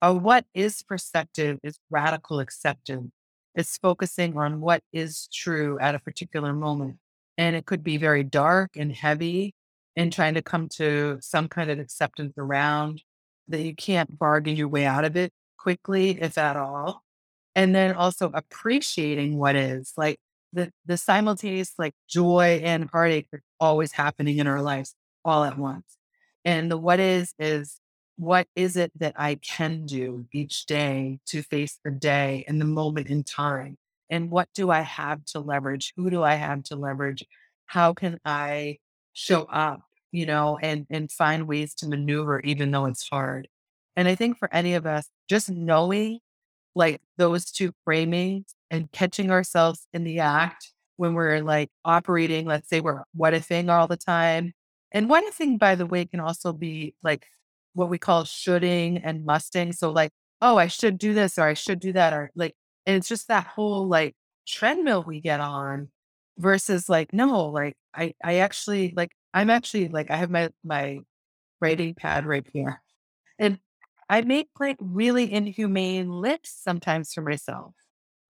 A 0.00 0.14
what 0.14 0.44
is 0.54 0.82
perspective 0.82 1.58
is 1.64 1.78
radical 1.90 2.38
acceptance. 2.38 3.10
It's 3.54 3.76
focusing 3.78 4.36
on 4.38 4.60
what 4.60 4.82
is 4.92 5.28
true 5.32 5.78
at 5.80 5.96
a 5.96 5.98
particular 5.98 6.52
moment. 6.52 6.98
And 7.36 7.56
it 7.56 7.66
could 7.66 7.82
be 7.82 7.96
very 7.96 8.22
dark 8.22 8.76
and 8.76 8.92
heavy 8.92 9.54
and 9.96 10.12
trying 10.12 10.34
to 10.34 10.42
come 10.42 10.68
to 10.76 11.18
some 11.20 11.48
kind 11.48 11.70
of 11.70 11.80
acceptance 11.80 12.34
around 12.38 13.02
that 13.48 13.62
you 13.62 13.74
can't 13.74 14.18
bargain 14.18 14.54
your 14.54 14.68
way 14.68 14.84
out 14.86 15.04
of 15.04 15.16
it 15.16 15.32
quickly, 15.58 16.10
if 16.20 16.38
at 16.38 16.56
all. 16.56 17.02
And 17.56 17.74
then 17.74 17.94
also 17.94 18.30
appreciating 18.32 19.36
what 19.36 19.56
is 19.56 19.92
like 19.96 20.20
the, 20.52 20.70
the 20.86 20.96
simultaneous 20.96 21.72
like 21.76 21.94
joy 22.08 22.60
and 22.62 22.88
heartache 22.90 23.26
that's 23.32 23.42
always 23.58 23.92
happening 23.92 24.38
in 24.38 24.46
our 24.46 24.62
lives 24.62 24.94
all 25.24 25.42
at 25.42 25.58
once. 25.58 25.96
And 26.44 26.70
the 26.70 26.78
what 26.78 27.00
is, 27.00 27.34
is 27.40 27.80
what 28.18 28.46
is 28.54 28.76
it 28.76 28.92
that 28.98 29.14
I 29.16 29.36
can 29.36 29.86
do 29.86 30.26
each 30.32 30.66
day 30.66 31.20
to 31.26 31.42
face 31.42 31.78
the 31.84 31.90
day 31.90 32.44
and 32.46 32.60
the 32.60 32.66
moment 32.66 33.08
in 33.08 33.24
time? 33.24 33.78
And 34.10 34.30
what 34.30 34.48
do 34.54 34.70
I 34.70 34.82
have 34.82 35.24
to 35.26 35.40
leverage? 35.40 35.92
Who 35.96 36.10
do 36.10 36.22
I 36.22 36.34
have 36.34 36.64
to 36.64 36.76
leverage? 36.76 37.24
How 37.66 37.94
can 37.94 38.18
I 38.24 38.78
show 39.12 39.44
up 39.44 39.82
you 40.12 40.26
know, 40.26 40.58
and 40.62 40.86
and 40.90 41.10
find 41.10 41.46
ways 41.48 41.74
to 41.74 41.88
maneuver 41.88 42.40
even 42.40 42.70
though 42.70 42.86
it's 42.86 43.08
hard. 43.08 43.48
And 43.96 44.08
I 44.08 44.14
think 44.14 44.38
for 44.38 44.52
any 44.54 44.74
of 44.74 44.86
us, 44.86 45.08
just 45.28 45.50
knowing 45.50 46.20
like 46.74 47.00
those 47.16 47.50
two 47.50 47.72
framings 47.86 48.44
and 48.70 48.90
catching 48.92 49.30
ourselves 49.30 49.86
in 49.92 50.04
the 50.04 50.20
act 50.20 50.72
when 50.96 51.14
we're 51.14 51.40
like 51.40 51.70
operating, 51.84 52.46
let's 52.46 52.68
say 52.68 52.80
we're 52.80 53.02
what 53.14 53.34
ifing 53.34 53.70
all 53.70 53.86
the 53.88 53.96
time. 53.96 54.52
And 54.92 55.08
what 55.10 55.24
ifing, 55.24 55.58
by 55.58 55.74
the 55.74 55.86
way, 55.86 56.04
can 56.06 56.20
also 56.20 56.52
be 56.52 56.94
like 57.02 57.26
what 57.74 57.88
we 57.90 57.98
call 57.98 58.24
shoulding 58.24 58.98
and 58.98 59.24
musting. 59.24 59.72
So 59.72 59.90
like, 59.90 60.10
oh, 60.40 60.56
I 60.56 60.68
should 60.68 60.98
do 60.98 61.14
this 61.14 61.38
or 61.38 61.44
I 61.44 61.54
should 61.54 61.80
do 61.80 61.92
that, 61.94 62.12
or 62.12 62.30
like, 62.36 62.54
and 62.86 62.96
it's 62.96 63.08
just 63.08 63.28
that 63.28 63.46
whole 63.46 63.88
like 63.88 64.14
treadmill 64.46 65.04
we 65.06 65.20
get 65.20 65.40
on 65.40 65.88
versus 66.38 66.88
like, 66.88 67.12
no, 67.12 67.46
like 67.46 67.76
I 67.94 68.14
I 68.24 68.36
actually 68.36 68.94
like 68.96 69.12
I'm 69.34 69.50
actually 69.50 69.88
like 69.88 70.10
I 70.10 70.16
have 70.16 70.30
my 70.30 70.50
my 70.64 71.00
writing 71.60 71.94
pad 71.94 72.26
right 72.26 72.46
here. 72.52 72.80
And 73.38 73.58
I 74.08 74.22
make 74.22 74.48
like 74.60 74.76
really 74.80 75.32
inhumane 75.32 76.10
lists 76.10 76.62
sometimes 76.62 77.12
for 77.12 77.22
myself. 77.22 77.74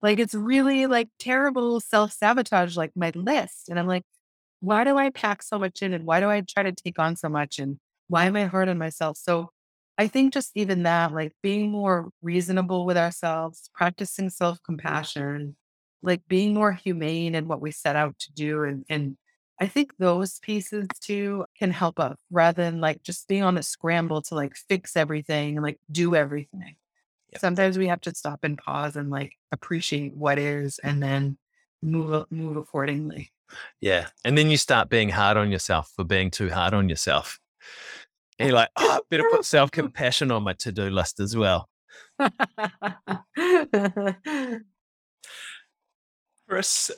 Like 0.01 0.19
it's 0.19 0.33
really 0.35 0.87
like 0.87 1.09
terrible 1.19 1.79
self-sabotage, 1.79 2.77
like 2.77 2.91
my 2.95 3.11
list. 3.15 3.69
And 3.69 3.79
I'm 3.79 3.87
like, 3.87 4.03
why 4.61 4.83
do 4.83 4.97
I 4.97 5.09
pack 5.11 5.43
so 5.43 5.59
much 5.59 5.81
in 5.81 5.93
and 5.93 6.05
why 6.05 6.19
do 6.19 6.29
I 6.29 6.41
try 6.41 6.63
to 6.63 6.71
take 6.73 6.99
on 6.99 7.15
so 7.15 7.29
much 7.29 7.59
and 7.59 7.79
why 8.09 8.25
am 8.25 8.35
I 8.35 8.45
hard 8.45 8.67
on 8.67 8.77
myself? 8.77 9.17
So 9.17 9.51
I 9.97 10.07
think 10.07 10.33
just 10.33 10.51
even 10.55 10.83
that, 10.83 11.13
like 11.13 11.33
being 11.41 11.71
more 11.71 12.09
reasonable 12.21 12.85
with 12.85 12.97
ourselves, 12.97 13.69
practicing 13.73 14.29
self 14.29 14.61
compassion, 14.63 15.55
like 16.01 16.21
being 16.27 16.53
more 16.53 16.73
humane 16.73 17.35
in 17.35 17.47
what 17.47 17.61
we 17.61 17.71
set 17.71 17.95
out 17.95 18.17
to 18.19 18.33
do. 18.33 18.63
And, 18.63 18.85
and 18.89 19.17
I 19.59 19.67
think 19.67 19.93
those 19.97 20.39
pieces 20.39 20.87
too 21.01 21.45
can 21.57 21.71
help 21.71 21.99
us 21.99 22.17
rather 22.31 22.63
than 22.63 22.81
like 22.81 23.03
just 23.03 23.27
being 23.27 23.43
on 23.43 23.55
the 23.55 23.63
scramble 23.63 24.21
to 24.23 24.35
like 24.35 24.55
fix 24.55 24.95
everything 24.95 25.57
and 25.57 25.63
like 25.63 25.79
do 25.91 26.15
everything. 26.15 26.75
Yep. 27.33 27.41
Sometimes 27.41 27.77
we 27.77 27.87
have 27.87 28.01
to 28.01 28.15
stop 28.15 28.39
and 28.43 28.57
pause 28.57 28.95
and 28.95 29.09
like 29.09 29.33
appreciate 29.51 30.15
what 30.15 30.39
is 30.39 30.79
and 30.79 31.03
then 31.03 31.37
move 31.81 32.25
move 32.31 32.57
accordingly. 32.57 33.31
Yeah. 33.81 34.07
And 34.23 34.37
then 34.37 34.49
you 34.49 34.57
start 34.57 34.89
being 34.89 35.09
hard 35.09 35.37
on 35.37 35.51
yourself 35.51 35.91
for 35.95 36.03
being 36.05 36.31
too 36.31 36.49
hard 36.49 36.73
on 36.73 36.87
yourself. 36.87 37.39
And 38.39 38.47
you're 38.49 38.55
like, 38.55 38.69
oh, 38.77 39.01
better 39.09 39.25
put 39.29 39.45
self 39.45 39.69
compassion 39.71 40.31
on 40.31 40.43
my 40.43 40.53
to 40.53 40.71
do 40.71 40.89
list 40.89 41.19
as 41.19 41.35
well. 41.35 41.69
Chris, 46.47 46.91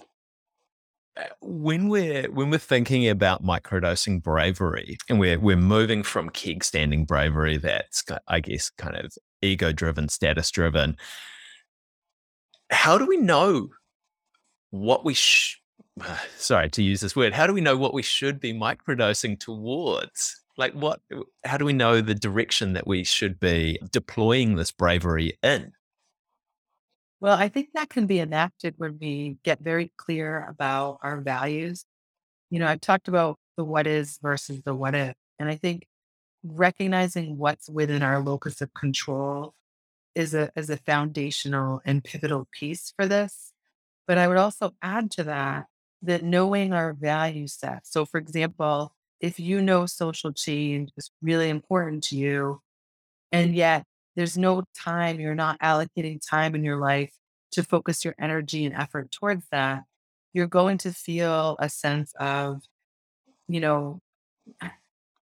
uh, 1.18 1.24
when 1.42 1.90
we're 1.90 2.30
when 2.32 2.50
we're 2.50 2.58
thinking 2.58 3.10
about 3.10 3.44
microdosing 3.44 4.24
bravery 4.24 4.98
and 5.10 5.20
we're 5.20 5.38
we're 5.40 5.58
moving 5.58 6.04
from 6.04 6.30
keg 6.30 6.64
standing 6.64 7.04
bravery 7.06 7.58
that's 7.58 8.04
I 8.28 8.40
guess 8.40 8.70
kind 8.70 8.96
of 8.96 9.12
ego 9.42 9.74
driven, 9.74 10.08
status 10.08 10.50
driven, 10.52 10.96
how 12.70 12.98
do 12.98 13.06
we 13.06 13.18
know 13.18 13.70
what 14.70 15.04
we 15.04 15.14
sh- 15.14 15.60
sorry 16.38 16.70
to 16.70 16.82
use 16.82 17.02
this 17.02 17.16
word 17.16 17.34
how 17.34 17.46
do 17.46 17.54
we 17.54 17.62
know 17.62 17.78
what 17.78 17.94
we 17.94 18.02
should 18.02 18.40
be 18.40 18.54
microdosing 18.54 19.38
towards 19.38 20.41
like 20.58 20.74
what 20.74 21.02
how 21.44 21.58
do 21.58 21.66
we 21.66 21.74
know 21.74 22.02
the 22.02 22.16
direction 22.16 22.74
that 22.74 22.88
we 22.88 23.04
should 23.04 23.40
be 23.40 23.80
deploying 23.92 24.56
this 24.56 24.72
bravery 24.72 25.38
in 25.44 25.72
well 27.20 27.38
i 27.38 27.48
think 27.48 27.70
that 27.74 27.90
can 27.90 28.06
be 28.06 28.20
enacted 28.20 28.74
when 28.78 28.98
we 29.00 29.38
get 29.44 29.60
very 29.60 29.92
clear 29.98 30.46
about 30.50 31.00
our 31.04 31.22
values 31.22 31.86
you 32.50 32.60
know 32.60 32.68
i've 32.68 32.82
talked 32.82 33.08
about 33.08 33.38
the 33.58 33.64
what 33.64 33.88
is 33.88 34.18
versus 34.22 34.62
the 34.64 34.74
what 34.74 34.96
if 34.96 35.16
and 35.40 35.50
i 35.50 35.56
think 35.56 35.88
recognizing 36.44 37.38
what's 37.38 37.70
within 37.70 38.02
our 38.02 38.20
locus 38.20 38.62
of 38.62 38.74
control 38.74 39.54
is 40.16 40.34
a 40.34 40.52
is 40.56 40.70
a 40.70 40.78
foundational 40.78 41.82
and 41.86 42.04
pivotal 42.04 42.48
piece 42.52 42.92
for 42.96 43.08
this 43.08 43.54
but 44.08 44.18
i 44.18 44.28
would 44.28 44.38
also 44.38 44.72
add 44.82 45.12
to 45.12 45.24
that 45.24 45.68
that 46.02 46.24
knowing 46.24 46.74
our 46.74 46.94
value 46.94 47.48
set. 47.48 47.86
So, 47.86 48.06
for 48.06 48.18
example, 48.18 48.94
if 49.22 49.40
you 49.40 49.62
know 49.62 49.86
social 49.86 50.34
change 50.34 50.92
is 50.98 51.12
really 51.22 51.50
important 51.50 52.04
to 52.06 52.18
you, 52.18 52.62
and 53.32 53.56
yet 53.56 53.86
there's 54.16 54.38
no 54.38 54.64
time, 54.76 55.20
you're 55.20 55.36
not 55.36 55.60
allocating 55.60 56.20
time 56.28 56.56
in 56.56 56.64
your 56.64 56.78
life 56.78 57.14
to 57.52 57.64
focus 57.64 58.04
your 58.04 58.16
energy 58.20 58.66
and 58.66 58.76
effort 58.76 59.12
towards 59.12 59.46
that, 59.52 59.84
you're 60.34 60.48
going 60.48 60.78
to 60.80 60.92
feel 60.92 61.56
a 61.60 61.70
sense 61.70 62.14
of, 62.20 62.62
you 63.48 63.60
know, 63.60 64.02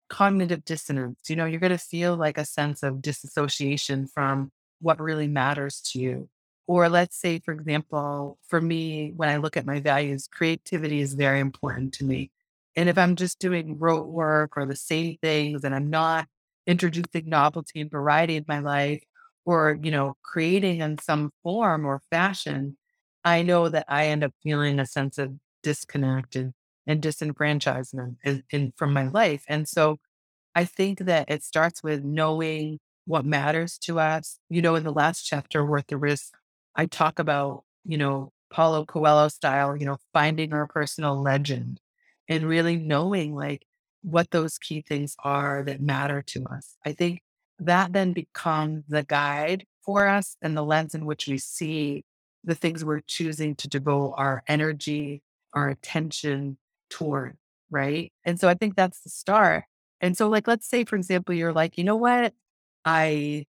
cognitive 0.08 0.64
dissonance. 0.64 1.20
You 1.28 1.36
know, 1.36 1.44
you're 1.44 1.60
going 1.60 1.70
to 1.70 1.78
feel 1.78 2.16
like 2.16 2.38
a 2.38 2.44
sense 2.44 2.82
of 2.82 3.02
disassociation 3.02 4.06
from 4.06 4.52
what 4.80 5.00
really 5.00 5.28
matters 5.28 5.80
to 5.92 5.98
you. 5.98 6.28
Or 6.66 6.88
let's 6.88 7.16
say, 7.18 7.40
for 7.40 7.52
example, 7.52 8.38
for 8.46 8.60
me, 8.60 9.12
when 9.16 9.28
I 9.28 9.38
look 9.38 9.56
at 9.56 9.66
my 9.66 9.80
values, 9.80 10.28
creativity 10.30 11.00
is 11.00 11.14
very 11.14 11.40
important 11.40 11.94
to 11.94 12.04
me. 12.04 12.30
And 12.78 12.88
if 12.88 12.96
I'm 12.96 13.16
just 13.16 13.40
doing 13.40 13.76
rote 13.76 14.06
work 14.06 14.52
or 14.56 14.64
the 14.64 14.76
same 14.76 15.16
things 15.20 15.64
and 15.64 15.74
I'm 15.74 15.90
not 15.90 16.28
introducing 16.64 17.28
novelty 17.28 17.80
and 17.80 17.90
variety 17.90 18.36
in 18.36 18.44
my 18.46 18.60
life 18.60 19.02
or, 19.44 19.76
you 19.82 19.90
know, 19.90 20.14
creating 20.22 20.80
in 20.80 20.96
some 20.98 21.32
form 21.42 21.84
or 21.84 22.00
fashion, 22.08 22.76
I 23.24 23.42
know 23.42 23.68
that 23.68 23.86
I 23.88 24.06
end 24.06 24.22
up 24.22 24.32
feeling 24.44 24.78
a 24.78 24.86
sense 24.86 25.18
of 25.18 25.32
disconnect 25.64 26.36
and, 26.36 26.52
and 26.86 27.02
disenfranchisement 27.02 28.18
in, 28.22 28.44
in, 28.52 28.72
from 28.76 28.92
my 28.92 29.08
life. 29.08 29.42
And 29.48 29.68
so 29.68 29.96
I 30.54 30.64
think 30.64 31.00
that 31.00 31.28
it 31.28 31.42
starts 31.42 31.82
with 31.82 32.04
knowing 32.04 32.78
what 33.06 33.24
matters 33.24 33.76
to 33.78 33.98
us. 33.98 34.38
You 34.50 34.62
know, 34.62 34.76
in 34.76 34.84
the 34.84 34.92
last 34.92 35.24
chapter, 35.24 35.66
Worth 35.66 35.88
the 35.88 35.96
Risk, 35.96 36.32
I 36.76 36.86
talk 36.86 37.18
about, 37.18 37.64
you 37.84 37.98
know, 37.98 38.30
Paulo 38.50 38.84
Coelho 38.84 39.26
style, 39.26 39.76
you 39.76 39.84
know, 39.84 39.98
finding 40.12 40.52
our 40.52 40.68
personal 40.68 41.20
legend 41.20 41.80
and 42.28 42.46
really 42.46 42.76
knowing 42.76 43.34
like 43.34 43.64
what 44.02 44.30
those 44.30 44.58
key 44.58 44.82
things 44.82 45.16
are 45.24 45.62
that 45.64 45.80
matter 45.80 46.22
to 46.22 46.44
us. 46.46 46.76
I 46.84 46.92
think 46.92 47.22
that 47.58 47.92
then 47.92 48.12
becomes 48.12 48.84
the 48.88 49.02
guide 49.02 49.64
for 49.84 50.06
us 50.06 50.36
and 50.42 50.56
the 50.56 50.62
lens 50.62 50.94
in 50.94 51.06
which 51.06 51.26
we 51.26 51.38
see 51.38 52.04
the 52.44 52.54
things 52.54 52.84
we're 52.84 53.00
choosing 53.00 53.56
to 53.56 53.68
devote 53.68 54.14
our 54.16 54.42
energy, 54.46 55.22
our 55.54 55.68
attention 55.68 56.58
toward. 56.90 57.36
Right. 57.70 58.12
And 58.24 58.40
so 58.40 58.48
I 58.48 58.54
think 58.54 58.76
that's 58.76 59.00
the 59.00 59.10
start. 59.10 59.64
And 60.00 60.16
so, 60.16 60.28
like, 60.28 60.46
let's 60.46 60.68
say, 60.68 60.84
for 60.84 60.96
example, 60.96 61.34
you're 61.34 61.52
like, 61.52 61.76
you 61.76 61.84
know 61.84 61.96
what? 61.96 62.32
I 62.84 63.44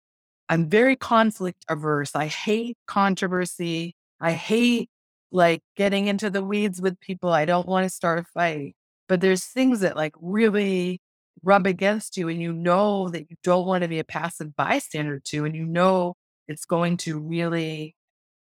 I'm 0.49 0.69
very 0.69 0.95
conflict 0.95 1.65
averse. 1.69 2.15
I 2.15 2.27
hate 2.27 2.77
controversy. 2.87 3.95
I 4.21 4.33
hate 4.33 4.89
like 5.35 5.61
getting 5.75 6.07
into 6.07 6.29
the 6.29 6.43
weeds 6.43 6.81
with 6.81 6.99
people. 6.99 7.31
I 7.31 7.45
don't 7.45 7.67
want 7.67 7.85
to 7.85 7.89
start 7.89 8.19
a 8.19 8.23
fight. 8.23 8.75
But 9.07 9.21
there's 9.21 9.45
things 9.45 9.81
that 9.81 9.95
like 9.95 10.13
really 10.19 11.01
rub 11.43 11.67
against 11.67 12.17
you 12.17 12.29
and 12.29 12.41
you 12.41 12.53
know 12.53 13.09
that 13.09 13.29
you 13.29 13.35
don't 13.43 13.67
want 13.67 13.83
to 13.83 13.87
be 13.87 13.99
a 13.99 14.03
passive 14.03 14.55
bystander 14.55 15.19
to 15.19 15.45
and 15.45 15.55
you 15.55 15.65
know 15.65 16.15
it's 16.47 16.65
going 16.65 16.97
to 16.97 17.19
really 17.19 17.95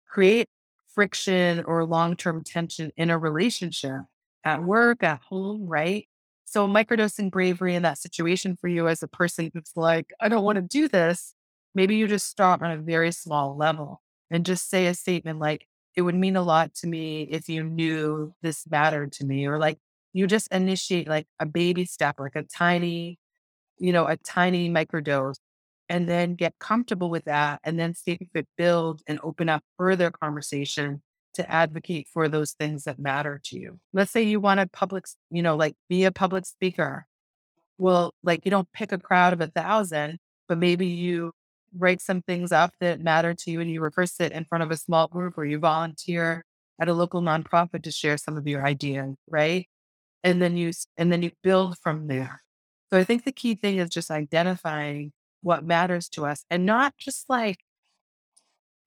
create 0.07 0.47
friction 0.93 1.63
or 1.65 1.85
long-term 1.85 2.43
tension 2.43 2.91
in 2.97 3.09
a 3.11 3.17
relationship 3.17 4.01
at 4.43 4.63
work, 4.63 5.03
at 5.03 5.19
home, 5.29 5.67
right? 5.67 6.07
So 6.45 6.67
microdosing 6.67 7.29
bravery 7.29 7.75
in 7.75 7.83
that 7.83 7.99
situation 7.99 8.57
for 8.59 8.67
you 8.67 8.87
as 8.87 9.03
a 9.03 9.07
person 9.07 9.51
who's 9.53 9.71
like, 9.75 10.07
I 10.21 10.29
don't 10.29 10.43
want 10.43 10.57
to 10.57 10.61
do 10.61 10.87
this 10.87 11.35
Maybe 11.77 11.95
you 11.95 12.07
just 12.07 12.27
start 12.27 12.63
on 12.63 12.71
a 12.71 12.77
very 12.77 13.11
small 13.11 13.55
level 13.55 14.01
and 14.31 14.43
just 14.43 14.67
say 14.67 14.87
a 14.87 14.95
statement 14.95 15.37
like, 15.37 15.67
it 15.97 16.03
would 16.03 16.15
mean 16.15 16.37
a 16.37 16.43
lot 16.43 16.75
to 16.75 16.87
me 16.87 17.23
if 17.23 17.49
you 17.49 17.63
knew 17.63 18.33
this 18.43 18.65
mattered 18.69 19.11
to 19.13 19.25
me, 19.25 19.47
or 19.47 19.57
like 19.57 19.79
you 20.13 20.27
just 20.27 20.47
initiate 20.53 21.07
like 21.07 21.27
a 21.39 21.45
baby 21.45 21.85
step, 21.85 22.19
like 22.19 22.35
a 22.35 22.43
tiny, 22.43 23.17
you 23.79 23.91
know, 23.91 24.05
a 24.05 24.15
tiny 24.17 24.69
microdose, 24.69 25.37
and 25.89 26.07
then 26.07 26.35
get 26.35 26.53
comfortable 26.59 27.09
with 27.09 27.25
that, 27.25 27.59
and 27.63 27.79
then 27.79 27.95
see 27.95 28.17
if 28.21 28.29
it 28.35 28.47
builds 28.57 29.03
and 29.07 29.19
open 29.23 29.49
up 29.49 29.63
further 29.77 30.11
conversation 30.11 31.01
to 31.33 31.51
advocate 31.51 32.07
for 32.13 32.27
those 32.29 32.53
things 32.53 32.83
that 32.83 32.99
matter 32.99 33.41
to 33.45 33.59
you. 33.59 33.79
Let's 33.93 34.11
say 34.11 34.21
you 34.23 34.39
want 34.39 34.59
to 34.59 34.67
public, 34.67 35.05
you 35.31 35.41
know, 35.41 35.55
like 35.55 35.75
be 35.89 36.05
a 36.05 36.11
public 36.11 36.45
speaker. 36.45 37.07
Well, 37.79 38.13
like 38.23 38.45
you 38.45 38.51
don't 38.51 38.71
pick 38.73 38.91
a 38.91 38.99
crowd 38.99 39.33
of 39.33 39.41
a 39.41 39.47
thousand, 39.47 40.19
but 40.47 40.59
maybe 40.59 40.87
you 40.87 41.31
write 41.77 42.01
some 42.01 42.21
things 42.21 42.51
up 42.51 42.73
that 42.79 43.01
matter 43.01 43.33
to 43.33 43.51
you 43.51 43.61
and 43.61 43.69
you 43.69 43.81
rehearse 43.81 44.19
it 44.19 44.31
in 44.31 44.45
front 44.45 44.63
of 44.63 44.71
a 44.71 44.77
small 44.77 45.07
group 45.07 45.37
or 45.37 45.45
you 45.45 45.59
volunteer 45.59 46.45
at 46.79 46.89
a 46.89 46.93
local 46.93 47.21
nonprofit 47.21 47.83
to 47.83 47.91
share 47.91 48.17
some 48.17 48.37
of 48.37 48.47
your 48.47 48.65
ideas, 48.65 49.15
right? 49.27 49.67
And 50.23 50.41
then 50.41 50.57
you 50.57 50.71
and 50.97 51.11
then 51.11 51.23
you 51.23 51.31
build 51.43 51.77
from 51.79 52.07
there. 52.07 52.41
So 52.91 52.97
I 52.97 53.03
think 53.03 53.25
the 53.25 53.31
key 53.31 53.55
thing 53.55 53.77
is 53.77 53.89
just 53.89 54.11
identifying 54.11 55.11
what 55.41 55.63
matters 55.65 56.09
to 56.09 56.25
us 56.25 56.45
and 56.49 56.65
not 56.65 56.97
just 56.97 57.29
like 57.29 57.57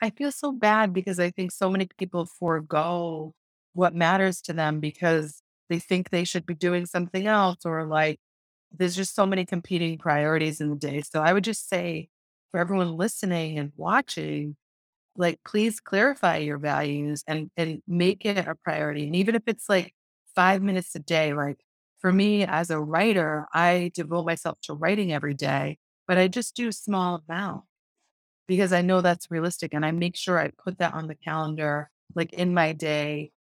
I 0.03 0.11
feel 0.11 0.33
so 0.33 0.53
bad 0.53 0.93
because 0.93 1.21
I 1.21 1.31
think 1.31 1.53
so 1.53 1.71
many 1.71 1.89
people 1.99 2.27
forego 2.27 3.35
what 3.75 3.95
matters 3.95 4.41
to 4.43 4.53
them 4.53 4.81
because 4.81 5.43
they 5.69 5.79
think 5.79 6.11
they 6.11 6.25
should 6.25 6.47
be 6.47 6.55
doing 6.55 6.87
something 6.87 7.27
else 7.27 7.65
or 7.65 7.85
like 7.85 8.19
there's 8.73 8.97
just 8.97 9.15
so 9.15 9.27
many 9.27 9.45
competing 9.45 9.99
priorities 9.99 10.61
in 10.61 10.71
the 10.71 10.77
day. 10.77 11.03
So 11.03 11.21
I 11.23 11.33
would 11.33 11.45
just 11.45 11.69
say 11.69 12.09
for 12.51 12.61
everyone 12.61 12.97
listening 12.97 13.59
and 13.59 13.73
watching, 13.77 14.57
like 15.17 15.41
please 15.47 15.81
clarify 15.81 16.39
your 16.39 16.59
values 16.59 17.25
and 17.27 17.51
and 17.57 17.83
make 17.89 18.25
it 18.25 18.39
a 18.39 18.55
priority. 18.65 19.07
And 19.07 19.17
even 19.17 19.35
if 19.35 19.43
it's 19.47 19.69
like 19.69 19.95
five 20.35 20.63
minutes 20.63 20.95
a 20.95 21.01
day, 21.01 21.35
like 21.35 21.59
for 22.01 22.13
me 22.13 22.45
as 22.45 22.71
a 22.71 22.81
writer, 22.81 23.47
I 23.55 23.91
devote 23.95 24.27
myself 24.27 24.59
to 24.65 24.75
writing 24.75 25.13
every 25.13 25.35
day, 25.35 25.79
but 26.09 26.19
I 26.19 26.29
just 26.29 26.57
do 26.57 26.73
small 26.73 27.23
amount 27.29 27.65
because 28.49 28.73
I 28.73 28.83
know 28.83 29.01
that's 29.01 29.31
realistic. 29.31 29.75
And 29.75 29.85
I 29.87 29.93
make 29.93 30.17
sure 30.17 30.39
I 30.39 30.51
put 30.63 30.79
that 30.79 30.95
on 30.95 31.07
the 31.09 31.15
calendar, 31.15 31.91
like 32.15 32.33
in 32.33 32.55
my 32.55 32.73
day 32.73 33.33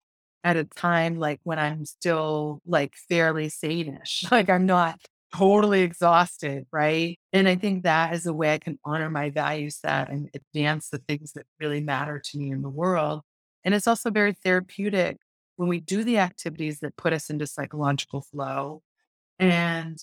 at 0.45 0.57
a 0.57 0.65
time 0.65 1.19
like 1.19 1.41
when 1.45 1.59
I'm 1.59 1.85
still 1.85 2.61
like 2.67 2.95
fairly 3.09 3.49
sane-ish. 3.49 4.25
Like 4.31 4.51
I'm 4.51 4.67
not 4.67 5.01
totally 5.35 5.83
exhausted, 5.83 6.67
right? 6.73 7.19
And 7.33 7.49
I 7.49 7.57
think 7.57 7.85
that 7.85 8.15
is 8.15 8.27
a 8.27 8.33
way 8.33 8.55
I 8.55 8.59
can 8.59 8.79
honor 8.85 9.11
my 9.11 9.31
value 9.31 9.71
set 9.71 10.11
and 10.11 10.31
advance 10.35 10.89
the 10.89 10.99
things 10.99 11.33
that 11.33 11.47
really 11.61 11.81
matter 11.81 12.21
to 12.25 12.39
me 12.39 12.51
in 12.51 12.63
the 12.63 12.69
world. 12.69 13.23
And 13.65 13.75
it's 13.75 13.87
also 13.87 14.11
very 14.11 14.33
therapeutic 14.33 15.19
when 15.57 15.69
we 15.69 15.81
do 15.81 16.05
the 16.05 16.19
activities 16.19 16.81
that 16.81 16.97
put 16.97 17.13
us 17.13 17.31
into 17.31 17.47
psychological 17.47 18.23
flow. 18.23 18.83
And 19.39 19.99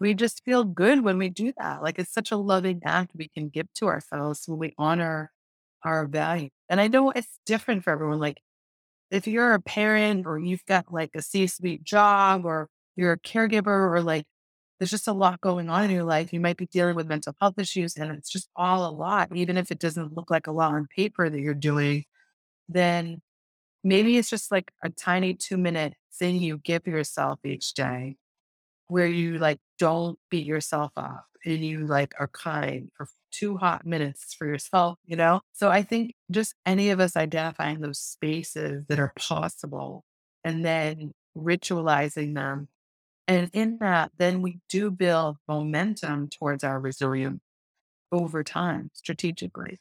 we 0.00 0.14
just 0.14 0.44
feel 0.44 0.64
good 0.64 1.02
when 1.04 1.18
we 1.18 1.28
do 1.28 1.52
that. 1.58 1.82
Like 1.82 1.98
it's 1.98 2.12
such 2.12 2.30
a 2.32 2.36
loving 2.36 2.80
act 2.84 3.12
we 3.14 3.28
can 3.28 3.48
give 3.48 3.72
to 3.74 3.86
ourselves 3.86 4.44
when 4.46 4.58
we 4.58 4.74
honor 4.78 5.30
our 5.84 6.06
value. 6.06 6.50
And 6.68 6.80
I 6.80 6.88
know 6.88 7.10
it's 7.10 7.38
different 7.46 7.84
for 7.84 7.90
everyone. 7.90 8.18
Like 8.18 8.40
if 9.10 9.26
you're 9.26 9.54
a 9.54 9.60
parent 9.60 10.26
or 10.26 10.38
you've 10.38 10.66
got 10.66 10.92
like 10.92 11.10
a 11.14 11.22
C 11.22 11.46
suite 11.46 11.84
job 11.84 12.44
or 12.44 12.68
you're 12.96 13.12
a 13.12 13.18
caregiver 13.18 13.90
or 13.90 14.02
like 14.02 14.24
there's 14.78 14.90
just 14.90 15.08
a 15.08 15.12
lot 15.12 15.40
going 15.40 15.70
on 15.70 15.84
in 15.84 15.90
your 15.90 16.04
life. 16.04 16.32
You 16.32 16.40
might 16.40 16.56
be 16.56 16.66
dealing 16.66 16.96
with 16.96 17.08
mental 17.08 17.34
health 17.40 17.58
issues 17.58 17.96
and 17.96 18.10
it's 18.12 18.30
just 18.30 18.48
all 18.56 18.88
a 18.88 18.92
lot, 18.92 19.34
even 19.34 19.56
if 19.56 19.70
it 19.70 19.78
doesn't 19.78 20.14
look 20.14 20.30
like 20.30 20.46
a 20.46 20.52
lot 20.52 20.74
on 20.74 20.86
paper 20.94 21.30
that 21.30 21.40
you're 21.40 21.54
doing, 21.54 22.04
then 22.68 23.22
maybe 23.84 24.18
it's 24.18 24.30
just 24.30 24.50
like 24.52 24.72
a 24.82 24.90
tiny 24.90 25.34
two 25.34 25.56
minute 25.58 25.94
thing 26.14 26.36
you 26.36 26.58
give 26.58 26.86
yourself 26.86 27.40
each 27.44 27.74
day 27.74 28.16
where 28.88 29.06
you 29.06 29.38
like 29.38 29.58
don't 29.78 30.18
beat 30.30 30.46
yourself 30.46 30.92
up 30.96 31.26
and 31.44 31.64
you 31.64 31.86
like 31.86 32.14
are 32.18 32.28
kind 32.28 32.90
for 32.96 33.08
two 33.32 33.56
hot 33.56 33.86
minutes 33.86 34.34
for 34.34 34.46
yourself, 34.46 34.98
you 35.04 35.16
know? 35.16 35.40
So 35.52 35.70
I 35.70 35.82
think 35.82 36.14
just 36.30 36.54
any 36.64 36.90
of 36.90 37.00
us 37.00 37.16
identifying 37.16 37.80
those 37.80 37.98
spaces 38.00 38.84
that 38.88 38.98
are 38.98 39.12
possible 39.18 40.04
and 40.44 40.64
then 40.64 41.12
ritualizing 41.36 42.34
them. 42.34 42.68
And 43.28 43.50
in 43.52 43.78
that, 43.78 44.12
then 44.18 44.40
we 44.42 44.60
do 44.68 44.90
build 44.90 45.38
momentum 45.48 46.28
towards 46.28 46.62
our 46.62 46.78
resilience 46.78 47.40
over 48.12 48.44
time 48.44 48.90
strategically. 48.94 49.80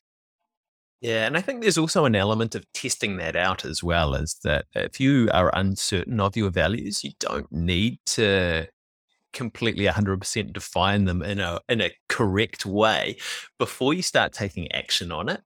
Yeah, 1.01 1.27
and 1.27 1.37
I 1.37 1.41
think 1.41 1.61
there's 1.61 1.77
also 1.77 2.05
an 2.05 2.15
element 2.15 2.55
of 2.55 2.65
testing 2.73 3.17
that 3.17 3.35
out 3.35 3.65
as 3.65 3.83
well. 3.83 4.15
Is 4.15 4.39
that 4.43 4.65
if 4.73 4.99
you 4.99 5.29
are 5.33 5.51
uncertain 5.53 6.19
of 6.19 6.35
your 6.35 6.49
values, 6.49 7.03
you 7.03 7.11
don't 7.19 7.51
need 7.51 7.99
to 8.07 8.67
completely 9.35 9.85
100% 9.85 10.53
define 10.53 11.05
them 11.05 11.21
in 11.21 11.39
a 11.39 11.59
in 11.69 11.81
a 11.81 11.91
correct 12.09 12.65
way 12.65 13.17
before 13.59 13.93
you 13.93 14.01
start 14.01 14.33
taking 14.33 14.71
action 14.71 15.11
on 15.11 15.29
it 15.29 15.41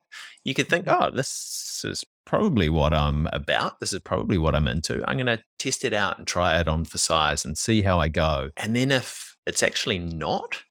you 0.46 0.54
could 0.54 0.70
think 0.70 0.86
oh 0.88 1.10
this 1.12 1.82
is 1.84 2.06
probably 2.26 2.70
what 2.70 2.94
i'm 2.94 3.28
about 3.34 3.80
this 3.80 3.92
is 3.92 4.00
probably 4.00 4.38
what 4.38 4.56
i'm 4.56 4.68
into 4.68 5.04
i'm 5.10 5.18
going 5.18 5.26
to 5.26 5.44
test 5.58 5.84
it 5.84 5.94
out 5.94 6.18
and 6.18 6.28
try 6.28 6.60
it 6.60 6.68
on 6.68 6.86
for 6.86 7.00
size 7.00 7.44
and 7.44 7.58
see 7.58 7.82
how 7.82 8.00
i 8.00 8.08
go 8.08 8.50
and 8.56 8.76
then 8.76 8.92
if 8.92 9.36
it's 9.46 9.64
actually 9.64 10.00
not 10.00 10.64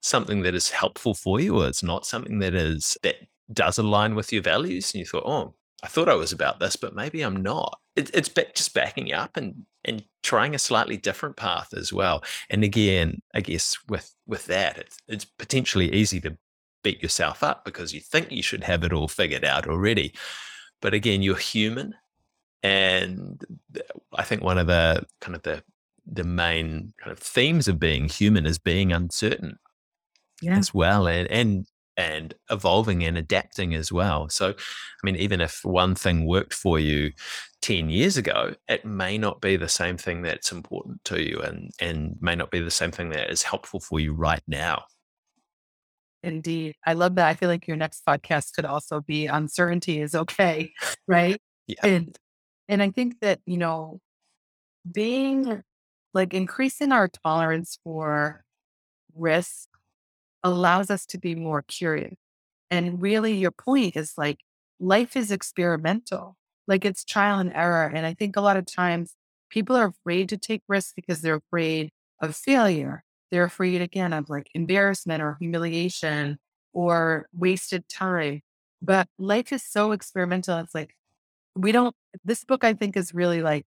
something 0.00 0.42
that 0.42 0.54
is 0.54 0.70
helpful 0.70 1.14
for 1.14 1.38
you 1.38 1.60
or 1.60 1.68
it's 1.68 1.82
not 1.82 2.06
something 2.06 2.38
that 2.38 2.54
is 2.54 2.96
that 3.02 3.16
does 3.52 3.76
align 3.78 4.14
with 4.14 4.32
your 4.32 4.42
values 4.42 4.92
and 4.92 5.00
you 5.00 5.06
thought 5.06 5.24
oh 5.26 5.54
I 5.82 5.88
thought 5.88 6.08
I 6.08 6.14
was 6.14 6.32
about 6.32 6.60
this, 6.60 6.76
but 6.76 6.94
maybe 6.94 7.22
I'm 7.22 7.42
not. 7.42 7.80
It, 7.96 8.10
it's 8.14 8.28
just 8.28 8.72
backing 8.72 9.12
up 9.12 9.36
and 9.36 9.66
and 9.84 10.04
trying 10.22 10.54
a 10.54 10.58
slightly 10.58 10.96
different 10.96 11.36
path 11.36 11.74
as 11.74 11.92
well. 11.92 12.22
And 12.50 12.64
again, 12.64 13.22
I 13.34 13.40
guess 13.40 13.76
with 13.88 14.14
with 14.26 14.46
that, 14.46 14.78
it's, 14.78 14.96
it's 15.08 15.24
potentially 15.24 15.92
easy 15.92 16.20
to 16.20 16.36
beat 16.82 17.02
yourself 17.02 17.42
up 17.42 17.64
because 17.64 17.92
you 17.92 18.00
think 18.00 18.30
you 18.30 18.42
should 18.42 18.64
have 18.64 18.84
it 18.84 18.92
all 18.92 19.08
figured 19.08 19.44
out 19.44 19.66
already. 19.66 20.14
But 20.80 20.94
again, 20.94 21.22
you're 21.22 21.36
human, 21.36 21.94
and 22.62 23.40
I 24.14 24.24
think 24.24 24.42
one 24.42 24.58
of 24.58 24.66
the 24.66 25.04
kind 25.20 25.36
of 25.36 25.42
the 25.42 25.62
the 26.06 26.24
main 26.24 26.92
kind 26.98 27.12
of 27.12 27.18
themes 27.18 27.68
of 27.68 27.78
being 27.78 28.08
human 28.08 28.46
is 28.46 28.58
being 28.58 28.92
uncertain 28.92 29.58
yeah. 30.40 30.58
as 30.58 30.74
well, 30.74 31.06
and 31.06 31.30
and 31.30 31.66
and 31.96 32.34
evolving 32.50 33.04
and 33.04 33.18
adapting 33.18 33.74
as 33.74 33.92
well. 33.92 34.28
So, 34.28 34.50
I 34.50 35.04
mean, 35.04 35.16
even 35.16 35.40
if 35.40 35.60
one 35.64 35.94
thing 35.94 36.26
worked 36.26 36.54
for 36.54 36.78
you 36.78 37.12
10 37.60 37.90
years 37.90 38.16
ago, 38.16 38.54
it 38.68 38.84
may 38.84 39.18
not 39.18 39.40
be 39.40 39.56
the 39.56 39.68
same 39.68 39.96
thing 39.96 40.22
that's 40.22 40.52
important 40.52 41.04
to 41.04 41.22
you 41.22 41.40
and, 41.40 41.70
and 41.80 42.16
may 42.20 42.34
not 42.34 42.50
be 42.50 42.60
the 42.60 42.70
same 42.70 42.90
thing 42.90 43.10
that 43.10 43.30
is 43.30 43.42
helpful 43.42 43.80
for 43.80 44.00
you 44.00 44.12
right 44.14 44.42
now. 44.46 44.84
Indeed. 46.22 46.76
I 46.86 46.92
love 46.92 47.16
that. 47.16 47.28
I 47.28 47.34
feel 47.34 47.48
like 47.48 47.66
your 47.66 47.76
next 47.76 48.04
podcast 48.06 48.54
could 48.54 48.64
also 48.64 49.00
be 49.00 49.26
uncertainty 49.26 50.00
is 50.00 50.14
okay. 50.14 50.72
Right. 51.08 51.40
Yeah. 51.66 51.76
And, 51.82 52.16
and 52.68 52.82
I 52.82 52.90
think 52.90 53.20
that, 53.20 53.40
you 53.44 53.58
know, 53.58 54.00
being 54.90 55.62
like 56.14 56.32
increasing 56.32 56.92
our 56.92 57.08
tolerance 57.08 57.78
for 57.82 58.44
risk 59.14 59.68
allows 60.44 60.90
us 60.90 61.06
to 61.06 61.18
be 61.18 61.34
more 61.34 61.62
curious. 61.62 62.14
And 62.70 63.00
really, 63.02 63.34
your 63.34 63.50
point 63.50 63.96
is 63.96 64.14
like 64.16 64.40
life 64.80 65.16
is 65.16 65.30
experimental, 65.30 66.36
like 66.66 66.84
it's 66.84 67.04
trial 67.04 67.38
and 67.38 67.52
error. 67.54 67.90
And 67.92 68.06
I 68.06 68.14
think 68.14 68.36
a 68.36 68.40
lot 68.40 68.56
of 68.56 68.66
times 68.66 69.14
people 69.50 69.76
are 69.76 69.88
afraid 69.88 70.28
to 70.30 70.38
take 70.38 70.62
risks 70.68 70.92
because 70.96 71.20
they're 71.20 71.42
afraid 71.46 71.90
of 72.20 72.34
failure. 72.34 73.04
They're 73.30 73.44
afraid, 73.44 73.80
again, 73.80 74.12
of 74.12 74.28
like 74.28 74.48
embarrassment 74.54 75.22
or 75.22 75.36
humiliation 75.40 76.38
or 76.72 77.28
wasted 77.36 77.88
time. 77.88 78.42
But 78.80 79.08
life 79.18 79.52
is 79.52 79.62
so 79.62 79.92
experimental. 79.92 80.58
It's 80.58 80.74
like, 80.74 80.94
we 81.54 81.72
don't, 81.72 81.94
this 82.24 82.44
book, 82.44 82.64
I 82.64 82.72
think, 82.72 82.96
is 82.96 83.14
really 83.14 83.42
like 83.42 83.64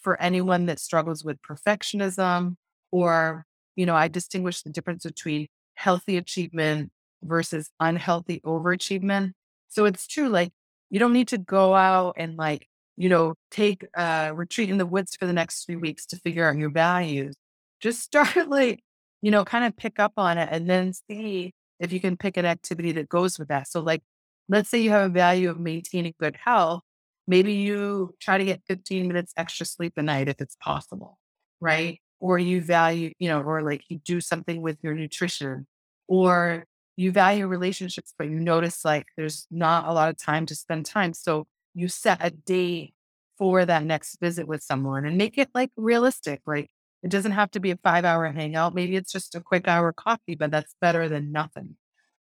for 0.00 0.20
anyone 0.20 0.66
that 0.66 0.78
struggles 0.78 1.24
with 1.24 1.40
perfectionism 1.42 2.56
or, 2.90 3.46
you 3.76 3.86
know, 3.86 3.94
I 3.94 4.08
distinguish 4.08 4.62
the 4.62 4.70
difference 4.70 5.04
between 5.04 5.48
healthy 5.74 6.16
achievement 6.16 6.90
versus 7.22 7.70
unhealthy 7.80 8.40
overachievement. 8.44 9.32
So 9.68 9.84
it's 9.84 10.06
true, 10.06 10.28
like 10.28 10.52
you 10.90 10.98
don't 10.98 11.12
need 11.12 11.28
to 11.28 11.38
go 11.38 11.74
out 11.74 12.14
and 12.16 12.36
like, 12.36 12.68
you 12.96 13.08
know, 13.08 13.34
take 13.50 13.84
a 13.96 14.32
retreat 14.34 14.70
in 14.70 14.78
the 14.78 14.86
woods 14.86 15.16
for 15.16 15.26
the 15.26 15.32
next 15.32 15.64
three 15.64 15.76
weeks 15.76 16.06
to 16.06 16.16
figure 16.16 16.48
out 16.48 16.56
your 16.56 16.70
values. 16.70 17.34
Just 17.80 18.00
start 18.04 18.48
like, 18.48 18.80
you 19.22 19.30
know, 19.30 19.44
kind 19.44 19.64
of 19.64 19.76
pick 19.76 19.98
up 19.98 20.12
on 20.16 20.38
it 20.38 20.48
and 20.52 20.68
then 20.68 20.92
see 20.92 21.52
if 21.80 21.92
you 21.92 22.00
can 22.00 22.16
pick 22.16 22.36
an 22.36 22.44
activity 22.44 22.92
that 22.92 23.08
goes 23.08 23.38
with 23.38 23.48
that. 23.48 23.68
So 23.68 23.80
like, 23.80 24.02
let's 24.48 24.68
say 24.68 24.80
you 24.80 24.90
have 24.90 25.10
a 25.10 25.12
value 25.12 25.50
of 25.50 25.58
maintaining 25.58 26.14
good 26.20 26.36
health. 26.36 26.82
Maybe 27.26 27.54
you 27.54 28.14
try 28.20 28.38
to 28.38 28.44
get 28.44 28.62
15 28.68 29.08
minutes 29.08 29.32
extra 29.36 29.64
sleep 29.66 29.94
a 29.96 30.02
night 30.02 30.28
if 30.28 30.40
it's 30.40 30.56
possible, 30.56 31.18
right? 31.60 32.00
Or 32.24 32.38
you 32.38 32.62
value, 32.62 33.12
you 33.18 33.28
know, 33.28 33.42
or 33.42 33.60
like 33.60 33.82
you 33.90 33.98
do 33.98 34.18
something 34.18 34.62
with 34.62 34.78
your 34.82 34.94
nutrition, 34.94 35.66
or 36.08 36.64
you 36.96 37.12
value 37.12 37.46
relationships, 37.46 38.14
but 38.16 38.30
you 38.30 38.40
notice 38.40 38.82
like 38.82 39.04
there's 39.14 39.46
not 39.50 39.86
a 39.86 39.92
lot 39.92 40.08
of 40.08 40.16
time 40.16 40.46
to 40.46 40.54
spend 40.54 40.86
time. 40.86 41.12
So 41.12 41.46
you 41.74 41.86
set 41.86 42.16
a 42.22 42.30
date 42.30 42.94
for 43.36 43.66
that 43.66 43.84
next 43.84 44.16
visit 44.22 44.48
with 44.48 44.62
someone 44.62 45.04
and 45.04 45.18
make 45.18 45.36
it 45.36 45.50
like 45.54 45.70
realistic. 45.76 46.40
Like 46.46 46.70
it 47.02 47.10
doesn't 47.10 47.32
have 47.32 47.50
to 47.50 47.60
be 47.60 47.72
a 47.72 47.76
five 47.76 48.06
hour 48.06 48.26
hangout. 48.32 48.74
Maybe 48.74 48.96
it's 48.96 49.12
just 49.12 49.34
a 49.34 49.42
quick 49.42 49.68
hour 49.68 49.92
coffee, 49.92 50.34
but 50.34 50.50
that's 50.50 50.74
better 50.80 51.10
than 51.10 51.30
nothing. 51.30 51.76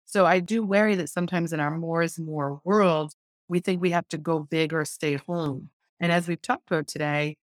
So 0.04 0.24
I 0.24 0.38
do 0.38 0.62
worry 0.62 0.94
that 0.94 1.08
sometimes 1.08 1.52
in 1.52 1.58
our 1.58 1.76
more 1.76 2.02
is 2.02 2.16
more 2.16 2.60
world, 2.62 3.14
we 3.48 3.58
think 3.58 3.82
we 3.82 3.90
have 3.90 4.06
to 4.10 4.18
go 4.18 4.38
big 4.38 4.72
or 4.72 4.84
stay 4.84 5.16
home. 5.16 5.70
And 5.98 6.12
as 6.12 6.28
we've 6.28 6.40
talked 6.40 6.70
about 6.70 6.86
today, 6.86 7.38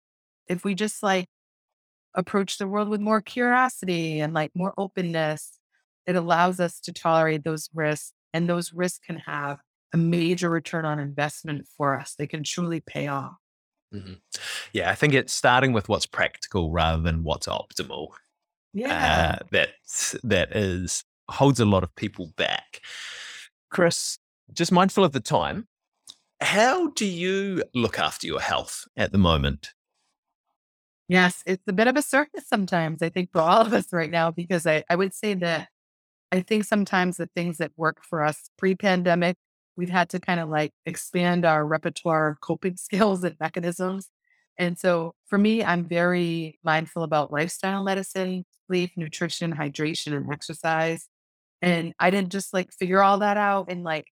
if 0.47 0.65
we 0.65 0.77
just 0.77 1.03
like 1.03 1.27
approach 2.17 2.59
the 2.59 2.67
world 2.67 2.89
with 2.89 3.01
more 3.01 3.21
curiosity 3.21 4.21
and 4.21 4.35
like 4.35 4.51
more 4.55 4.75
openness, 4.77 5.59
it 6.07 6.17
allows 6.17 6.59
us 6.61 6.81
to 6.81 6.93
tolerate 6.93 7.45
those 7.45 7.69
risks. 7.75 8.13
And 8.33 8.49
those 8.49 8.73
risks 8.73 9.01
can 9.07 9.19
have 9.19 9.61
a 9.95 9.97
major 9.97 10.51
return 10.51 10.85
on 10.85 10.99
investment 10.99 11.67
for 11.77 11.99
us. 11.99 12.15
They 12.19 12.27
can 12.27 12.43
truly 12.43 12.81
pay 12.81 13.07
off. 13.07 13.37
Mm-hmm. 13.95 14.15
Yeah, 14.73 14.91
I 14.91 14.95
think 14.95 15.15
it's 15.15 15.33
starting 15.33 15.73
with 15.73 15.89
what's 15.89 16.07
practical 16.07 16.71
rather 16.71 17.03
than 17.03 17.23
what's 17.23 17.47
optimal. 17.47 18.09
Yeah, 18.75 19.39
uh, 19.41 19.45
that 19.53 19.71
that 20.23 20.55
is 20.55 21.05
holds 21.31 21.61
a 21.61 21.65
lot 21.65 21.83
of 21.83 21.95
people 21.97 22.33
back. 22.37 22.81
Chris, 23.71 24.19
just 24.53 24.73
mindful 24.73 25.05
of 25.05 25.13
the 25.13 25.21
time. 25.21 25.67
How 26.41 26.89
do 26.89 27.07
you 27.07 27.63
look 27.75 27.99
after 27.99 28.27
your 28.27 28.41
health 28.41 28.85
at 28.97 29.13
the 29.13 29.19
moment? 29.19 29.73
Yes, 31.09 31.43
it's 31.47 31.63
a 31.69 31.73
bit 31.73 31.87
of 31.87 31.97
a 31.97 32.03
circus 32.03 32.49
sometimes, 32.49 33.03
I 33.03 33.11
think, 33.11 33.31
for 33.33 33.41
all 33.41 33.61
of 33.61 33.73
us 33.73 33.93
right 33.93 34.11
now, 34.11 34.31
because 34.31 34.67
I, 34.67 34.83
I 34.91 34.97
would 34.97 35.15
say 35.15 35.35
that 35.35 35.69
I 36.33 36.41
think 36.43 36.65
sometimes 36.65 37.19
the 37.19 37.29
things 37.37 37.59
that 37.59 37.73
work 37.77 38.05
for 38.05 38.23
us 38.25 38.51
pre 38.59 38.75
pandemic, 38.77 39.37
we've 39.77 39.91
had 39.91 40.11
to 40.11 40.21
kind 40.21 40.41
of 40.41 40.49
like 40.51 40.73
expand 40.87 41.45
our 41.47 41.67
repertoire 41.67 42.29
of 42.31 42.41
coping 42.41 42.77
skills 42.79 43.25
and 43.25 43.37
mechanisms. 43.41 44.11
And 44.59 44.79
so 44.79 45.15
for 45.27 45.39
me, 45.39 45.65
I'm 45.65 45.87
very 45.87 46.59
mindful 46.65 47.03
about 47.05 47.33
lifestyle 47.33 47.85
medicine, 47.85 48.45
sleep, 48.69 48.93
nutrition, 48.97 49.55
hydration, 49.57 50.17
and 50.17 50.33
exercise. 50.33 51.09
And 51.63 51.95
I 52.01 52.11
didn't 52.11 52.33
just 52.33 52.55
like 52.55 52.73
figure 52.73 53.03
all 53.03 53.19
that 53.21 53.37
out 53.37 53.71
in 53.71 53.83
like 53.85 54.07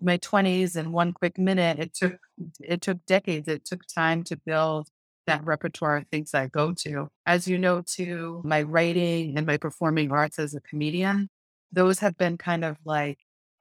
my 0.00 0.18
20s 0.18 0.76
in 0.76 0.92
one 0.92 1.12
quick 1.12 1.38
minute. 1.38 1.78
It 1.80 1.94
took 1.94 2.18
it 2.60 2.80
took 2.82 3.04
decades. 3.06 3.48
It 3.48 3.64
took 3.64 3.82
time 3.86 4.24
to 4.24 4.36
build 4.36 4.88
that 5.28 5.44
repertoire 5.44 5.98
of 5.98 6.08
things 6.08 6.34
I 6.34 6.46
go 6.48 6.72
to. 6.80 7.08
As 7.26 7.46
you 7.46 7.58
know, 7.58 7.82
to 7.96 8.42
my 8.44 8.62
writing 8.62 9.36
and 9.36 9.46
my 9.46 9.56
performing 9.56 10.10
arts 10.10 10.38
as 10.38 10.54
a 10.54 10.60
comedian, 10.60 11.28
those 11.72 12.00
have 12.00 12.16
been 12.16 12.36
kind 12.36 12.64
of 12.64 12.76
like 12.84 13.18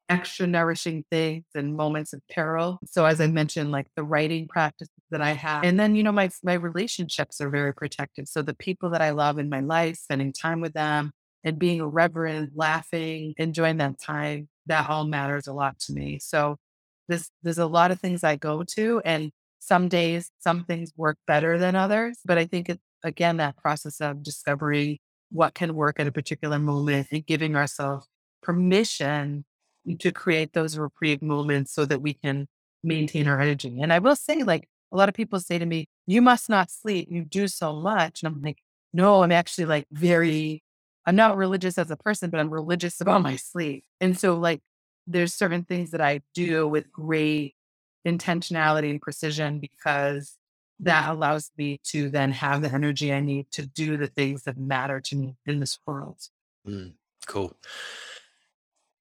extra 0.09 0.47
nourishing 0.47 1.03
things 1.11 1.43
and 1.53 1.75
moments 1.75 2.13
of 2.13 2.21
peril. 2.29 2.79
So 2.85 3.05
as 3.05 3.19
I 3.19 3.27
mentioned, 3.27 3.71
like 3.71 3.87
the 3.95 4.03
writing 4.03 4.47
practices 4.47 4.93
that 5.11 5.21
I 5.21 5.33
have. 5.33 5.63
And 5.63 5.79
then, 5.79 5.95
you 5.95 6.03
know, 6.03 6.11
my 6.11 6.29
my 6.43 6.53
relationships 6.53 7.41
are 7.41 7.49
very 7.49 7.73
protective. 7.73 8.27
So 8.27 8.41
the 8.41 8.55
people 8.55 8.89
that 8.91 9.01
I 9.01 9.11
love 9.11 9.37
in 9.37 9.49
my 9.49 9.59
life, 9.59 9.97
spending 9.97 10.33
time 10.33 10.61
with 10.61 10.73
them 10.73 11.11
and 11.43 11.59
being 11.59 11.79
irreverent, 11.79 12.51
laughing, 12.55 13.33
enjoying 13.37 13.77
that 13.77 13.99
time, 14.01 14.49
that 14.67 14.89
all 14.89 15.05
matters 15.05 15.47
a 15.47 15.53
lot 15.53 15.79
to 15.79 15.93
me. 15.93 16.19
So 16.19 16.57
there's 17.07 17.29
there's 17.43 17.57
a 17.57 17.67
lot 17.67 17.91
of 17.91 17.99
things 17.99 18.23
I 18.23 18.35
go 18.35 18.63
to 18.75 19.01
and 19.05 19.31
some 19.67 19.89
days 19.89 20.31
some 20.39 20.63
things 20.63 20.93
work 20.95 21.17
better 21.27 21.57
than 21.57 21.75
others. 21.75 22.19
But 22.25 22.37
I 22.37 22.45
think 22.45 22.69
it's 22.69 22.81
again 23.03 23.37
that 23.37 23.57
process 23.57 23.99
of 24.01 24.23
discovering 24.23 24.97
what 25.29 25.53
can 25.53 25.75
work 25.75 25.99
at 25.99 26.07
a 26.07 26.11
particular 26.11 26.57
moment 26.57 27.07
and 27.11 27.25
giving 27.25 27.55
ourselves 27.55 28.07
permission 28.41 29.43
to 29.99 30.11
create 30.11 30.53
those 30.53 30.77
reprieve 30.77 31.21
moments 31.21 31.73
so 31.73 31.85
that 31.85 32.01
we 32.01 32.13
can 32.13 32.47
maintain 32.83 33.27
our 33.27 33.39
energy. 33.39 33.79
And 33.81 33.91
I 33.91 33.99
will 33.99 34.15
say, 34.15 34.43
like, 34.43 34.67
a 34.91 34.97
lot 34.97 35.09
of 35.09 35.15
people 35.15 35.39
say 35.39 35.57
to 35.59 35.65
me, 35.65 35.87
You 36.05 36.21
must 36.21 36.49
not 36.49 36.71
sleep. 36.71 37.07
You 37.11 37.25
do 37.25 37.47
so 37.47 37.73
much. 37.73 38.23
And 38.23 38.33
I'm 38.33 38.41
like, 38.41 38.59
No, 38.93 39.23
I'm 39.23 39.31
actually 39.31 39.65
like 39.65 39.85
very, 39.91 40.63
I'm 41.05 41.15
not 41.15 41.37
religious 41.37 41.77
as 41.77 41.91
a 41.91 41.97
person, 41.97 42.29
but 42.29 42.39
I'm 42.39 42.49
religious 42.49 43.01
about 43.01 43.21
my 43.21 43.35
sleep. 43.35 43.83
And 43.99 44.17
so, 44.17 44.35
like, 44.35 44.61
there's 45.05 45.33
certain 45.33 45.63
things 45.63 45.91
that 45.91 46.01
I 46.01 46.21
do 46.33 46.67
with 46.67 46.91
great 46.91 47.55
intentionality 48.07 48.89
and 48.89 49.01
precision 49.01 49.59
because 49.59 50.37
that 50.79 51.09
allows 51.09 51.51
me 51.57 51.79
to 51.83 52.09
then 52.09 52.31
have 52.31 52.61
the 52.61 52.71
energy 52.71 53.11
I 53.11 53.19
need 53.19 53.51
to 53.51 53.65
do 53.65 53.97
the 53.97 54.07
things 54.07 54.43
that 54.43 54.57
matter 54.57 54.99
to 55.01 55.15
me 55.15 55.35
in 55.45 55.59
this 55.59 55.79
world. 55.85 56.19
Mm, 56.67 56.93
cool. 57.25 57.53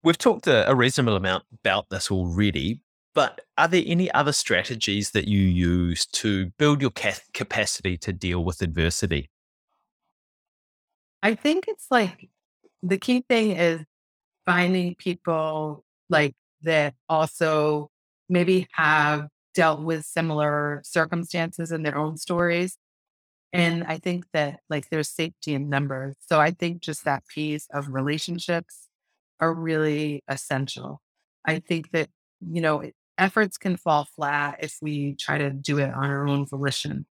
We've 0.02 0.18
talked 0.18 0.48
a, 0.48 0.68
a 0.68 0.74
reasonable 0.74 1.16
amount 1.16 1.44
about 1.52 1.88
this 1.90 2.10
already, 2.10 2.80
but 3.14 3.42
are 3.56 3.68
there 3.68 3.84
any 3.86 4.10
other 4.12 4.32
strategies 4.32 5.12
that 5.12 5.28
you 5.28 5.40
use 5.40 6.06
to 6.06 6.46
build 6.58 6.80
your 6.80 6.90
ca- 6.90 7.20
capacity 7.32 7.96
to 7.98 8.12
deal 8.12 8.44
with 8.44 8.62
adversity? 8.62 9.30
I 11.22 11.36
think 11.36 11.66
it's 11.68 11.86
like 11.88 12.28
the 12.82 12.98
key 12.98 13.24
thing 13.28 13.52
is 13.52 13.84
finding 14.44 14.96
people 14.96 15.84
like 16.10 16.34
that 16.62 16.94
also 17.08 17.91
maybe 18.32 18.66
have 18.72 19.28
dealt 19.54 19.82
with 19.82 20.04
similar 20.04 20.80
circumstances 20.84 21.70
in 21.70 21.82
their 21.82 21.98
own 21.98 22.16
stories. 22.16 22.78
And 23.52 23.84
I 23.84 23.98
think 23.98 24.24
that 24.32 24.60
like 24.70 24.88
there's 24.88 25.10
safety 25.10 25.52
in 25.52 25.68
numbers. 25.68 26.16
So 26.20 26.40
I 26.40 26.52
think 26.52 26.80
just 26.80 27.04
that 27.04 27.26
piece 27.28 27.66
of 27.72 27.88
relationships 27.88 28.88
are 29.40 29.52
really 29.52 30.24
essential. 30.26 31.02
I 31.46 31.58
think 31.58 31.90
that, 31.90 32.08
you 32.40 32.62
know, 32.62 32.82
efforts 33.18 33.58
can 33.58 33.76
fall 33.76 34.06
flat 34.16 34.58
if 34.60 34.78
we 34.80 35.16
try 35.16 35.36
to 35.36 35.50
do 35.50 35.78
it 35.78 35.92
on 35.92 36.08
our 36.08 36.26
own 36.26 36.46
volition. 36.46 37.04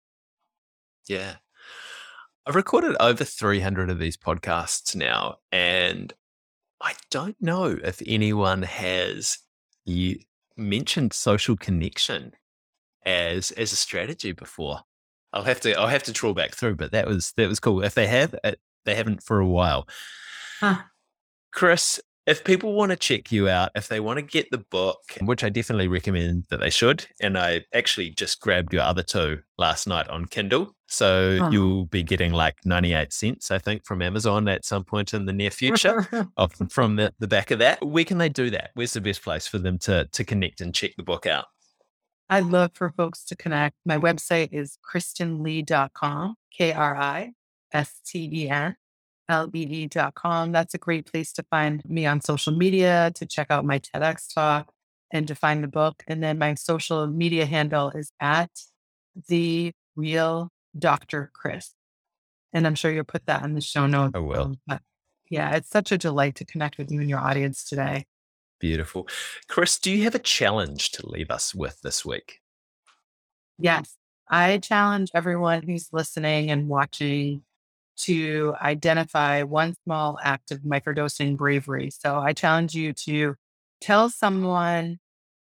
Yeah. 1.09 1.37
I've 2.47 2.55
recorded 2.55 2.97
over 3.01 3.25
300 3.25 3.91
of 3.91 3.99
these 3.99 4.17
podcasts 4.17 4.95
now, 4.95 5.37
and 5.51 6.15
I 6.81 6.95
don't 7.11 7.37
know 7.41 7.77
if 7.83 8.01
anyone 8.07 8.63
has 8.63 9.39
mentioned 10.59 11.13
social 11.13 11.57
connection 11.57 12.33
as 13.05 13.51
as 13.53 13.73
a 13.73 13.77
strategy 13.77 14.33
before. 14.33 14.81
I'll 15.33 15.45
have 15.45 15.61
to 15.61 15.75
I'll 15.75 15.89
have 15.89 16.03
to 16.05 16.13
trawl 16.13 16.35
back 16.35 16.55
through, 16.55 16.77
but 16.77 16.93
that 16.93 17.07
was 17.07 17.33
that 17.37 17.49
was 17.49 17.61
cool. 17.61 17.83
If 17.83 17.95
they 17.95 18.07
have, 18.07 18.35
it, 18.45 18.61
they 18.85 18.95
haven't 18.95 19.23
for 19.23 19.39
a 19.41 19.47
while. 19.47 19.87
Huh. 20.61 20.83
Chris, 21.53 22.01
if 22.29 22.45
people 22.45 22.75
want 22.75 22.91
to 22.91 22.97
check 22.97 23.33
you 23.33 23.49
out, 23.49 23.71
if 23.75 23.89
they 23.89 24.01
want 24.01 24.19
to 24.19 24.23
get 24.23 24.51
the 24.51 24.59
book, 24.59 24.99
which 25.23 25.43
I 25.43 25.49
definitely 25.49 25.89
recommend 25.89 26.45
that 26.51 26.61
they 26.61 26.69
should, 26.69 27.07
and 27.23 27.39
I 27.39 27.65
actually 27.73 28.11
just 28.11 28.41
grabbed 28.41 28.75
your 28.75 28.83
other 28.83 29.03
two 29.03 29.39
last 29.57 29.89
night 29.89 30.07
on 30.09 30.27
Kindle. 30.27 30.75
So 30.89 31.39
oh. 31.41 31.51
you'll 31.51 31.87
be 31.87 32.03
getting 32.03 32.33
like 32.33 32.57
98 32.67 33.15
cents, 33.15 33.51
I 33.51 33.59
think, 33.59 33.87
from 33.87 34.03
Amazon 34.03 34.47
at 34.47 34.67
some 34.67 34.85
point 34.85 35.15
in 35.15 35.25
the 35.25 35.33
near 35.33 35.51
future 35.51 36.03
from 36.69 36.97
the, 36.97 37.15
the 37.19 37.29
back 37.29 37.51
of 37.51 37.61
that. 37.61 37.85
Where 37.85 38.05
can 38.05 38.19
they 38.19 38.29
do 38.29 38.51
that? 38.51 38.71
Where's 38.75 38.93
the 38.93 39.01
best 39.01 39.23
place 39.23 39.47
for 39.47 39.59
them 39.59 39.79
to, 39.81 40.07
to 40.13 40.25
connect 40.25 40.61
and 40.61 40.75
check 40.75 40.97
the 40.97 41.03
book 41.03 41.25
out? 41.25 41.47
I'd 42.29 42.45
love 42.45 42.73
for 42.75 42.91
folks 42.91 43.25
to 43.25 43.37
connect. 43.37 43.77
My 43.87 43.97
website 43.97 44.51
is 44.53 44.79
kristenlee.com, 44.87 46.35
K 46.53 46.73
R 46.75 46.95
I 46.95 47.33
S 47.73 48.01
T 48.05 48.29
E 48.31 48.51
N 48.51 48.77
lbe.com. 49.31 50.53
That's 50.53 50.75
a 50.75 50.79
great 50.79 51.11
place 51.11 51.33
to 51.35 51.45
find 51.51 51.83
me 51.85 52.07
on 52.07 52.21
social 52.21 52.53
media, 52.53 53.13
to 53.15 53.27
check 53.27 53.49
out 53.51 53.65
my 53.65 53.79
TEDx 53.79 54.33
talk, 54.35 54.73
and 55.13 55.27
to 55.29 55.35
find 55.35 55.63
the 55.63 55.69
book. 55.69 56.03
And 56.07 56.23
then 56.23 56.39
my 56.39 56.55
social 56.55 57.07
media 57.07 57.47
handle 57.47 57.91
is 57.91 58.13
at 58.21 58.51
the 59.29 59.73
real 59.97 60.51
Dr. 60.79 61.31
Kris. 61.35 61.75
And 62.53 62.67
I'm 62.67 62.75
sure 62.75 62.91
you'll 62.91 63.05
put 63.05 63.27
that 63.27 63.43
in 63.43 63.55
the 63.55 63.61
show 63.61 63.87
notes. 63.87 64.13
I 64.15 64.21
will. 64.21 64.43
Um, 64.43 64.61
but 64.67 64.81
yeah, 65.31 65.55
it's 65.57 65.69
such 65.69 65.93
a 65.93 65.99
delight 65.99 66.37
to 66.37 66.45
connect 66.45 66.79
with 66.79 66.91
you 66.91 67.01
and 67.01 67.11
your 67.11 67.19
audience 67.19 67.65
today. 67.65 68.07
Beautiful. 68.61 69.07
Chris, 69.49 69.79
do 69.79 69.91
you 69.91 70.05
have 70.05 70.15
a 70.15 70.21
challenge 70.21 70.91
to 70.93 71.09
leave 71.09 71.31
us 71.31 71.55
with 71.55 71.81
this 71.83 72.05
week? 72.05 72.41
Yes. 73.59 73.97
I 74.31 74.59
challenge 74.59 75.11
everyone 75.15 75.63
who's 75.63 75.89
listening 75.93 76.51
and 76.51 76.69
watching 76.69 77.43
to 77.99 78.55
identify 78.61 79.43
one 79.43 79.75
small 79.85 80.19
act 80.23 80.51
of 80.51 80.61
microdosing 80.61 81.37
bravery. 81.37 81.91
So 81.91 82.19
I 82.19 82.33
challenge 82.33 82.75
you 82.75 82.93
to 82.93 83.35
tell 83.81 84.09
someone 84.09 84.99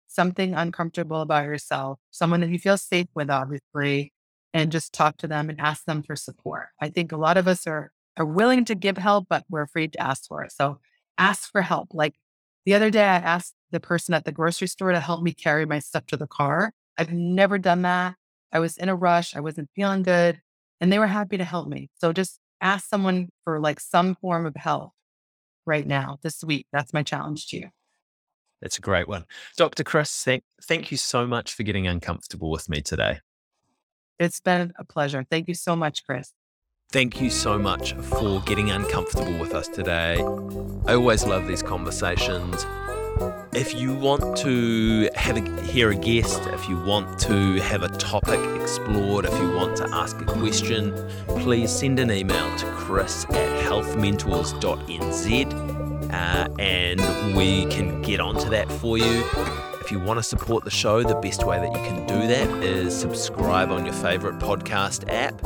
something 0.09 0.55
uncomfortable 0.55 1.23
about 1.23 1.45
yourself, 1.45 1.99
someone 2.11 2.41
that 2.41 2.51
you 2.51 2.59
feel 2.59 2.77
safe 2.77 3.09
with, 3.15 3.31
obviously, 3.31 4.13
and 4.53 4.71
just 4.71 4.93
talk 4.93 5.17
to 5.19 5.27
them 5.27 5.49
and 5.49 5.61
ask 5.61 5.85
them 5.85 6.03
for 6.03 6.15
support. 6.15 6.69
I 6.81 6.91
think 6.91 7.13
a 7.13 7.17
lot 7.17 7.37
of 7.37 7.49
us 7.49 7.67
are 7.67 7.91
are 8.19 8.27
willing 8.27 8.67
to 8.67 8.75
give 8.75 8.99
help, 8.99 9.27
but 9.31 9.45
we're 9.49 9.63
afraid 9.63 9.95
to 9.95 10.03
ask 10.03 10.27
for 10.29 10.43
it. 10.43 10.53
So 10.53 10.81
ask 11.17 11.51
for 11.51 11.63
help. 11.63 11.95
Like 11.95 12.15
the 12.67 12.75
other 12.75 12.91
day, 12.91 13.05
I 13.05 13.17
asked 13.17 13.55
the 13.71 13.81
person 13.81 14.13
at 14.13 14.27
the 14.27 14.33
grocery 14.33 14.69
store 14.69 14.93
to 14.93 15.01
help 15.01 15.23
me 15.23 15.33
carry 15.33 15.65
my 15.65 15.79
stuff 15.79 16.07
to 16.09 16.19
the 16.19 16.27
car. 16.27 16.73
I've 16.99 17.11
never 17.13 17.57
done 17.57 17.83
that. 17.83 18.17
I 18.53 18.59
was 18.59 18.77
in 18.77 18.91
a 18.91 18.95
rush. 18.95 19.35
I 19.35 19.41
wasn't 19.41 19.71
feeling 19.75 20.03
good 20.03 20.43
and 20.83 20.93
they 20.93 20.99
were 20.99 21.07
happy 21.07 21.39
to 21.39 21.45
help 21.45 21.69
me. 21.69 21.89
So 21.95 22.13
just 22.13 22.41
ask 22.61 22.89
someone 22.89 23.29
for 23.45 23.61
like 23.61 23.79
some 23.79 24.17
form 24.17 24.45
of 24.45 24.57
help 24.57 24.91
right 25.65 25.87
now, 25.87 26.19
this 26.23 26.43
week. 26.43 26.67
That's 26.73 26.93
my 26.93 27.05
challenge 27.05 27.47
to 27.49 27.57
you. 27.57 27.69
That's 28.61 28.79
a 28.79 28.81
great 28.81 29.09
one. 29.09 29.25
Dr. 29.57 29.85
Kris, 29.85 30.25
thank, 30.25 30.43
thank 30.65 30.91
you 30.91 30.97
so 30.97 31.25
much 31.25 31.55
for 31.55 31.63
getting 31.63 31.87
uncomfortable 31.87 32.51
with 32.51 32.69
me 32.69 32.83
today. 32.83 33.21
It's 34.19 34.41
been 34.41 34.73
a 34.77 34.85
pleasure. 34.85 35.25
Thank 35.29 35.47
you 35.47 35.55
so 35.55 35.77
much, 35.77 36.05
Chris. 36.05 36.33
Thank 36.91 37.21
you 37.21 37.31
so 37.31 37.59
much 37.59 37.95
for 37.95 38.41
getting 38.41 38.71
uncomfortable 38.71 39.39
with 39.39 39.55
us 39.55 39.69
today. 39.69 40.19
I 40.87 40.95
always 40.95 41.25
love 41.25 41.47
these 41.47 41.63
conversations. 41.63 42.67
If 43.53 43.75
you 43.75 43.95
want 43.95 44.37
to 44.39 45.11
have 45.15 45.37
a, 45.37 45.63
hear 45.63 45.91
a 45.91 45.95
guest, 45.95 46.41
if 46.47 46.69
you 46.69 46.83
want 46.83 47.19
to 47.21 47.61
have 47.61 47.83
a 47.83 47.89
topic 47.89 48.41
explored, 48.61 49.27
if 49.27 49.39
you 49.39 49.53
want 49.53 49.77
to 49.77 49.89
ask 49.93 50.19
a 50.21 50.25
question, 50.25 50.95
please 51.27 51.71
send 51.71 51.99
an 51.99 52.11
email 52.11 52.57
to 52.59 52.67
chris 52.73 53.25
at 53.27 53.65
healthmentors.nz 53.65 55.73
uh, 56.13 56.49
and 56.59 57.37
we 57.37 57.67
can 57.67 58.03
get 58.03 58.21
onto 58.21 58.49
that 58.51 58.71
for 58.71 58.99
you. 58.99 59.25
If 59.81 59.91
you 59.91 59.99
want 59.99 60.19
to 60.19 60.23
support 60.23 60.65
the 60.65 60.71
show, 60.71 61.03
the 61.03 61.15
best 61.17 61.45
way 61.45 61.59
that 61.59 61.73
you 61.73 61.83
can 61.83 62.07
do 62.07 62.27
that 62.27 62.49
is 62.63 62.99
subscribe 62.99 63.71
on 63.71 63.85
your 63.85 63.95
favorite 63.95 64.39
podcast 64.39 65.05
app 65.09 65.45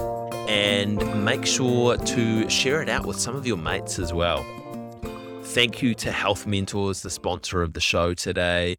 and 0.49 1.25
make 1.25 1.47
sure 1.47 1.97
to 1.97 2.49
share 2.49 2.83
it 2.83 2.89
out 2.89 3.07
with 3.07 3.19
some 3.19 3.35
of 3.35 3.47
your 3.47 3.57
mates 3.57 3.99
as 3.99 4.13
well. 4.13 4.45
Thank 5.57 5.81
you 5.81 5.95
to 5.95 6.13
Health 6.13 6.47
Mentors, 6.47 7.01
the 7.01 7.09
sponsor 7.09 7.63
of 7.63 7.73
the 7.73 7.81
show 7.81 8.13
today. 8.13 8.77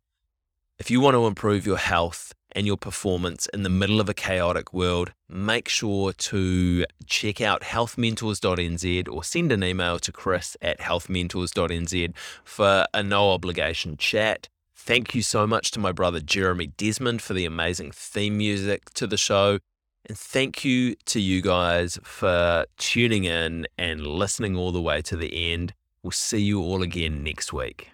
If 0.78 0.91
you 0.91 1.01
want 1.01 1.15
to 1.15 1.25
improve 1.25 1.65
your 1.65 1.80
health 1.80 2.36
and 2.51 2.67
your 2.67 2.78
performance 2.78 3.47
in 3.47 3.63
the 3.63 3.69
middle 3.71 3.99
of 3.99 4.09
a 4.09 4.13
chaotic 4.13 4.75
world, 4.75 5.11
make 5.28 5.67
sure 5.69 6.13
to 6.13 6.86
check 7.07 7.41
out 7.41 7.63
healthmentors.nz 7.63 9.09
or 9.09 9.23
send 9.23 9.51
an 9.51 9.63
email 9.63 9.97
to 9.97 10.11
chris 10.11 10.55
at 10.61 10.80
healthmentors.nz 10.80 12.13
for 12.43 12.86
a 12.93 13.01
no 13.01 13.32
obligation 13.32 13.97
chat. 13.97 14.47
Thank 14.75 15.15
you 15.15 15.23
so 15.23 15.47
much 15.47 15.71
to 15.71 15.80
my 15.80 15.91
brother 15.91 16.19
Jeremy 16.19 16.67
Desmond 16.67 17.23
for 17.23 17.34
the 17.34 17.45
amazing 17.45 17.89
theme 17.89 18.38
music 18.38 18.91
to 18.93 19.07
the 19.07 19.17
show. 19.17 19.57
And 20.05 20.15
thank 20.15 20.63
you 20.63 20.93
to 21.05 21.19
you 21.19 21.41
guys 21.41 21.97
for 22.03 22.65
tuning 22.78 23.23
in 23.23 23.65
and 23.80 24.05
listening 24.05 24.55
all 24.55 24.71
the 24.71 24.80
way 24.80 25.01
to 25.01 25.15
the 25.15 25.51
end. 25.51 25.73
We'll 26.04 26.12
see 26.12 26.41
you 26.41 26.62
all 26.62 26.82
again 26.82 27.24
next 27.24 27.52
week. 27.54 27.91